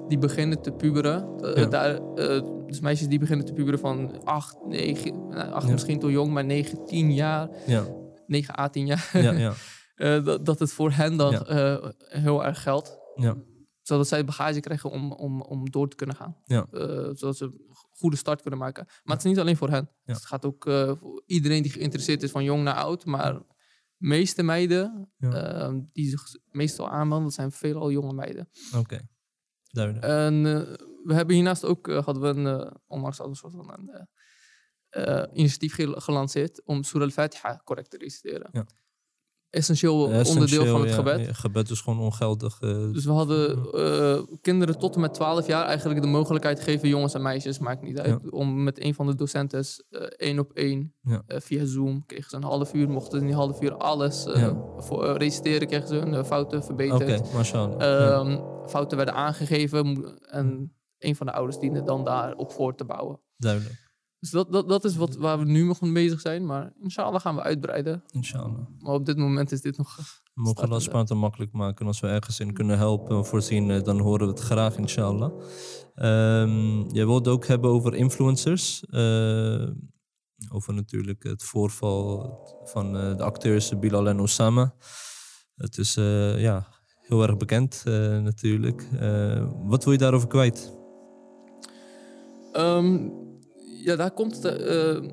die 0.08 0.18
beginnen 0.18 0.62
te 0.62 0.72
puberen. 0.72 1.38
Eh, 1.40 1.62
Ja. 1.62 1.66
daar, 1.68 1.94
eh, 2.14 2.42
dus 2.66 2.80
meisjes 2.80 3.08
die 3.08 3.18
beginnen 3.18 3.46
te 3.46 3.52
puberen 3.52 3.78
van 3.80 4.24
8, 4.24 4.56
9, 4.66 5.28
nou, 5.28 5.50
8 5.52 5.66
Ja. 5.66 5.72
misschien 5.72 5.98
te 5.98 6.10
jong, 6.10 6.32
maar 6.32 6.44
9, 6.44 6.84
10 6.84 7.12
jaar. 7.14 7.48
Ja, 7.66 7.84
9 8.26 8.58
à 8.58 8.68
10 8.68 8.86
jaar. 8.86 9.10
ja, 9.12 9.32
ja. 9.32 9.52
Dat, 10.24 10.44
dat 10.46 10.58
het 10.58 10.72
voor 10.72 10.90
hen 10.92 11.16
dan 11.16 11.34
heel 11.98 12.44
erg 12.44 12.62
geldt. 12.62 12.98
ja. 13.14 13.36
Zodat 13.82 14.08
zij 14.08 14.24
bagage 14.24 14.60
krijgen 14.60 14.90
om, 14.90 15.12
om, 15.12 15.40
om 15.42 15.70
door 15.70 15.88
te 15.88 15.96
kunnen 15.96 16.16
gaan. 16.16 16.36
Zodat 17.12 17.36
ze 17.36 17.44
een 17.44 17.60
goede 17.92 18.16
start 18.16 18.40
kunnen 18.40 18.60
maken. 18.60 18.84
Maar 19.04 19.16
het 19.16 19.24
is 19.24 19.30
niet 19.30 19.40
alleen 19.40 19.56
voor 19.56 19.70
hen. 19.70 19.90
Het 20.04 20.24
gaat 20.24 20.44
ook 20.44 20.64
voor 21.00 21.22
iedereen 21.26 21.62
die 21.62 21.72
geïnteresseerd 21.72 22.22
is, 22.22 22.30
van 22.30 22.44
jong 22.44 22.62
naar 22.62 22.74
oud. 22.74 23.04
Maar 23.04 23.40
meeste 23.96 24.42
meiden 24.42 25.12
Ja. 25.16 25.32
eh, 25.32 25.74
die 25.92 26.08
zich 26.08 26.22
meestal 26.50 26.88
aanmelden, 26.88 27.30
zijn 27.30 27.52
veelal 27.52 27.90
jonge 27.90 28.12
meiden. 28.12 28.48
Oké, 28.76 29.08
duidelijk. 29.70 30.04
En 30.04 30.46
eh, 30.46 30.74
we 31.04 31.14
hebben 31.14 31.34
hiernaast 31.34 31.64
ook, 31.64 31.88
eh, 31.88 32.04
hadden 32.04 32.22
we 32.22 32.40
een, 32.40 32.60
eh, 32.60 32.74
onlangs 32.86 33.20
we 33.20 33.28
een 33.28 33.34
soort 33.36 33.52
van 33.52 33.70
een 33.70 34.08
initiatief 35.32 35.74
gel- 35.74 36.00
gelanceerd 36.00 36.64
om 36.64 36.82
Surah 36.82 37.04
al-Fatiha 37.06 37.60
correct 37.64 37.90
te 37.90 37.96
reciteren. 37.98 38.48
Ja. 38.52 38.66
Essentieel, 39.56 40.02
onderdeel 40.02 40.66
van 40.66 40.80
het 40.80 40.88
ja, 40.90 40.94
gebed. 40.96 41.26
ja, 41.26 41.32
gebed 41.32 41.70
is 41.70 41.80
gewoon 41.80 41.98
ongeldig. 41.98 42.60
eh, 42.60 42.92
Dus 42.92 43.04
we 43.04 43.10
hadden 43.12 43.72
eh, 43.72 44.22
kinderen 44.40 44.78
tot 44.78 44.94
en 44.94 45.00
met 45.00 45.14
12 45.14 45.46
jaar 45.46 45.66
eigenlijk 45.66 46.02
de 46.02 46.06
mogelijkheid 46.08 46.60
gegeven, 46.60 46.88
jongens 46.88 47.14
en 47.14 47.22
meisjes, 47.22 47.58
maakt 47.58 47.82
niet 47.82 47.98
uit, 48.00 48.30
om 48.30 48.62
met 48.62 48.84
een 48.84 48.94
van 48.94 49.06
de 49.06 49.14
docenten 49.14 49.64
eh, 49.90 50.00
één 50.00 50.38
op 50.38 50.52
één 50.52 50.94
via 51.26 51.64
Zoom 51.64 52.06
kregen 52.06 52.30
ze 52.30 52.36
een 52.36 52.42
half 52.42 52.74
uur, 52.74 52.88
mochten 52.90 53.12
ze 53.12 53.18
in 53.18 53.26
die 53.26 53.34
half 53.34 53.62
uur 53.62 53.74
alles 53.76 54.26
voor, 54.78 55.16
reciteren, 55.16 55.66
kregen 55.68 55.88
ze 55.88 55.94
hun 55.94 56.24
fouten 56.24 56.64
verbeterd. 56.64 57.22
Ehm, 57.78 58.40
Fouten 58.66 58.96
werden 58.96 59.14
aangegeven 59.14 60.16
en 60.20 60.72
een 60.98 61.16
van 61.16 61.26
de 61.26 61.32
ouders 61.32 61.58
diende 61.58 61.82
dan 61.82 62.04
daarop 62.04 62.52
voor 62.52 62.74
te 62.74 62.84
bouwen. 62.84 63.20
Duidelijk, 63.36 63.85
Dus 64.20 64.30
dat, 64.30 64.52
dat, 64.52 64.68
dat 64.68 64.84
is 64.84 64.96
wat, 64.96 65.16
waar 65.16 65.38
we 65.38 65.44
nu 65.44 65.64
nog 65.64 65.80
mee 65.80 65.92
bezig 65.92 66.20
zijn, 66.20 66.46
maar 66.46 66.72
inshallah 66.80 67.20
gaan 67.20 67.34
we 67.34 67.42
uitbreiden. 67.42 68.02
inshallah. 68.10 68.66
Maar 68.78 68.94
op 68.94 69.06
dit 69.06 69.16
moment 69.16 69.52
is 69.52 69.60
dit 69.60 69.76
nog... 69.76 69.96
We 69.96 70.42
mogen 70.42 70.62
Allah 70.62 70.84
wa 70.84 71.04
ta'ala 71.04 71.20
makkelijk 71.20 71.52
maken. 71.52 71.80
En 71.80 71.86
als 71.86 72.00
we 72.00 72.06
ergens 72.08 72.40
in 72.40 72.52
kunnen 72.52 72.78
helpen 72.78 73.18
of 73.18 73.28
voorzien, 73.28 73.70
eh, 73.70 73.82
dan 73.82 74.00
horen 74.00 74.26
we 74.26 74.32
het 74.32 74.42
graag, 74.42 74.76
inshallah. 74.76 75.32
Ehm 75.94 76.82
jij 76.88 77.06
wilde 77.06 77.30
ook 77.30 77.46
hebben 77.46 77.70
over 77.70 77.94
influencers. 77.94 78.84
eh, 78.84 79.68
over 80.52 80.74
natuurlijk 80.74 81.22
het 81.22 81.42
voorval 81.42 82.38
van 82.64 82.96
eh, 82.96 83.16
de 83.16 83.22
acteurs 83.22 83.78
Bilal 83.78 84.08
en 84.08 84.20
Osama. 84.20 84.74
Het 85.54 85.78
is 85.78 85.94
ja, 86.38 86.66
heel 87.00 87.22
erg 87.22 87.36
bekend 87.36 87.82
natuurlijk. 88.22 88.88
Wat 89.64 89.84
wil 89.84 89.92
je 89.92 89.98
daarover 89.98 90.28
kwijt? 90.28 90.72
Ehm, 92.52 93.08
ja, 93.86 93.96
daar 93.96 94.10
komt 94.10 94.42
het. 94.42 94.44
eh, 94.60 95.08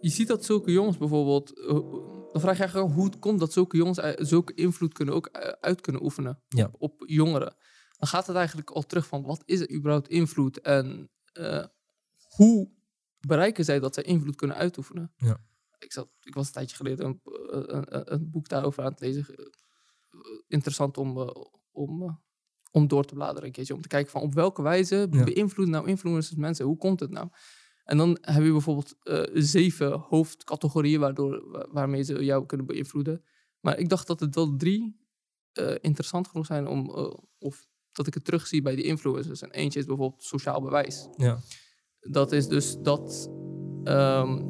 je 0.00 0.08
ziet 0.10 0.28
dat 0.28 0.44
zulke 0.44 0.72
jongens 0.72 0.98
bijvoorbeeld. 0.98 1.58
eh, 1.58 1.66
dan 2.32 2.40
vraag 2.42 2.56
je 2.56 2.62
eigenlijk 2.62 2.94
hoe 2.94 3.04
het 3.04 3.18
komt 3.18 3.38
dat 3.40 3.52
zulke 3.52 3.76
jongens 3.76 3.98
eh, 3.98 4.12
zulke 4.26 4.54
invloed 4.54 4.92
kunnen 4.92 5.14
ook 5.14 5.30
uit 5.60 5.80
kunnen 5.80 6.02
oefenen 6.02 6.42
Ja. 6.48 6.64
op, 6.72 6.80
op 7.00 7.02
jongeren. 7.06 7.56
Dan 7.98 8.08
gaat 8.08 8.26
het 8.26 8.36
eigenlijk 8.36 8.70
al 8.70 8.82
terug 8.82 9.06
van 9.06 9.22
wat 9.22 9.42
is 9.44 9.60
er 9.60 9.72
überhaupt 9.72 10.08
invloed 10.08 10.60
en 10.60 11.10
hoe 12.28 12.70
bereiken 13.20 13.64
zij 13.64 13.80
dat 13.80 13.94
zij 13.94 14.02
invloed 14.02 14.36
kunnen 14.36 14.56
uitoefenen. 14.56 15.12
Ja. 15.16 15.40
Ik, 15.78 15.92
zat, 15.92 16.08
ik 16.20 16.34
was 16.34 16.46
een 16.46 16.52
tijdje 16.52 16.76
geleden 16.76 17.06
een, 17.06 17.20
een, 17.76 18.12
een- 18.12 18.30
boek 18.30 18.48
daarover 18.48 18.84
aan 18.84 18.90
het 18.90 19.00
lezen. 19.00 19.26
Interessant 20.46 20.98
om, 20.98 21.32
om, 21.72 22.20
om 22.74 22.88
door 22.88 23.04
te 23.04 23.14
bladeren 23.14 23.44
een 23.44 23.52
keertje. 23.52 23.74
Om 23.74 23.80
te 23.80 23.88
kijken 23.88 24.10
van 24.12 24.20
op 24.22 24.34
welke 24.34 24.62
wijze 24.62 25.06
Ja. 25.10 25.24
beïnvloeden 25.24 25.74
nou 25.74 25.88
influencers 25.88 26.36
mensen? 26.36 26.64
Hoe 26.66 26.76
komt 26.76 27.00
het 27.00 27.10
nou? 27.10 27.28
En 27.84 27.96
dan 27.96 28.18
heb 28.20 28.42
je 28.44 28.50
bijvoorbeeld 28.50 28.94
eh, 29.02 29.22
zeven 29.34 29.92
hoofdcategorieën 29.92 31.00
waardoor, 31.00 31.50
wa- 31.50 31.66
waarmee 31.70 32.02
ze 32.02 32.24
jou 32.24 32.46
kunnen 32.46 32.66
beïnvloeden. 32.66 33.22
Maar 33.60 33.78
ik 33.78 33.88
dacht 33.88 34.06
dat 34.06 34.20
het 34.20 34.34
wel 34.34 34.56
drie 34.56 35.02
eh, 35.52 35.74
interessant 35.80 36.28
genoeg 36.28 36.46
zijn 36.46 36.66
om, 36.66 36.90
eh, 36.94 37.12
of 37.38 37.66
dat 37.92 38.06
ik 38.06 38.14
het 38.14 38.24
terugzie 38.24 38.62
bij 38.62 38.74
die 38.74 38.84
influencers. 38.84 39.42
En 39.42 39.50
eentje 39.50 39.78
is 39.78 39.86
bijvoorbeeld 39.86 40.22
sociaal 40.22 40.60
bewijs. 40.62 41.08
Ja, 41.16 41.38
Dat 42.00 42.32
is 42.32 42.48
dus 42.48 42.76
dat 42.82 43.30
ehm, 43.84 44.42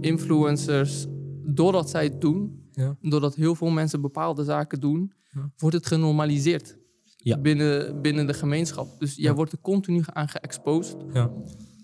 influencers, 0.00 1.06
doordat 1.44 1.90
zij 1.90 2.04
het 2.04 2.20
doen, 2.20 2.68
Ja. 2.72 2.96
doordat 3.00 3.34
heel 3.34 3.54
veel 3.54 3.70
mensen 3.70 4.00
bepaalde 4.00 4.44
zaken 4.44 4.80
doen, 4.80 5.12
Ja. 5.30 5.52
wordt 5.56 5.76
het 5.76 5.86
genormaliseerd 5.86 6.78
Ja. 7.22 7.38
binnen, 7.38 8.02
binnen 8.02 8.26
de 8.26 8.34
gemeenschap. 8.34 9.00
Dus 9.00 9.14
jij 9.16 9.34
wordt 9.34 9.52
er 9.52 9.60
continu 9.60 10.02
aan 10.06 10.28
geëxposed 10.28 10.96
ja, 11.12 11.30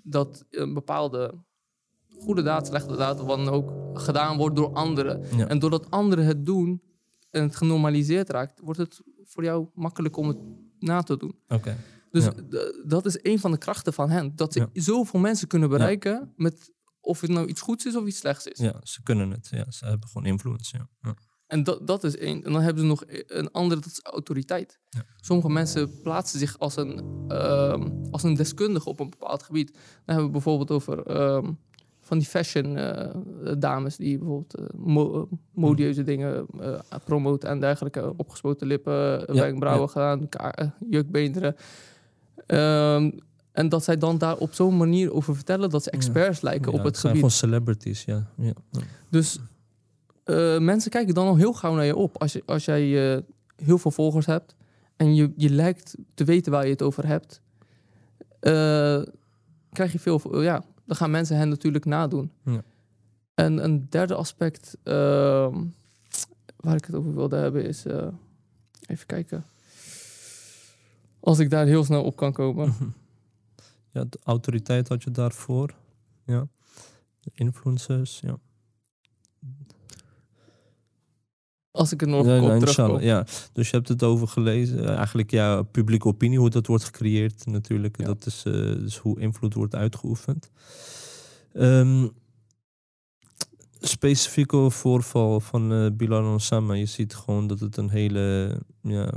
dat 0.02 0.44
een 0.50 0.74
bepaalde 0.74 1.34
goede 2.18 2.42
daad, 2.42 2.66
slechte 2.66 2.96
daad, 2.96 3.20
wat 3.20 3.36
dan 3.36 3.48
ook, 3.48 3.72
gedaan 3.98 4.36
wordt 4.36 4.56
door 4.56 4.72
anderen. 4.72 5.48
En 5.48 5.58
doordat 5.58 5.90
anderen 5.90 6.24
het 6.24 6.46
doen 6.46 6.82
en 7.30 7.42
het 7.42 7.56
genormaliseerd 7.56 8.30
raakt, 8.30 8.60
wordt 8.60 8.78
het 8.78 9.00
voor 9.24 9.44
jou 9.44 9.68
makkelijk 9.74 10.16
om 10.16 10.28
het 10.28 10.38
na 10.78 11.02
te 11.02 11.16
doen. 11.16 11.38
oké. 11.48 11.76
Dus 12.10 12.24
Ja. 12.24 12.32
dat 12.86 13.06
is 13.06 13.18
een 13.22 13.38
van 13.38 13.50
de 13.50 13.58
krachten 13.58 13.92
van 13.92 14.10
hen. 14.10 14.32
Dat 14.36 14.52
ze 14.52 14.58
Ja. 14.58 14.68
zoveel 14.72 15.20
mensen 15.20 15.48
kunnen 15.48 15.68
bereiken 15.68 16.32
met 16.36 16.72
of 17.00 17.20
het 17.20 17.30
nou 17.30 17.46
iets 17.46 17.60
goeds 17.60 17.84
is 17.86 17.96
of 17.96 18.06
iets 18.06 18.18
slechts 18.18 18.46
is. 18.46 18.58
Ja, 18.58 18.80
ze 18.82 19.02
kunnen 19.02 19.30
het. 19.30 19.48
Ja, 19.50 19.70
ze 19.70 19.84
hebben 19.86 20.08
gewoon 20.08 20.26
influence. 20.26 20.76
Ja. 21.00 21.14
En 21.54 21.62
dat, 21.62 21.86
dat 21.86 22.04
is 22.04 22.16
één. 22.16 22.44
En 22.44 22.52
dan 22.52 22.62
hebben 22.62 22.82
ze 22.82 22.88
nog 22.88 23.02
een 23.26 23.50
andere, 23.50 23.80
dat 23.80 23.90
is 23.90 24.00
autoriteit. 24.02 24.78
Ja. 24.90 25.02
Sommige 25.20 25.48
mensen 25.50 26.00
plaatsen 26.02 26.38
zich 26.38 26.58
als 26.58 26.76
een, 26.76 27.02
ehm, 27.28 27.88
als 28.10 28.22
een 28.22 28.34
deskundige 28.34 28.88
op 28.88 29.00
een 29.00 29.10
bepaald 29.10 29.42
gebied. 29.42 29.72
Dan 29.72 29.80
hebben 30.04 30.24
we 30.24 30.30
bijvoorbeeld 30.30 30.70
over 30.70 31.06
ehm, 31.06 31.52
van 32.00 32.18
die 32.18 32.26
fashion 32.26 32.76
eh, 32.76 33.14
dames 33.58 33.96
die 33.96 34.18
bijvoorbeeld 34.18 34.54
eh, 34.54 34.64
mo- 34.76 35.20
eh, 35.20 35.38
modieuze 35.52 36.02
dingen 36.02 36.46
eh, 36.60 36.80
promoten 37.04 37.48
en 37.48 37.60
dergelijke. 37.60 38.14
Opgespoten 38.16 38.66
lippen, 38.66 39.34
wenkbrauwen 39.34 39.90
ja. 39.94 40.18
gedaan, 40.18 40.74
jukbeenderen. 40.90 41.56
Ehm, 42.46 43.10
en 43.52 43.68
dat 43.68 43.84
zij 43.84 43.98
dan 43.98 44.18
daar 44.18 44.36
op 44.36 44.52
zo'n 44.54 44.76
manier 44.76 45.12
over 45.12 45.34
vertellen 45.34 45.70
dat 45.70 45.82
ze 45.82 45.90
experts 45.90 46.40
lijken 46.40 46.72
Ja, 46.72 46.78
op 46.78 46.84
het 46.84 46.96
zijn 46.96 47.14
gebied. 47.16 47.32
gewoon 47.32 47.50
celebrities, 47.50 48.04
ja. 48.04 48.26
ja. 48.36 48.52
ja. 48.70 48.80
Dus 49.10 49.38
eh, 50.24 50.58
mensen 50.58 50.90
kijken 50.90 51.14
dan 51.14 51.26
al 51.26 51.36
heel 51.36 51.52
gauw 51.52 51.74
naar 51.74 51.84
je 51.84 51.96
op. 51.96 52.20
Als, 52.20 52.32
je, 52.32 52.42
als 52.46 52.64
jij 52.64 53.14
eh, 53.14 53.22
heel 53.56 53.78
veel 53.78 53.90
volgers 53.90 54.26
hebt 54.26 54.54
en 54.96 55.14
je, 55.14 55.32
je 55.36 55.50
lijkt 55.50 55.94
te 56.14 56.24
weten 56.24 56.52
waar 56.52 56.64
je 56.64 56.70
het 56.70 56.82
over 56.82 57.06
hebt, 57.06 57.40
eh, 58.40 59.02
krijg 59.72 59.92
je 59.92 59.98
veel. 59.98 60.40
Ja, 60.42 60.64
dan 60.86 60.96
gaan 60.96 61.10
mensen 61.10 61.36
hen 61.36 61.48
natuurlijk 61.48 61.84
nadoen. 61.84 62.30
Ja. 62.44 62.62
En 63.34 63.64
een 63.64 63.86
derde 63.90 64.14
aspect 64.14 64.76
ehm, 64.82 65.64
waar 66.56 66.76
ik 66.76 66.84
het 66.84 66.94
over 66.94 67.14
wilde 67.14 67.36
hebben 67.36 67.64
is. 67.64 67.84
even 68.86 69.06
kijken. 69.06 69.44
Als 71.20 71.38
ik 71.38 71.50
daar 71.50 71.66
heel 71.66 71.84
snel 71.84 72.04
op 72.04 72.16
kan 72.16 72.32
komen. 72.32 72.68
Mhm. 72.68 72.88
Ja, 73.90 74.04
de 74.04 74.18
autoriteit 74.22 74.88
had 74.88 75.02
je 75.02 75.10
daarvoor. 75.10 75.74
Ja. 76.24 76.46
De 77.20 77.30
influencers, 77.34 78.20
ja. 78.20 78.38
Als 81.74 81.92
ik 81.92 82.00
er 82.02 82.08
nog 82.08 82.24
Nee, 82.24 82.40
op 82.40 82.48
nee, 82.48 82.58
terugkom. 82.58 82.84
inshallah, 82.84 83.02
ja. 83.02 83.26
Dus 83.52 83.70
je 83.70 83.76
hebt 83.76 83.88
het 83.88 84.02
over 84.02 84.28
gelezen. 84.28 84.84
Eh, 84.88 84.96
Eigenlijk 84.96 85.30
ja, 85.30 85.62
publieke 85.62 86.06
opinie, 86.06 86.38
hoe 86.38 86.50
dat 86.50 86.66
wordt 86.66 86.84
gecreëerd 86.84 87.46
natuurlijk. 87.46 87.98
Ja. 87.98 88.04
Dat 88.04 88.26
is 88.26 88.42
eh, 88.46 88.52
dus 88.52 88.98
hoe 88.98 89.20
invloed 89.20 89.54
wordt 89.54 89.74
uitgeoefend. 89.74 90.50
Ehm 91.52 92.08
specifieke 93.80 94.70
voorval 94.70 95.40
van 95.40 95.72
eh 95.72 95.86
Bilal 95.92 96.18
en 96.18 96.34
Osama. 96.34 96.74
Je 96.74 96.86
ziet 96.86 97.14
gewoon 97.14 97.46
dat 97.46 97.60
het 97.60 97.76
een 97.76 97.90
hele... 97.90 98.56
Ja, 98.82 99.12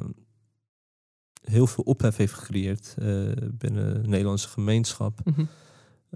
heel 1.41 1.67
veel 1.67 1.83
ophef 1.83 2.15
heeft 2.17 2.33
gecreëerd 2.33 2.95
binnen 3.51 4.01
de 4.03 4.07
Nederlandse 4.07 4.47
gemeenschap. 4.47 5.19
Mhm. 5.23 5.45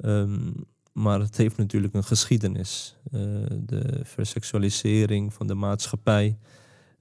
Ehm, 0.01 0.51
maar 0.91 1.19
het 1.19 1.37
heeft 1.37 1.57
natuurlijk 1.57 1.93
een 1.93 2.03
geschiedenis. 2.03 2.95
Eh, 3.11 3.19
de 3.59 3.99
verseksualisering 4.03 5.33
van 5.33 5.47
de 5.47 5.53
maatschappij. 5.53 6.37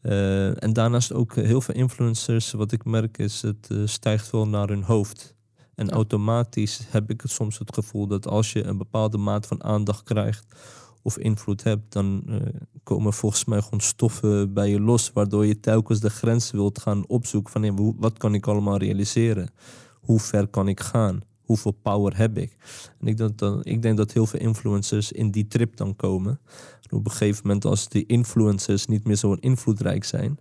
Eh, 0.01 0.63
en 0.63 0.73
daarnaast 0.73 1.13
ook 1.13 1.35
heel 1.35 1.61
veel 1.61 1.75
influencers. 1.75 2.53
Wat 2.53 2.73
ik 2.73 2.85
merk 2.85 3.19
is, 3.19 3.43
het 3.43 3.69
eh, 3.71 3.79
stijgt 3.85 4.31
wel 4.31 4.49
naar 4.49 4.69
hun 4.69 4.83
hoofd. 4.83 5.35
En 5.75 5.91
automatisch 5.91 6.81
heb 6.89 7.11
ik 7.11 7.21
het 7.21 7.31
soms 7.31 7.59
het 7.59 7.75
gevoel 7.75 8.07
dat 8.07 8.27
als 8.27 8.53
je 8.53 8.65
een 8.65 8.79
bepaalde 8.79 9.19
maat 9.19 9.47
van 9.47 9.65
aandacht 9.65 10.03
krijgt 10.03 10.47
of 11.03 11.19
invloed 11.19 11.63
hebt, 11.63 11.93
dan 11.93 12.25
komen 12.83 13.13
volgens 13.13 13.45
mij 13.45 13.63
gewoon 13.63 13.81
stoffen 13.81 14.53
bij 14.53 14.71
je 14.71 14.81
los, 14.81 15.13
waardoor 15.13 15.47
je 15.47 15.61
telkens 15.61 16.01
de 16.01 16.11
grens 16.11 16.51
wilt 16.51 16.81
gaan 16.81 17.07
opzoeken 17.07 17.53
van 17.53 17.63
hey, 17.63 17.95
wat 17.97 18.19
kan 18.19 18.35
ik 18.35 18.47
allemaal 18.47 18.77
realiseren? 18.77 19.51
Hoe 20.01 20.21
ver 20.21 20.49
kan 20.49 20.69
ik 20.69 20.81
gaan? 20.81 21.21
Hoeveel 21.51 21.77
power 21.83 22.17
heb 22.17 22.39
ik? 22.39 22.57
En 23.01 23.07
ik 23.07 23.17
denk, 23.17 23.39
dat, 23.39 23.67
ik 23.67 23.83
denk 23.83 23.97
dat 23.97 24.13
heel 24.13 24.27
veel 24.27 24.41
influencers 24.41 25.13
in 25.13 25.31
die 25.31 25.49
trip 25.49 25.77
dan 25.77 25.97
komen. 25.97 26.41
En 26.91 26.97
op 26.97 27.05
een 27.05 27.11
gegeven 27.11 27.47
moment, 27.47 27.65
als 27.65 27.89
die 27.89 28.07
influencers 28.07 28.87
niet 28.87 29.05
meer 29.05 29.17
zo 29.17 29.33
invloedrijk 29.33 30.05
zijn, 30.05 30.39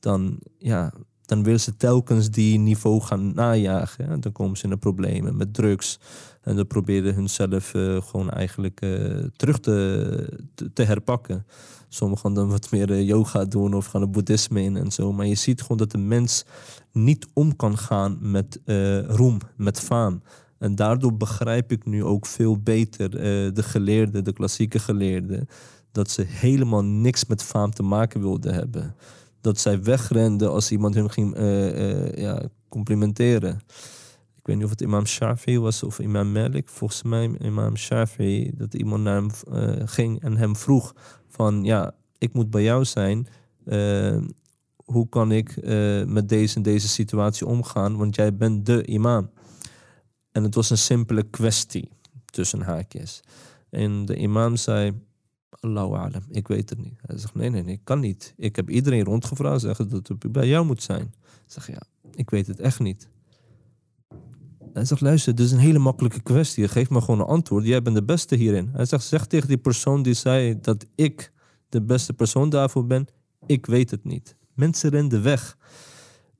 dan, 0.00 0.38
ja, 0.58 0.92
dan 1.26 1.42
willen 1.42 1.60
ze 1.60 1.76
telkens 1.76 2.30
die 2.30 2.58
niveau 2.58 3.00
gaan 3.00 3.34
najagen. 3.34 4.08
hè. 4.08 4.18
Dan 4.18 4.32
komen 4.32 4.56
ze 4.56 4.64
in 4.64 4.70
de 4.70 4.76
problemen 4.76 5.36
met 5.36 5.54
drugs. 5.54 5.98
En 6.42 6.56
dan 6.56 6.66
proberen 6.66 7.14
hunzelf 7.14 7.74
eh 7.74 8.02
gewoon 8.02 8.30
eigenlijk 8.30 8.80
eh, 8.80 9.24
terug 9.36 9.58
te, 9.58 10.40
te, 10.72 10.82
herpakken. 10.82 11.46
Sommigen 11.88 12.22
gaan 12.22 12.34
dan 12.34 12.48
wat 12.48 12.70
meer 12.70 12.92
eh, 12.92 13.06
yoga 13.06 13.44
doen 13.44 13.74
of 13.74 13.86
gaan 13.86 14.00
het 14.00 14.10
boeddhisme 14.10 14.62
in 14.62 14.76
en 14.76 14.92
zo. 14.92 15.12
Maar 15.12 15.26
je 15.26 15.34
ziet 15.34 15.60
gewoon 15.62 15.76
dat 15.76 15.90
de 15.90 15.98
mens 15.98 16.44
niet 16.92 17.26
om 17.32 17.56
kan 17.56 17.78
gaan 17.78 18.18
met 18.20 18.60
roem, 19.06 19.38
met 19.56 19.80
faam. 19.80 20.22
En 20.58 20.74
daardoor 20.74 21.16
begrijp 21.16 21.72
ik 21.72 21.84
nu 21.84 22.04
ook 22.04 22.26
veel 22.26 22.58
beter 22.58 23.16
eh, 23.16 23.54
de 23.54 23.62
geleerden, 23.62 24.24
de 24.24 24.32
klassieke 24.32 24.78
geleerden, 24.78 25.48
dat 25.92 26.10
ze 26.10 26.22
helemaal 26.22 26.84
niks 26.84 27.26
met 27.26 27.42
faam 27.42 27.70
te 27.70 27.82
maken 27.82 28.20
wilden 28.20 28.54
hebben. 28.54 28.94
Dat 29.40 29.58
zij 29.58 29.82
wegrenden 29.82 30.50
als 30.50 30.70
iemand 30.70 30.94
hun 30.94 31.10
ging 31.10 31.34
eh, 31.34 31.90
eh, 31.90 32.14
ja, 32.14 32.42
complimenteren. 32.68 33.60
Ik 34.36 34.52
weet 34.52 34.56
niet 34.56 34.64
of 34.64 34.70
het 34.70 34.80
imam 34.80 35.06
Shafi 35.06 35.58
was 35.58 35.82
of 35.82 35.98
imam 35.98 36.32
Malik. 36.32 36.68
Volgens 36.68 37.02
mij 37.02 37.30
imam 37.40 37.76
Shafi, 37.76 38.50
dat 38.54 38.74
iemand 38.74 39.02
naar 39.02 39.14
hem 39.14 39.30
ging 39.86 40.22
en 40.22 40.36
hem 40.36 40.56
vroeg 40.56 40.94
van... 41.28 41.64
ja, 41.64 41.94
ik 42.18 42.32
moet 42.32 42.50
bij 42.50 42.62
jou 42.62 42.84
zijn. 42.84 43.26
hoe 44.84 45.08
kan 45.08 45.32
ik 45.32 45.56
met 46.06 46.28
deze 46.28 46.56
en 46.56 46.62
deze 46.62 46.88
situatie 46.88 47.46
omgaan? 47.46 47.96
Want 47.96 48.14
jij 48.14 48.36
bent 48.36 48.66
de 48.66 48.86
imam. 48.86 49.30
En 50.36 50.42
het 50.42 50.54
was 50.54 50.70
een 50.70 50.78
simpele 50.78 51.22
kwestie 51.22 51.88
tussen 52.24 52.60
haakjes. 52.60 53.20
En 53.70 54.04
de 54.04 54.16
imam 54.16 54.56
zei... 54.56 54.92
Allahu 55.50 55.94
alam, 55.94 56.22
ik 56.30 56.48
weet 56.48 56.70
het 56.70 56.78
niet. 56.78 56.94
Hij 57.00 57.18
zegt, 57.18 57.34
nee, 57.34 57.50
nee, 57.50 57.62
nee, 57.62 57.74
ik 57.74 57.84
kan 57.84 58.00
niet. 58.00 58.34
Ik 58.36 58.56
heb 58.56 58.70
iedereen 58.70 59.04
rondgevraagd, 59.04 59.60
zeggen 59.60 59.88
dat 59.88 60.08
het 60.08 60.32
bij 60.32 60.48
jou 60.48 60.66
moet 60.66 60.82
zijn. 60.82 61.14
Ik 61.22 61.52
zeg, 61.52 61.66
ja, 61.66 61.82
ik 62.14 62.30
weet 62.30 62.46
het 62.46 62.60
echt 62.60 62.80
niet. 62.80 63.08
Hij 64.72 64.84
zegt, 64.84 65.00
luister, 65.00 65.34
dit 65.34 65.46
is 65.46 65.52
een 65.52 65.58
hele 65.58 65.78
makkelijke 65.78 66.22
kwestie. 66.22 66.68
Geef 66.68 66.90
me 66.90 67.00
gewoon 67.00 67.20
een 67.20 67.26
antwoord. 67.26 67.64
Jij 67.64 67.82
bent 67.82 67.96
de 67.96 68.04
beste 68.04 68.34
hierin. 68.34 68.70
Hij 68.72 68.84
zegt, 68.84 69.04
zeg 69.04 69.26
tegen 69.26 69.48
die 69.48 69.58
persoon 69.58 70.02
die 70.02 70.14
zei 70.14 70.60
dat 70.60 70.86
ik 70.94 71.32
de 71.68 71.82
beste 71.82 72.12
persoon 72.12 72.48
daarvoor 72.48 72.86
ben. 72.86 73.06
Ik 73.46 73.66
weet 73.66 73.90
het 73.90 74.04
niet. 74.04 74.36
Mensen 74.54 74.90
renden 74.90 75.22
weg. 75.22 75.56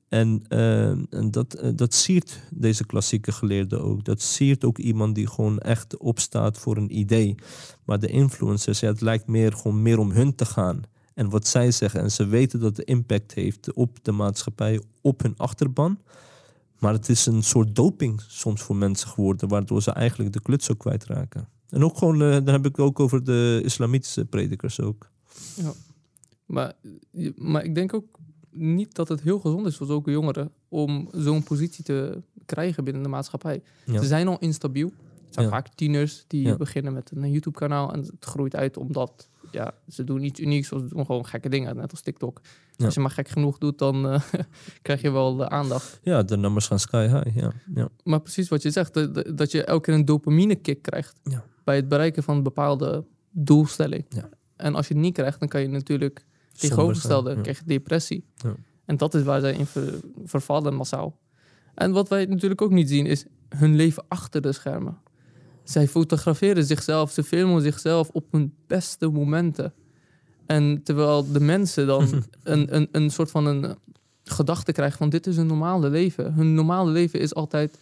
En, 0.07 0.43
eh, 0.47 0.89
en 0.89 1.31
dat, 1.31 1.53
eh, 1.53 1.69
dat 1.75 1.93
siert 1.93 2.39
deze 2.51 2.85
klassieke 2.85 3.31
geleerde 3.31 3.77
ook. 3.79 4.03
Dat 4.05 4.21
siert 4.21 4.65
ook 4.65 4.77
iemand 4.77 5.15
die 5.15 5.27
gewoon 5.27 5.59
echt 5.59 5.97
opstaat 5.97 6.57
voor 6.57 6.77
een 6.77 6.97
idee. 6.97 7.35
Maar 7.85 7.99
de 7.99 8.07
influencers, 8.07 8.79
ja, 8.79 8.87
het 8.87 9.01
lijkt 9.01 9.27
meer, 9.27 9.53
gewoon 9.53 9.81
meer 9.81 9.99
om 9.99 10.11
hun 10.11 10.35
te 10.35 10.45
gaan. 10.45 10.81
En 11.13 11.29
wat 11.29 11.47
zij 11.47 11.71
zeggen. 11.71 12.01
En 12.01 12.11
ze 12.11 12.25
weten 12.27 12.59
dat 12.59 12.77
het 12.77 12.87
impact 12.87 13.33
heeft 13.33 13.73
op 13.73 13.97
de 14.03 14.11
maatschappij, 14.11 14.81
op 15.01 15.21
hun 15.21 15.33
achterban. 15.37 15.99
Maar 16.79 16.93
het 16.93 17.09
is 17.09 17.25
een 17.25 17.43
soort 17.43 17.75
doping 17.75 18.21
soms 18.27 18.61
voor 18.61 18.75
mensen 18.75 19.07
geworden, 19.09 19.47
waardoor 19.49 19.81
ze 19.81 19.91
eigenlijk 19.91 20.33
de 20.33 20.41
kluts 20.41 20.71
ook 20.71 20.77
kwijtraken. 20.79 21.47
En 21.69 21.83
ook 21.83 21.97
gewoon, 21.97 22.21
eh, 22.21 22.31
dan 22.31 22.47
heb 22.47 22.65
ik 22.65 22.79
ook 22.79 22.99
over 22.99 23.23
de 23.23 23.61
islamitische 23.63 24.25
predikers 24.25 24.79
ook. 24.81 25.09
Maar, 26.45 26.73
je- 27.11 27.33
maar 27.37 27.63
ik 27.63 27.75
denk 27.75 27.93
ook 27.93 28.19
niet 28.57 28.95
dat 28.95 29.07
het 29.07 29.21
heel 29.21 29.39
gezond 29.39 29.65
is 29.67 29.75
voor 29.77 29.87
zulke 29.87 30.11
jongeren 30.11 30.51
om 30.69 31.09
zo'n 31.11 31.43
positie 31.43 31.83
te 31.83 32.21
krijgen 32.45 32.83
binnen 32.83 33.03
de 33.03 33.09
maatschappij. 33.09 33.61
Ja. 33.85 33.99
Ze 34.01 34.05
zijn 34.07 34.27
al 34.27 34.37
instabiel. 34.39 34.91
Het 35.25 35.33
zijn 35.35 35.45
Ja. 35.45 35.51
vaak 35.51 35.67
tieners 35.75 36.23
die 36.27 36.45
Ja. 36.47 36.55
beginnen 36.55 36.93
met 36.93 37.11
een 37.15 37.31
YouTube-kanaal 37.31 37.93
en 37.93 37.99
het 37.99 38.11
groeit 38.19 38.55
uit 38.55 38.77
omdat 38.77 39.29
ja, 39.51 39.73
ze 39.87 40.03
doen 40.03 40.23
iets 40.23 40.39
unieks 40.39 40.71
of 40.71 40.81
ze 40.81 40.87
doen 40.87 41.05
gewoon 41.05 41.25
gekke 41.25 41.49
dingen, 41.49 41.75
net 41.75 41.91
als 41.91 42.01
TikTok. 42.01 42.41
Als 42.77 42.93
je 42.93 42.99
maar 42.99 43.11
gek 43.11 43.27
genoeg 43.27 43.57
doet, 43.57 43.77
dan 43.77 44.09
eh, 44.09 44.21
krijg 44.81 45.01
je 45.01 45.11
wel 45.11 45.35
de 45.35 45.49
aandacht. 45.49 45.99
Ja, 46.03 46.23
de 46.23 46.37
nummers 46.37 46.67
gaan 46.67 46.79
sky 46.79 47.07
high. 47.07 47.35
Ja, 47.39 47.51
ja. 47.75 47.89
Maar 48.03 48.19
precies 48.21 48.49
wat 48.49 48.61
je 48.61 48.71
zegt, 48.71 48.93
dat- 48.93 49.37
dat 49.37 49.51
je 49.51 49.63
elke 49.63 49.81
keer 49.81 49.93
een 49.93 50.05
dopamine 50.05 50.55
kick 50.55 50.81
krijgt 50.81 51.19
bij 51.63 51.75
het 51.75 51.87
bereiken 51.87 52.23
van 52.23 52.35
een 52.37 52.43
bepaalde 52.43 53.05
doelstelling. 53.31 54.05
Ja. 54.09 54.29
En 54.55 54.75
als 54.75 54.87
je 54.87 54.93
het 54.93 55.03
niet 55.03 55.13
krijgt, 55.13 55.39
dan 55.39 55.47
kan 55.47 55.61
je 55.61 55.67
natuurlijk 55.67 56.25
tegenovergestelde, 56.59 57.35
ja. 57.35 57.41
krijg 57.41 57.59
je 57.59 57.65
depressie. 57.65 58.23
Ja. 58.35 58.55
En 58.85 58.97
dat 58.97 59.13
is 59.13 59.23
waar 59.23 59.39
zij 59.39 59.53
in 59.53 59.65
ver- 59.65 59.99
vervallen 60.25 60.73
massaal. 60.73 61.17
En 61.73 61.91
wat 61.91 62.09
wij 62.09 62.25
natuurlijk 62.25 62.61
ook 62.61 62.71
niet 62.71 62.89
zien, 62.89 63.05
is 63.05 63.25
hun 63.49 63.75
leven 63.75 64.03
achter 64.07 64.41
de 64.41 64.51
schermen. 64.51 64.97
Zij 65.63 65.87
fotograferen 65.87 66.65
zichzelf, 66.65 67.11
ze 67.11 67.23
filmen 67.23 67.61
zichzelf 67.61 68.09
op 68.09 68.25
hun 68.31 68.53
beste 68.67 69.07
momenten. 69.07 69.73
En 70.45 70.83
terwijl 70.83 71.31
de 71.31 71.39
mensen 71.39 71.87
dan 71.87 72.07
een, 72.43 72.75
een, 72.75 72.87
een 72.91 73.09
soort 73.09 73.31
van 73.31 73.45
een 73.45 73.75
gedachte 74.23 74.71
krijgen 74.71 74.97
van 74.97 75.09
dit 75.09 75.27
is 75.27 75.35
hun 75.35 75.47
normale 75.47 75.89
leven. 75.89 76.33
Hun 76.33 76.53
normale 76.53 76.91
leven 76.91 77.19
is 77.19 77.35
altijd... 77.35 77.77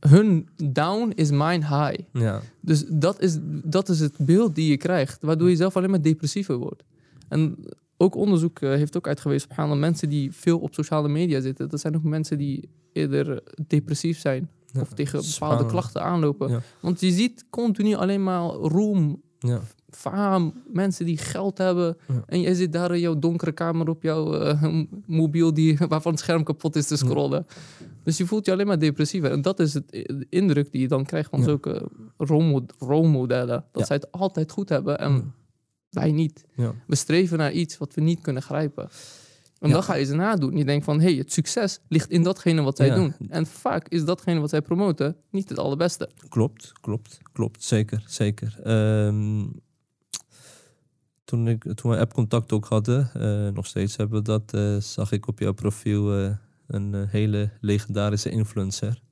Hun 0.00 0.48
down 0.64 1.12
is 1.14 1.30
mijn 1.30 1.60
high. 1.60 2.00
ja. 2.12 2.40
Dus 2.60 2.84
dat 2.88 3.20
is, 3.20 3.38
dat 3.64 3.88
is 3.88 4.00
het 4.00 4.14
beeld 4.18 4.54
die 4.54 4.70
je 4.70 4.76
krijgt, 4.76 5.22
waardoor 5.22 5.50
je 5.50 5.56
zelf 5.56 5.76
alleen 5.76 5.90
maar 5.90 6.02
depressiever 6.02 6.56
wordt. 6.56 6.82
En 7.28 7.56
ook 7.96 8.14
onderzoek 8.14 8.60
eh, 8.60 8.70
heeft 8.70 8.96
ook 8.96 9.06
uitgewezen 9.06 9.50
op 9.50 9.56
dat 9.68 9.76
mensen 9.78 10.08
die 10.08 10.32
veel 10.32 10.58
op 10.58 10.74
sociale 10.74 11.08
media 11.08 11.40
zitten, 11.40 11.68
dat 11.68 11.80
zijn 11.80 11.96
ook 11.96 12.02
mensen 12.02 12.38
die 12.38 12.68
eerder 12.92 13.42
depressief 13.66 14.18
zijn 14.18 14.48
Ja. 14.66 14.80
of 14.80 14.92
tegen 14.92 15.22
bepaalde 15.32 15.66
klachten 15.66 16.02
aanlopen. 16.02 16.50
Ja. 16.50 16.60
Want 16.80 17.00
je 17.00 17.10
ziet 17.10 17.44
continu 17.50 17.94
alleen 17.94 18.22
maar 18.22 18.42
roem, 18.48 19.22
ja. 19.38 19.60
faam, 19.90 20.52
mensen 20.72 21.06
die 21.06 21.18
geld 21.18 21.58
hebben. 21.58 21.96
En 22.26 22.40
jij 22.40 22.54
zit 22.54 22.72
daar 22.72 22.94
in 22.94 23.00
jouw 23.00 23.18
donkere 23.18 23.52
kamer 23.52 23.88
op 23.88 24.02
jouw 24.02 24.34
eh, 24.34 24.64
mobiel 25.06 25.54
die, 25.54 25.78
waarvan 25.88 26.12
het 26.12 26.20
scherm 26.20 26.44
kapot 26.44 26.76
is 26.76 26.86
te 26.86 26.96
scrollen. 26.96 27.46
Dus 28.02 28.16
je 28.16 28.26
voelt 28.26 28.46
je 28.46 28.52
alleen 28.52 28.66
maar 28.66 28.78
depressiever. 28.78 29.30
En 29.30 29.42
dat 29.42 29.60
is 29.60 29.74
het, 29.74 29.88
de 29.90 30.26
indruk 30.28 30.72
die 30.72 30.80
je 30.80 30.88
dan 30.88 31.04
krijgt 31.04 31.30
van 31.30 31.42
zulke 31.42 31.88
rolmo- 32.16 32.66
rolmodellen. 32.78 33.64
Dat 33.72 33.86
zij 33.86 33.96
het 33.96 34.12
altijd 34.12 34.52
goed 34.52 34.68
hebben 34.68 34.98
en. 34.98 35.32
Wij 35.94 36.12
niet. 36.12 36.44
Ja. 36.56 36.74
We 36.86 36.94
streven 36.96 37.38
naar 37.38 37.52
iets 37.52 37.78
wat 37.78 37.94
we 37.94 38.00
niet 38.00 38.20
kunnen 38.20 38.42
grijpen. 38.42 38.88
En 39.58 39.68
Ja. 39.68 39.74
dan 39.74 39.82
ga 39.82 39.94
je 39.94 40.04
ze 40.04 40.14
nadoen. 40.14 40.56
Je 40.56 40.64
denkt 40.64 40.84
van, 40.84 41.00
hé, 41.00 41.04
hey, 41.08 41.14
het 41.14 41.32
succes 41.32 41.78
ligt 41.88 42.10
in 42.10 42.22
datgene 42.22 42.62
wat 42.62 42.76
zij 42.76 42.86
Ja. 42.86 42.94
doen. 42.94 43.14
En 43.28 43.46
vaak 43.46 43.88
is 43.88 44.04
datgene 44.04 44.40
wat 44.40 44.50
zij 44.50 44.62
promoten 44.62 45.16
niet 45.30 45.48
het 45.48 45.58
allerbeste. 45.58 46.10
Klopt, 46.28 46.72
klopt, 46.80 47.18
klopt. 47.32 47.62
Zeker, 47.64 48.02
zeker. 48.06 48.58
Ehm, 48.62 49.44
toen, 51.24 51.48
ik, 51.48 51.74
toen 51.74 51.90
we 51.90 51.98
appcontact 51.98 52.52
ook 52.52 52.66
hadden, 52.66 53.10
eh, 53.14 53.48
nog 53.48 53.66
steeds 53.66 53.96
hebben 53.96 54.18
we 54.18 54.24
dat, 54.24 54.52
eh, 54.54 54.76
zag 54.76 55.12
ik 55.12 55.26
op 55.28 55.38
jouw 55.38 55.52
profiel 55.52 56.18
eh, 56.18 56.30
een 56.66 56.94
hele 57.08 57.50
legendarische 57.60 58.30
influencer. 58.30 59.02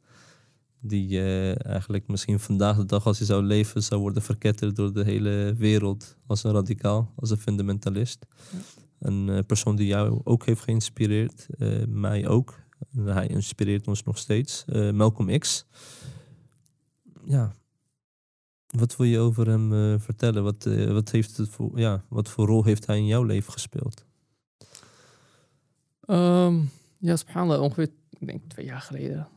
Die 0.85 1.20
eh, 1.20 1.66
eigenlijk 1.66 2.09
misschien 2.09 2.41
vandaag 2.41 2.76
de 2.76 2.85
dag, 2.85 3.07
als 3.07 3.18
hij 3.18 3.26
zou 3.26 3.43
leven, 3.43 3.83
zou 3.83 4.01
worden 4.01 4.22
verketterd 4.22 4.76
door 4.76 4.93
de 4.93 5.05
hele 5.05 5.55
wereld 5.59 6.16
als 6.26 6.45
een 6.45 6.53
radicaal, 6.53 7.12
als 7.16 7.30
een 7.30 7.39
fundamentalist. 7.39 8.26
Een 8.99 9.28
eh, 9.28 9.39
persoon 9.47 9.76
die 9.76 9.87
jou 9.87 10.20
ook 10.24 10.47
heeft 10.47 10.62
geïnspireerd, 10.62 11.47
eh, 11.59 11.85
mij 11.89 12.28
ook. 12.28 12.61
En 12.93 13.07
hij 13.07 13.26
inspireert 13.26 13.89
ons 13.89 14.03
nog 14.03 14.18
steeds. 14.18 14.64
Malcolm 14.93 15.39
X. 15.39 15.66
Ja. 17.24 17.53
Wat 18.66 18.97
wil 18.97 19.07
je 19.07 19.18
over 19.18 19.47
hem 19.49 20.01
vertellen? 20.01 20.43
Wat, 20.43 20.68
wat, 20.89 21.11
heeft 21.11 21.37
het 21.37 21.49
voor, 21.49 21.78
ja, 21.78 22.05
wat 22.09 22.28
voor 22.28 22.47
rol 22.47 22.64
heeft 22.64 22.87
hij 22.87 22.97
in 22.97 23.07
jouw 23.07 23.22
leven 23.22 23.53
gespeeld? 23.53 24.05
Ehm, 26.01 26.61
ja, 26.99 27.16
subhanallah, 27.16 27.62
ongeveer, 27.62 27.89
ik 28.18 28.26
denk 28.26 28.43
twee 28.49 28.66
jaar 28.66 28.80
geleden, 28.80 29.28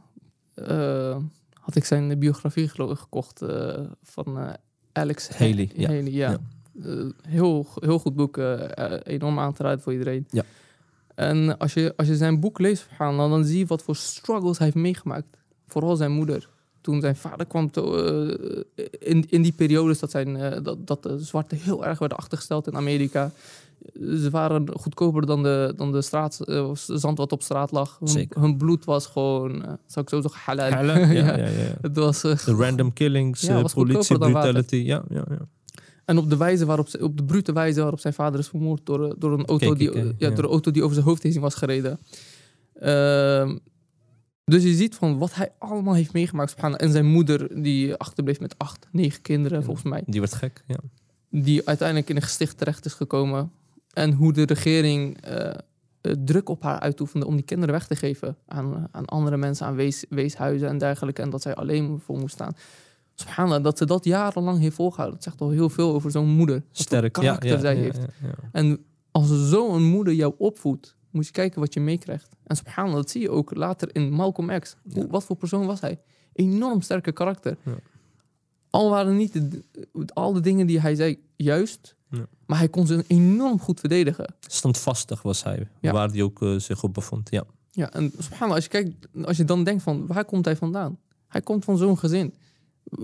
had 1.54 1.76
ik 1.76 1.86
zijn 1.86 2.20
biografie 2.20 2.68
geloof 2.70 2.92
ik 2.92 2.98
gekocht 2.98 3.42
eh, 3.42 3.80
van 4.04 4.38
eh, 4.40 4.54
Alex 4.92 5.30
Haley, 5.30 5.70
ja. 5.76 5.88
Haley, 5.88 6.12
ja. 6.12 6.30
Ja. 6.32 6.38
Eh, 6.84 7.06
heel, 7.28 7.66
heel 7.80 8.00
goed 8.00 8.16
boek, 8.16 8.38
eh, 8.38 8.78
eh, 8.94 9.00
enorm 9.04 9.40
aan 9.40 9.54
te 9.54 9.64
raden 9.64 9.82
voor 9.82 9.92
iedereen. 9.92 10.28
Ja. 10.30 10.44
En 11.16 11.58
als 11.58 11.74
je, 11.74 11.94
als 11.98 12.08
je 12.08 12.16
zijn 12.16 12.40
boek 12.40 12.60
leest, 12.60 12.82
subhanallah, 12.90 13.30
dan 13.30 13.46
zie 13.46 13.58
je 13.58 13.66
wat 13.66 13.84
voor 13.84 13.96
struggles 13.96 14.58
hij 14.58 14.66
heeft 14.68 14.78
meegemaakt. 14.80 15.26
Vooral 15.68 15.96
zijn 15.96 16.12
moeder. 16.12 16.50
toen 16.82 17.02
zijn 17.02 17.16
vader 17.16 17.46
kwam, 17.46 17.72
te- 17.72 18.66
eh, 18.76 18.86
in, 19.00 19.26
in 19.30 19.42
die 19.42 19.52
periodes 19.52 20.00
dat, 20.00 20.12
zijn, 20.12 20.36
eh, 20.38 20.64
dat, 20.64 20.88
dat 20.88 21.04
de 21.04 21.20
zwarten 21.20 21.58
heel 21.58 21.86
erg 21.86 22.00
werden 22.00 22.18
achtergesteld 22.18 22.68
in 22.68 22.76
Amerika. 22.76 23.32
Ze 24.00 24.28
waren 24.32 24.66
goedkoper 24.74 25.26
dan 25.26 25.44
de, 25.44 25.74
dan 25.76 25.92
de 25.92 26.02
straat, 26.02 26.40
eh, 26.40 26.70
zand 26.74 27.18
wat 27.18 27.32
op 27.32 27.44
straat 27.44 27.72
lag. 27.72 27.98
Hun, 28.00 28.08
Zeker. 28.08 28.42
hun 28.42 28.58
bloed 28.58 28.86
was 28.86 29.06
gewoon, 29.06 29.66
eh 29.66 29.74
zou 29.86 30.06
ik 30.06 30.10
zo 30.10 30.22
zeggen, 30.22 30.42
halal. 30.46 30.70
Halal, 30.72 30.98
ja, 30.98 31.12
Ja. 31.12 31.36
ja, 31.38 31.48
ja. 31.48 31.76
Het 31.82 31.98
was, 31.98 32.24
eh, 32.24 32.46
De 32.46 32.54
random 32.54 32.94
killings, 32.94 33.42
Ja, 33.42 33.62
politie 33.74 34.18
brutality. 34.18 34.76
Ja, 34.76 35.04
ja, 35.10 35.26
ja. 35.30 35.48
En 36.06 36.18
op 36.18 36.30
de, 36.30 36.38
wijze 36.38 36.66
waarop, 36.66 36.88
ze- 36.88 37.04
op 37.04 37.18
de 37.18 37.24
brute 37.24 37.54
wijze 37.54 37.82
waarop 37.82 38.00
zijn 38.00 38.14
vader 38.14 38.40
is 38.40 38.48
vermoord 38.48 38.86
door, 38.86 39.16
door, 39.20 39.32
een, 39.34 39.46
auto 39.46 39.68
Kijk 39.68 39.78
die, 39.80 39.92
ik, 39.92 39.96
ja, 39.96 40.14
ja. 40.18 40.30
door 40.30 40.44
een 40.44 40.50
auto 40.50 40.72
die 40.72 40.82
over 40.84 40.94
zijn 40.96 41.08
hoofd 41.08 41.24
heen 41.24 41.40
was 41.40 41.56
gereden. 41.56 42.00
Ehm, 42.74 43.58
dus 44.44 44.64
je 44.64 44.74
ziet 44.74 44.96
van 44.96 45.18
wat 45.18 45.34
hij 45.36 45.52
allemaal 45.60 45.94
heeft 45.94 46.14
meegemaakt. 46.14 46.54
En 46.56 46.92
zijn 46.92 47.06
moeder 47.06 47.62
die 47.62 47.96
achterbleef 47.96 48.40
met 48.40 48.58
acht, 48.58 48.88
negen 48.92 49.22
kinderen 49.22 49.64
volgens 49.64 49.86
mij. 49.86 50.04
Die 50.06 50.20
werd 50.20 50.34
gek, 50.34 50.64
ja. 50.68 50.78
Die 51.30 51.68
uiteindelijk 51.68 52.10
in 52.10 52.16
een 52.16 52.22
gesticht 52.22 52.58
terecht 52.58 52.86
is 52.86 52.94
gekomen. 52.94 53.52
En 53.96 54.14
hoe 54.14 54.34
de 54.34 54.46
regering 54.46 55.22
eh, 55.22 55.48
eh, 55.48 55.56
druk 56.26 56.50
op 56.50 56.64
haar 56.64 56.80
uitoefende 56.80 57.26
om 57.26 57.36
die 57.36 57.46
kinderen 57.46 57.74
weg 57.74 57.88
te 57.88 57.96
geven 57.96 58.38
aan, 58.46 58.88
aan 58.92 59.06
andere 59.06 59.38
mensen, 59.38 59.66
aan 59.66 59.76
wees, 59.76 60.06
weeshuizen 60.10 60.68
en 60.68 60.78
dergelijke. 60.78 61.22
En 61.22 61.30
dat 61.30 61.42
zij 61.42 61.56
alleen 61.56 62.00
voor 62.00 62.18
moest 62.18 62.34
staan. 62.34 62.56
Subhanallah, 63.14 63.64
dat 63.64 63.78
ze 63.78 63.86
dat 63.86 64.06
jarenlang 64.06 64.60
heeft 64.60 64.76
volgehouden. 64.76 65.16
Dat 65.16 65.24
zegt 65.24 65.42
al 65.42 65.50
heel 65.50 65.70
veel 65.70 65.94
over 65.94 66.12
zo'n 66.12 66.28
moeder. 66.28 66.64
Sterk, 66.72 67.14
karakter 67.14 67.50
ja, 67.50 67.60
zij 67.60 67.76
ja, 67.76 67.82
heeft. 67.82 68.00
En 68.52 68.86
als 69.12 69.50
zo'n 69.50 69.84
moeder 69.84 70.14
jou 70.14 70.34
opvoedt, 70.38 70.96
moet 71.12 71.26
je 71.26 71.32
kijken 71.32 71.60
wat 71.60 71.74
je 71.74 71.80
meekrijgt. 71.80 72.36
En 72.44 72.56
subhanallah, 72.56 72.96
dat 72.96 73.10
zie 73.10 73.22
je 73.22 73.30
ook 73.30 73.56
later 73.56 73.96
in 73.96 74.12
Malcolm 74.12 74.60
X. 74.60 74.76
Hoe, 74.94 75.08
wat 75.08 75.24
voor 75.24 75.36
persoon 75.36 75.66
was 75.66 75.82
hij? 75.82 76.00
Enorm 76.34 76.82
sterke 76.82 77.12
karakter. 77.12 77.58
Al 78.70 78.90
waren 78.90 79.18
niet 79.18 79.34
de, 79.34 79.64
al 80.14 80.34
de 80.34 80.40
dingen 80.40 80.68
die 80.68 80.80
hij 80.80 80.96
zei 80.96 81.20
juist, 81.36 81.96
Ja. 82.16 82.26
maar 82.46 82.58
hij 82.58 82.70
kon 82.70 82.88
ze 82.88 83.04
enorm 83.08 83.60
goed 83.60 83.80
verdedigen. 83.80 84.34
Standvastig 84.48 85.22
was 85.22 85.44
hij, 85.44 85.68
Ja. 85.82 85.92
waar 85.92 86.10
hij 86.10 86.22
ook 86.22 86.42
eh, 86.42 86.56
zich 86.60 86.84
op 86.84 86.94
bevond. 86.94 87.30
Ja. 87.32 87.44
Ja, 87.72 87.92
en 87.92 88.12
subhanallah, 88.18 88.56
als 88.56 88.64
je 88.64 88.70
kijkt, 88.70 89.08
als 89.24 89.38
je 89.38 89.46
dan 89.46 89.64
denkt 89.64 89.84
van 89.84 90.08
waar 90.08 90.26
komt 90.26 90.46
hij 90.46 90.56
vandaan? 90.56 90.98
Hij 91.28 91.42
komt 91.42 91.64
van 91.64 91.78
zo'n 91.78 91.98
gezin 91.98 92.34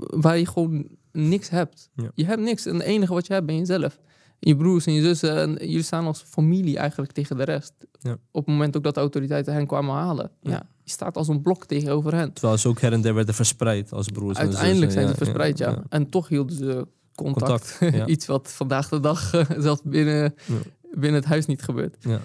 waar 0.10 0.38
je 0.38 0.46
gewoon 0.46 0.88
niks 1.12 1.50
hebt. 1.50 1.90
Ja. 1.96 2.12
Je 2.16 2.26
hebt 2.26 2.42
niks 2.42 2.66
en 2.66 2.74
het 2.74 2.84
enige 2.84 3.14
wat 3.14 3.28
je 3.28 3.34
hebt 3.34 3.46
ben 3.46 3.58
jezelf. 3.58 4.00
Je 4.40 4.56
broers 4.56 4.86
en 4.86 4.94
je 4.94 5.02
zussen 5.02 5.38
en 5.38 5.52
jullie 5.68 5.82
staan 5.84 6.06
als 6.06 6.24
familie 6.28 6.78
eigenlijk 6.78 7.12
tegen 7.12 7.38
de 7.38 7.44
rest. 7.44 7.74
Ja. 8.00 8.12
Op 8.12 8.46
het 8.46 8.54
moment 8.54 8.78
ook 8.78 8.84
dat 8.84 8.94
de 8.94 9.00
autoriteiten 9.00 9.54
hen 9.54 9.68
kwamen 9.68 9.96
halen. 9.96 10.32
Ja. 10.42 10.64
Je 10.84 10.92
staat 10.92 11.18
als 11.18 11.28
een 11.28 11.42
blok 11.42 11.66
tegenover 11.66 12.14
hen. 12.16 12.34
Terwijl 12.34 12.58
ze 12.58 12.68
ook 12.68 12.82
her 12.82 12.94
en 12.94 13.02
der 13.02 13.14
werden 13.14 13.36
verspreid 13.36 13.94
als 13.94 14.08
broers 14.08 14.38
en 14.38 14.44
Uiteindelijk 14.46 14.92
zussen. 14.92 15.02
zijn 15.02 15.08
ze 15.18 15.24
verspreid, 15.24 15.58
ja, 15.58 15.84
En 15.90 16.10
toch 16.10 16.28
hielden 16.28 16.56
ze 16.56 16.88
contact. 17.24 17.78
Contact, 17.78 17.96
ja. 18.00 18.06
Iets 18.06 18.26
wat 18.26 18.52
vandaag 18.52 18.90
de 18.90 19.00
dag 19.00 19.34
eh, 19.34 19.46
zelfs 19.58 19.82
binnen, 19.84 20.34
Ja. 20.46 20.56
binnen 20.92 21.20
het 21.22 21.30
huis 21.30 21.46
niet 21.46 21.62
gebeurt. 21.62 21.96
Ja. 22.00 22.20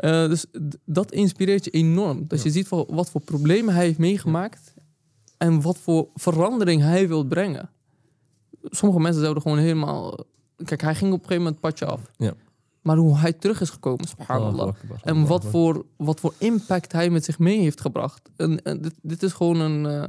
Eh, 0.00 0.28
dus 0.28 0.46
dat 0.84 1.12
inspireert 1.12 1.64
je 1.64 1.70
enorm. 1.70 2.24
Dat 2.28 2.42
je 2.42 2.50
ziet 2.50 2.68
wat 2.68 3.10
voor 3.10 3.20
problemen 3.20 3.74
hij 3.74 3.84
heeft 3.84 3.98
meegemaakt 3.98 4.74
en 5.36 5.60
wat 5.60 5.78
voor 5.78 6.08
verandering 6.14 6.82
hij 6.82 7.08
wil 7.08 7.24
brengen. 7.24 7.70
Sommige 8.62 9.00
mensen 9.00 9.20
zouden 9.22 9.42
gewoon 9.42 9.58
helemaal. 9.58 10.18
Kijk, 10.64 10.80
hij 10.80 10.94
ging 10.94 11.12
op 11.12 11.20
een 11.20 11.26
gegeven 11.26 11.42
moment 11.42 11.62
het 11.62 11.70
padje 11.70 11.86
af. 11.94 12.00
Ja. 12.16 12.34
Maar 12.82 12.96
hoe 12.96 13.16
hij 13.16 13.32
terug 13.32 13.60
is 13.60 13.70
gekomen, 13.70 14.08
subhanallah. 14.08 14.66
Akbar, 14.66 15.00
En 15.02 15.26
wat 15.26 15.44
voor, 15.44 15.84
wat 15.96 16.20
voor 16.20 16.34
impact 16.38 16.92
hij 16.92 17.10
met 17.10 17.24
zich 17.24 17.38
mee 17.38 17.58
heeft 17.60 17.80
gebracht. 17.80 18.30
En, 18.36 18.62
en 18.62 18.80
dit, 18.80 18.94
dit 19.02 19.22
is 19.22 19.32
gewoon 19.32 19.60
een 19.60 19.86
eh, 19.86 20.08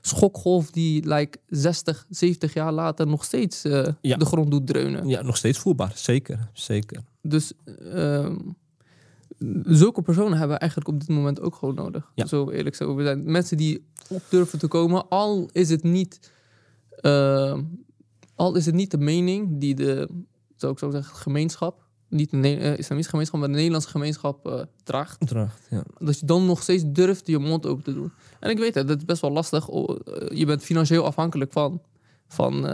schokgolf 0.00 0.70
die 0.70 1.08
like, 1.08 1.38
60, 1.46 2.06
70 2.08 2.54
jaar 2.54 2.72
later 2.72 3.06
nog 3.06 3.24
steeds 3.24 3.64
eh, 3.64 3.86
Ja. 4.00 4.16
de 4.16 4.24
grond 4.24 4.50
doet 4.50 4.66
dreunen. 4.66 5.08
Ja, 5.08 5.22
nog 5.22 5.36
steeds 5.36 5.58
voelbaar. 5.58 5.92
Zeker, 5.94 6.50
zeker. 6.52 7.04
Dus 7.22 7.52
ehm, 7.92 8.36
zulke 9.62 10.02
personen 10.02 10.38
hebben 10.38 10.54
we 10.56 10.60
eigenlijk 10.60 10.90
op 10.90 11.00
dit 11.00 11.08
moment 11.08 11.40
ook 11.40 11.54
gewoon 11.54 11.74
nodig. 11.74 12.10
Ja. 12.14 12.26
Zo 12.26 12.50
eerlijk 12.50 12.74
zo 12.76 12.94
we 12.94 13.02
zijn. 13.02 13.30
Mensen 13.30 13.56
die 13.56 13.84
op 14.08 14.22
durven 14.28 14.58
te 14.58 14.68
komen, 14.68 15.08
al 15.08 15.48
is 15.52 15.70
het 15.70 15.82
niet, 15.82 16.32
ehm, 17.00 17.62
al 18.34 18.54
is 18.56 18.66
het 18.66 18.74
niet 18.74 18.90
de 18.90 18.98
mening 18.98 19.60
die 19.60 19.74
de, 19.74 20.08
zou 20.56 20.72
ik 20.72 20.78
zo 20.78 20.90
zeggen, 20.90 21.16
gemeenschap, 21.16 21.86
niet 22.08 22.30
de 22.30 22.36
Ne- 22.36 22.56
eh, 22.56 22.78
islamitische 22.78 23.10
gemeenschap, 23.10 23.40
maar 23.40 23.48
de 23.48 23.54
Nederlandse 23.54 23.88
gemeenschap 23.88 24.46
eh, 24.46 24.60
draagt. 24.84 25.26
Draagt, 25.26 25.66
ja. 25.70 25.82
Dat 25.98 26.18
je 26.18 26.26
dan 26.26 26.46
nog 26.46 26.62
steeds 26.62 26.82
durft 26.86 27.26
je 27.26 27.38
mond 27.38 27.66
open 27.66 27.84
te 27.84 27.94
doen. 27.94 28.12
En 28.40 28.50
ik 28.50 28.58
weet 28.58 28.74
het, 28.74 28.88
dat 28.88 28.96
is 28.98 29.04
best 29.04 29.20
wel 29.20 29.30
lastig. 29.32 29.68
Eh, 29.68 29.84
Je 30.34 30.46
bent 30.46 30.62
financieel 30.62 31.04
afhankelijk 31.04 31.52
van. 31.52 31.80
Van 32.30 32.64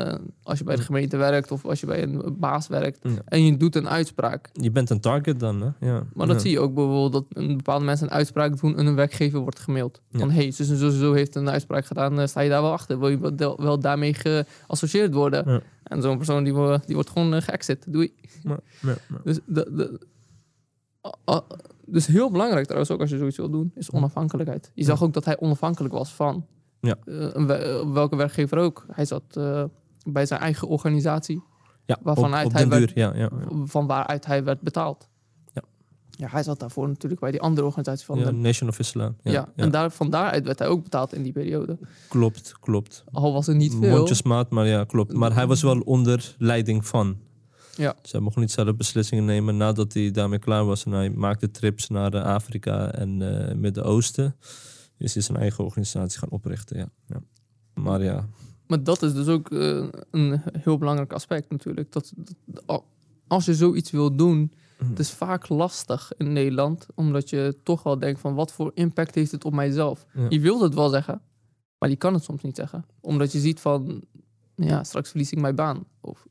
als 0.43 0.59
je 0.59 0.65
bij 0.65 0.77
de 0.77 0.83
gemeente 0.83 1.17
werkt 1.17 1.51
of 1.51 1.65
als 1.65 1.81
je 1.81 1.87
bij 1.87 2.03
een 2.03 2.37
baas 2.39 2.69
werkt. 2.69 2.99
Ja. 3.03 3.11
En 3.25 3.45
je 3.45 3.57
doet 3.57 3.77
een 3.77 3.89
uitspraak. 3.89 4.51
Je 4.53 4.71
bent 4.71 4.91
een 4.91 5.01
target 5.01 5.41
dan, 5.41 5.61
hè? 5.61 5.87
Ja. 5.87 6.07
Maar 6.15 6.27
dat 6.27 6.37
ja. 6.37 6.43
zie 6.43 6.51
je 6.51 6.61
ook 6.61 6.75
bijvoorbeeld 6.75 7.13
dat 7.13 7.25
een 7.29 7.57
bepaalde 7.57 7.85
mensen 7.85 8.07
een 8.07 8.13
uitspraak 8.13 8.61
doen 8.61 8.77
en 8.77 8.87
een 8.87 8.95
werkgever 8.95 9.41
wordt 9.41 9.59
gemaild. 9.59 10.01
Van 10.13 10.31
hé, 10.31 10.37
hey, 10.37 10.55
en 10.59 10.77
zo, 10.77 10.91
zo 10.91 11.13
heeft 11.13 11.35
een 11.35 11.51
uitspraak 11.51 11.87
gedaan, 11.87 12.29
sta 12.29 12.41
je 12.41 12.49
daar 12.49 12.63
wel 12.63 12.73
achter? 12.73 12.99
Wil 12.99 13.09
je 13.09 13.35
wel, 13.37 13.57
wel 13.63 13.79
daarmee 13.79 14.15
geassocieerd 14.15 15.15
worden? 15.15 15.63
En 15.85 16.03
zo'n 16.03 16.17
persoon 16.17 16.45
die, 16.45 16.53
die 16.87 16.95
wordt 16.95 17.11
gewoon 17.11 17.35
uh, 17.35 17.41
geëxit. 17.41 17.93
Doei. 17.93 18.15
Ja. 18.43 18.59
Dus, 19.25 19.39
de, 19.47 19.71
de, 19.75 20.01
dus 21.87 22.07
heel 22.07 22.31
belangrijk 22.31 22.65
trouwens 22.65 22.91
ook 22.93 23.01
als 23.01 23.11
je 23.11 23.19
zoiets 23.19 23.37
wil 23.37 23.51
doen, 23.51 23.71
is 23.75 23.91
onafhankelijkheid. 23.91 24.71
Je 24.75 24.85
zag 24.85 25.03
ook 25.03 25.13
dat 25.13 25.25
hij 25.25 25.41
onafhankelijk 25.41 25.95
was 25.95 26.15
van 26.15 26.47
Ja. 26.81 26.97
eh, 27.05 27.35
eh, 27.81 27.93
welke 27.93 28.17
werkgever 28.17 28.59
ook. 28.59 28.87
Hij 28.91 29.05
zat 29.05 29.23
eh, 29.37 29.65
bij 30.07 30.27
zijn 30.27 30.41
eigen 30.41 30.69
organisatie, 30.69 31.43
Ja, 31.87 31.99
Waarvan 32.03 32.25
op, 32.31 32.33
uit 32.35 32.47
op 32.47 32.53
hij 32.53 32.69
werd- 32.69 32.95
duur, 32.95 32.99
ja, 32.99 33.15
ja. 33.17 33.31
van 33.65 33.87
waaruit 33.87 34.27
hij 34.27 34.45
werd 34.45 34.61
betaald. 34.61 35.09
Ja. 36.17 36.29
Hij 36.31 36.43
zat 36.43 36.59
daarvoor 36.61 36.89
natuurlijk 36.89 37.21
bij 37.21 37.31
die 37.31 37.41
andere 37.41 37.67
organisatie 37.67 38.05
van 38.07 38.19
ja, 38.19 38.25
de 38.25 38.33
Nation 38.33 38.69
of 38.69 38.79
Islam. 38.79 39.17
Ja, 39.23 39.33
Ja, 39.33 39.53
en 39.57 39.71
daar, 39.71 39.91
van 39.91 40.11
daaruit 40.11 40.45
werd 40.45 40.59
hij 40.59 40.69
ook 40.69 40.83
betaald 40.83 41.13
in 41.15 41.23
die 41.23 41.33
periode. 41.33 41.79
Klopt, 42.09 42.55
klopt. 42.61 43.05
Al 43.13 43.33
was 43.33 43.47
er 43.49 43.55
niet 43.55 43.75
veel. 43.81 43.97
Mondjesmaat, 43.97 44.51
maar 44.51 44.67
ja, 44.67 44.85
klopt. 44.85 45.13
Maar 45.13 45.35
hij 45.35 45.47
was 45.47 45.63
wel 45.63 45.81
onder 45.81 46.35
leiding 46.39 46.87
van. 46.87 47.17
Ja. 47.77 47.95
Zij 48.03 48.21
mocht 48.21 48.37
niet 48.37 48.51
zelf 48.51 48.77
beslissingen 48.77 49.25
nemen 49.25 49.57
nadat 49.57 49.93
hij 49.93 50.11
daarmee 50.11 50.39
klaar 50.39 50.65
was. 50.65 50.85
En 50.85 50.93
hij 50.93 51.11
maakte 51.11 51.51
trips 51.51 51.89
naar 51.89 52.15
eh, 52.15 52.23
Afrika 52.25 52.93
en 52.93 53.23
eh 53.49 53.55
Midden-Oosten. 53.55 54.37
Is 54.99 55.15
hij 55.15 55.23
zijn 55.23 55.39
eigen 55.39 55.65
organisatie 55.65 56.19
gaan 56.19 56.31
oprichten, 56.31 56.77
ja. 56.79 56.89
ja. 57.09 57.21
Maar 57.83 58.03
ja, 58.03 58.29
Maar 58.67 58.83
dat 58.85 59.03
is 59.03 59.15
dus 59.15 59.27
ook 59.29 59.51
eh, 59.51 59.85
een 60.11 60.43
heel 60.59 60.79
belangrijk 60.79 61.13
aspect 61.13 61.51
natuurlijk. 61.51 61.93
Dat, 61.93 62.13
dat- 62.17 62.63
al- 62.67 62.85
als 63.27 63.45
je 63.45 63.55
zoiets 63.55 63.91
wil 63.91 64.17
doen, 64.17 64.53
Mhm. 64.79 64.91
het 64.91 64.99
is 64.99 65.11
vaak 65.11 65.49
lastig 65.49 66.13
in 66.17 66.33
Nederland. 66.33 66.87
Omdat 66.95 67.31
je 67.31 67.57
toch 67.63 67.83
wel 67.83 67.99
denkt 67.99 68.21
van 68.21 68.35
wat 68.35 68.53
voor 68.53 68.71
impact 68.75 69.15
heeft 69.15 69.33
het 69.33 69.45
op 69.45 69.53
mijzelf. 69.53 70.07
Ja. 70.15 70.27
Je 70.29 70.41
wilt 70.41 70.61
het 70.61 70.75
wel 70.75 70.89
zeggen, 70.89 71.21
maar 71.79 71.89
je 71.89 71.97
kan 71.97 72.15
het 72.15 72.25
soms 72.25 72.43
niet 72.43 72.57
zeggen. 72.57 72.85
Omdat 73.01 73.33
je 73.33 73.39
ziet 73.39 73.61
van, 73.61 74.03
ja, 74.55 74.85
straks 74.85 75.11
verlies 75.11 75.33
ik 75.33 75.41
mijn 75.41 75.55
baan. 75.55 75.85
Of, 76.01 76.27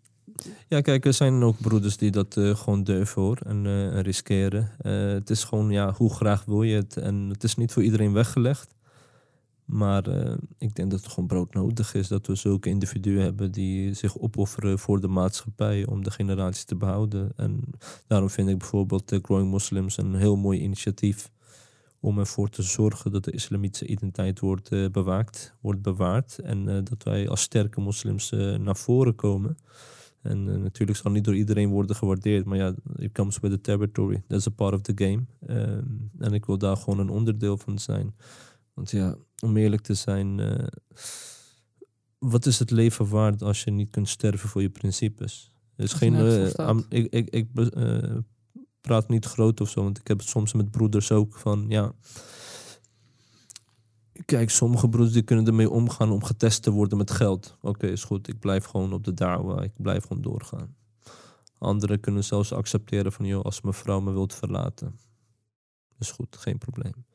Ja, 0.67 0.81
kijk, 0.81 1.05
er 1.05 1.13
zijn 1.13 1.43
ook 1.43 1.59
broeders 1.59 1.97
die 1.97 2.11
dat 2.11 2.37
eh, 2.37 2.55
gewoon 2.55 2.83
durven 2.83 3.21
hoor 3.21 3.37
en 3.45 3.65
en 3.65 4.01
riskeren. 4.01 4.71
Eh, 4.77 4.91
het 5.07 5.29
is 5.29 5.43
gewoon, 5.43 5.69
ja, 5.69 5.93
hoe 5.93 6.13
graag 6.13 6.45
wil 6.45 6.63
je 6.63 6.75
het? 6.75 6.97
En 6.97 7.15
het 7.29 7.43
is 7.43 7.55
niet 7.55 7.71
voor 7.71 7.83
iedereen 7.83 8.13
weggelegd. 8.13 8.73
Maar 9.73 10.07
eh, 10.07 10.35
ik 10.57 10.75
denk 10.75 10.91
dat 10.91 10.99
het 10.99 11.09
gewoon 11.09 11.27
broodnodig 11.27 11.93
is 11.93 12.07
dat 12.07 12.27
we 12.27 12.35
zulke 12.35 12.69
individuen 12.69 13.23
hebben 13.23 13.51
die 13.51 13.93
zich 13.93 14.17
opofferen 14.17 14.79
voor 14.79 15.01
de 15.01 15.07
maatschappij 15.07 15.85
om 15.85 16.03
de 16.03 16.11
generatie 16.11 16.65
te 16.65 16.75
behouden. 16.75 17.31
En 17.35 17.63
daarom 18.07 18.29
vind 18.29 18.49
ik 18.49 18.57
bijvoorbeeld 18.57 19.09
de 19.09 19.19
Growing 19.21 19.51
Muslims 19.51 19.97
een 19.97 20.15
heel 20.15 20.35
mooi 20.35 20.59
initiatief 20.59 21.31
om 21.99 22.19
ervoor 22.19 22.49
te 22.49 22.61
zorgen 22.61 23.11
dat 23.11 23.23
de 23.23 23.31
islamitische 23.31 23.87
identiteit 23.87 24.39
wordt 24.39 24.69
eh, 24.69 24.89
bewaakt, 24.91 25.53
wordt 25.61 25.81
bewaard. 25.81 26.39
En 26.39 26.69
eh, 26.69 26.77
dat 26.83 27.03
wij 27.03 27.29
als 27.29 27.41
sterke 27.41 27.81
moslims 27.81 28.31
eh, 28.31 28.55
naar 28.55 28.77
voren 28.77 29.15
komen. 29.15 29.57
En 30.23 30.53
eh, 30.53 30.55
natuurlijk 30.55 30.97
zal 30.97 31.11
niet 31.11 31.23
door 31.23 31.35
iedereen 31.35 31.69
worden 31.69 31.95
gewaardeerd, 31.95 32.45
maar 32.45 32.57
ja, 32.57 32.73
it 32.95 33.11
comes 33.11 33.39
with 33.39 33.51
the 33.51 33.61
territory. 33.61 34.23
That's 34.27 34.47
a 34.47 34.51
part 34.51 34.73
of 34.73 34.81
the 34.81 34.93
game. 34.95 35.23
Ehm, 35.47 35.83
en 36.17 36.33
ik 36.33 36.45
wil 36.45 36.57
daar 36.57 36.77
gewoon 36.77 36.99
een 36.99 37.09
onderdeel 37.09 37.57
van 37.57 37.79
zijn. 37.79 38.15
Want 38.73 38.91
ja, 38.91 39.15
om 39.39 39.57
eerlijk 39.57 39.81
te 39.81 39.93
zijn, 39.93 40.39
eh, 40.39 40.67
wat 42.17 42.45
is 42.45 42.59
het 42.59 42.71
leven 42.71 43.09
waard 43.09 43.41
als 43.41 43.63
je 43.63 43.71
niet 43.71 43.89
kunt 43.89 44.09
sterven 44.09 44.49
voor 44.49 44.61
je 44.61 44.69
principes? 44.69 45.51
Er 45.75 45.83
is 45.83 45.93
geen, 45.93 46.15
eh, 46.15 46.77
ik, 46.89 47.13
ik, 47.13 47.29
ik 47.29 47.47
eh, 47.53 48.17
praat 48.81 49.09
niet 49.09 49.25
groot 49.25 49.61
of 49.61 49.69
zo, 49.69 49.83
want 49.83 49.97
ik 49.97 50.07
heb 50.07 50.17
het 50.19 50.27
soms 50.27 50.53
met 50.53 50.71
broeders 50.71 51.11
ook 51.11 51.35
van, 51.35 51.65
ja, 51.67 51.93
Kijk, 54.25 54.49
sommige 54.49 54.89
broeders 54.89 55.13
die 55.13 55.23
kunnen 55.23 55.47
ermee 55.47 55.69
omgaan 55.69 56.11
om 56.11 56.23
getest 56.23 56.63
te 56.63 56.71
worden 56.71 56.97
met 56.97 57.11
geld. 57.11 57.57
Oké, 57.61 57.87
is 57.87 58.03
goed. 58.03 58.27
Ik 58.27 58.39
blijf 58.39 58.65
gewoon 58.65 58.93
op 58.93 59.03
de 59.03 59.13
da'wa. 59.13 59.61
Ik 59.61 59.71
blijf 59.77 60.03
gewoon 60.03 60.21
doorgaan. 60.21 60.75
Anderen 61.57 61.99
kunnen 61.99 62.23
zelfs 62.23 62.53
accepteren 62.53 63.11
van... 63.11 63.25
joh, 63.25 63.43
als 63.43 63.61
mijn 63.61 63.73
vrouw 63.73 63.99
me 63.99 64.11
wilt 64.11 64.33
verlaten. 64.33 64.99
Is 65.99 66.11
goed, 66.11 66.37
geen 66.37 66.57
probleem. 66.57 67.05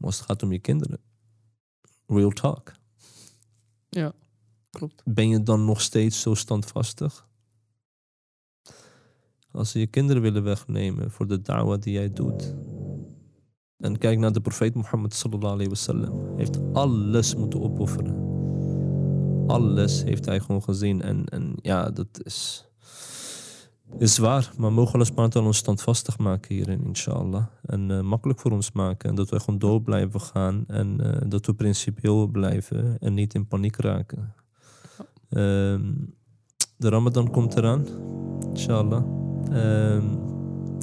Maar 0.00 0.08
als 0.08 0.16
het 0.16 0.26
gaat 0.26 0.42
om 0.42 0.52
je 0.52 0.58
kinderen... 0.58 1.00
Real 2.06 2.30
talk. 2.30 2.72
Klopt. 4.70 5.02
Ben 5.04 5.28
je 5.28 5.42
dan 5.42 5.64
nog 5.64 5.80
steeds 5.80 6.20
zo 6.20 6.34
standvastig? 6.34 7.28
Als 9.50 9.70
ze 9.70 9.78
je 9.78 9.86
kinderen 9.86 10.22
willen 10.22 10.42
wegnemen 10.42 11.10
voor 11.10 11.26
de 11.26 11.40
da'wa 11.40 11.76
die 11.76 11.92
jij 11.92 12.12
doet. 12.12 12.54
En 13.76 13.98
kijk 13.98 14.18
naar 14.18 14.32
de 14.32 14.40
profeet 14.40 14.74
Mohammed 14.74 15.14
sallallahu 15.14 15.52
alayhi 15.52 15.68
wasallam. 15.68 16.26
Hij 16.26 16.36
heeft 16.36 16.58
alles 16.72 17.34
moeten 17.34 17.60
opofferen. 17.60 18.28
Alles 19.46 20.02
heeft 20.02 20.24
hij 20.24 20.40
gewoon 20.40 20.62
gezien. 20.62 21.02
En, 21.02 21.24
en 21.24 21.54
ja, 21.62 21.90
dat 21.90 22.20
is, 22.22 22.68
is 23.98 24.18
waar. 24.18 24.52
Maar 24.56 24.72
mogen 24.72 24.94
Allah 24.94 25.06
subhanahu 25.06 25.46
ons 25.46 25.56
standvastig 25.56 26.18
maken 26.18 26.54
hierin, 26.54 26.84
inshallah. 26.84 27.44
En 27.62 27.90
eh, 27.90 28.00
makkelijk 28.00 28.40
voor 28.40 28.50
ons 28.50 28.72
maken. 28.72 29.08
En 29.08 29.14
dat 29.14 29.30
wij 29.30 29.38
gewoon 29.38 29.58
door 29.58 29.82
blijven 29.82 30.20
gaan. 30.20 30.64
En 30.66 31.00
eh, 31.00 31.28
dat 31.28 31.46
we 31.46 31.54
principieel 31.54 32.26
blijven. 32.26 32.96
En 32.98 33.14
niet 33.14 33.34
in 33.34 33.46
paniek 33.46 33.76
raken. 33.76 34.34
Ehm, 35.28 35.92
de 36.76 36.88
Ramadan 36.88 37.30
komt 37.30 37.56
eraan, 37.56 37.86
inshallah. 38.48 39.04
Ehm, 39.50 40.04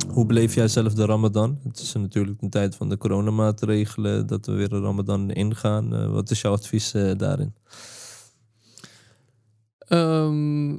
hoe 0.09 0.25
beleef 0.25 0.55
jij 0.55 0.67
zelf 0.67 0.93
de 0.93 1.05
Ramadan? 1.05 1.59
Het 1.63 1.79
is 1.79 1.93
natuurlijk 1.93 2.41
een 2.41 2.49
tijd 2.49 2.75
van 2.75 2.89
de 2.89 2.97
coronamaatregelen, 2.97 4.27
dat 4.27 4.45
we 4.45 4.51
weer 4.51 4.69
de 4.69 4.79
Ramadan 4.79 5.31
ingaan. 5.31 5.95
Eh, 5.95 6.11
wat 6.11 6.31
is 6.31 6.41
jouw 6.41 6.51
advies 6.51 6.91
daarin? 7.17 7.53
Ehm, 9.77 10.75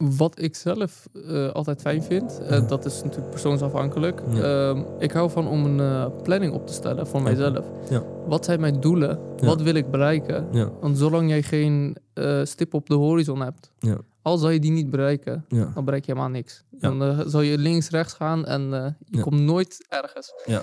wat 0.00 0.42
ik 0.42 0.56
zelf 0.56 1.08
eh, 1.26 1.50
altijd 1.50 1.80
fijn 1.80 2.02
vind, 2.02 2.40
eh, 2.40 2.68
dat 2.68 2.84
is 2.84 3.02
natuurlijk 3.02 3.30
persoonsafhankelijk. 3.30 4.22
Ja. 4.32 4.70
Ehm, 4.70 4.82
ik 4.98 5.10
hou 5.12 5.30
van 5.30 5.48
om 5.48 5.64
een 5.64 5.80
eh, 5.80 6.06
planning 6.22 6.52
op 6.52 6.66
te 6.66 6.72
stellen 6.72 7.06
voor 7.06 7.22
mijzelf. 7.22 7.64
Ja. 7.90 8.02
Wat 8.26 8.44
zijn 8.44 8.60
mijn 8.60 8.80
doelen? 8.80 9.18
Ja. 9.36 9.46
Wat 9.46 9.62
wil 9.62 9.74
ik 9.74 9.90
bereiken? 9.90 10.48
Want 10.80 10.98
zolang 10.98 11.28
jij 11.28 11.42
geen 11.42 11.96
stip 12.42 12.74
op 12.74 12.88
de 12.88 12.94
horizon 12.94 13.40
hebt, 13.40 13.72
Ja. 13.78 13.96
al 14.22 14.38
zal 14.38 14.50
je 14.50 14.60
die 14.60 14.70
niet 14.70 14.90
bereiken, 14.90 15.44
dan 15.48 15.84
bereik 15.84 16.04
je 16.04 16.12
helemaal 16.12 16.32
niks. 16.32 16.64
Dan 16.70 17.24
zal 17.30 17.40
je 17.40 17.58
links, 17.58 17.90
rechts 17.90 18.12
gaan 18.12 18.46
en 18.46 18.96
je 19.04 19.20
komt 19.20 19.40
nooit 19.40 19.86
ergens. 19.88 20.32
ja. 20.46 20.62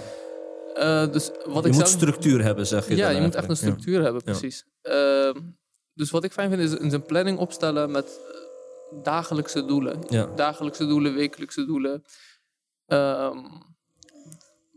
Dus 1.12 1.32
wat 1.46 1.64
Je 1.64 1.70
ik 1.70 1.76
moet 1.76 1.76
zelf... 1.76 1.88
structuur 1.88 2.44
hebben, 2.44 2.68
zeg 2.68 2.88
je 2.88 2.96
Ja, 2.96 3.10
je 3.10 3.22
moet 3.22 3.36
echt 3.36 3.50
een 3.50 3.58
structuur 3.58 4.04
hebben, 4.04 4.24
precies. 4.24 4.66
Ehm, 4.82 5.34
dus 5.94 6.12
wat 6.12 6.24
ik 6.24 6.32
fijn 6.32 6.50
vind 6.50 6.62
is, 6.82 6.94
een 6.94 7.06
planning 7.06 7.38
opstellen 7.38 7.92
met 7.92 8.20
dagelijkse 9.04 9.66
doelen. 9.66 10.04
Ja. 10.10 10.26
Dagelijkse 10.26 10.86
doelen, 10.88 11.14
wekelijkse 11.14 11.66
doelen. 11.66 12.04
Ehm, 12.86 13.46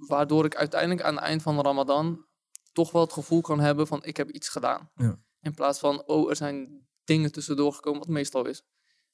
waardoor 0.08 0.44
ik 0.44 0.56
uiteindelijk 0.56 1.02
aan 1.02 1.14
het 1.14 1.24
eind 1.24 1.42
van 1.42 1.56
de 1.56 1.62
Ramadan 1.62 2.24
toch 2.72 2.90
wel 2.92 3.02
het 3.02 3.12
gevoel 3.12 3.40
kan 3.40 3.60
hebben 3.60 3.86
van 3.86 4.04
ik 4.04 4.16
heb 4.16 4.30
iets 4.30 4.48
gedaan. 4.48 4.90
Ja. 4.94 5.18
In 5.40 5.54
plaats 5.54 5.78
van, 5.78 6.06
oh, 6.06 6.30
er 6.30 6.36
zijn 6.36 6.86
dingen 7.04 7.32
tussendoor 7.32 7.72
gekomen, 7.72 7.98
wat 7.98 8.08
meestal 8.08 8.46
is. 8.46 8.62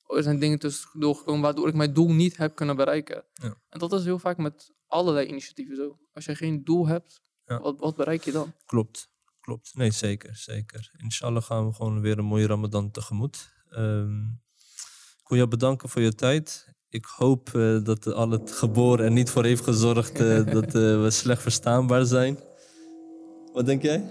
Oh, 0.06 0.16
er 0.16 0.22
zijn 0.22 0.38
dingen 0.38 0.58
tussendoor 0.58 1.14
gekomen 1.14 1.40
waardoor 1.42 1.68
ik 1.68 1.74
mijn 1.74 1.92
doel 1.92 2.12
niet 2.12 2.36
heb 2.36 2.54
kunnen 2.54 2.76
bereiken. 2.76 3.24
Ja. 3.32 3.54
En 3.68 3.78
dat 3.78 3.92
is 3.92 4.04
heel 4.04 4.18
vaak 4.18 4.36
met 4.36 4.74
allerlei 4.86 5.26
initiatieven 5.26 5.76
zo. 5.76 5.98
Als 6.12 6.24
je 6.24 6.34
geen 6.34 6.64
doel 6.64 6.86
hebt, 6.86 7.20
Ja. 7.44 7.60
wat, 7.60 7.78
wat 7.78 7.96
bereik 7.96 8.24
je 8.24 8.32
dan? 8.32 8.52
Klopt, 8.66 9.08
klopt. 9.40 9.74
Nee, 9.74 9.90
zeker, 9.90 10.36
zeker. 10.36 10.90
Inshallah 10.96 11.42
gaan 11.42 11.66
we 11.66 11.72
gewoon 11.74 12.00
weer 12.00 12.18
een 12.18 12.24
mooie 12.24 12.46
Ramadan 12.46 12.90
tegemoet. 12.90 13.52
Ehm, 13.70 14.22
ik 15.26 15.32
wil 15.32 15.40
jou 15.40 15.50
bedanken 15.50 15.88
voor 15.88 16.02
je 16.02 16.14
tijd. 16.14 16.74
Ik 16.88 17.04
hoop 17.04 17.54
eh, 17.54 17.84
dat 17.84 18.12
al 18.12 18.30
het 18.30 18.52
geboren 18.52 19.04
er 19.04 19.10
niet 19.10 19.30
voor 19.30 19.44
heeft 19.44 19.64
gezorgd 19.64 20.20
eh, 20.20 20.44
dat 20.56 20.66
eh, 20.66 20.72
we 20.72 21.06
slecht 21.10 21.42
verstaanbaar 21.42 22.04
zijn. 22.04 22.38
Wat 23.52 23.66
denk 23.66 23.82
jij? 23.82 24.04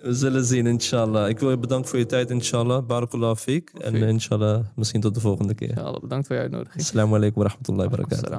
We 0.00 0.14
zullen 0.14 0.44
zien, 0.44 0.66
inshallah. 0.66 1.28
Ik 1.28 1.38
wil 1.38 1.50
je 1.50 1.58
bedanken 1.58 1.88
voor 1.88 1.98
je 1.98 2.06
tijd, 2.06 2.30
inshallah. 2.30 2.86
Barakallahu 2.86 3.36
fiek. 3.36 3.70
En 3.70 3.94
inshallah, 3.94 4.64
misschien 4.74 5.00
tot 5.00 5.14
de 5.14 5.20
volgende 5.20 5.54
keer. 5.54 5.98
Bedankt 6.00 6.26
voor 6.26 6.36
je 6.36 6.42
uitnodiging. 6.42 6.82
Assalamu 6.82 7.14
alaikum 7.14 7.42
wa 7.42 7.48
rahmatullahi 7.48 7.88
wa 7.88 7.96
barakatuh. 7.96 8.38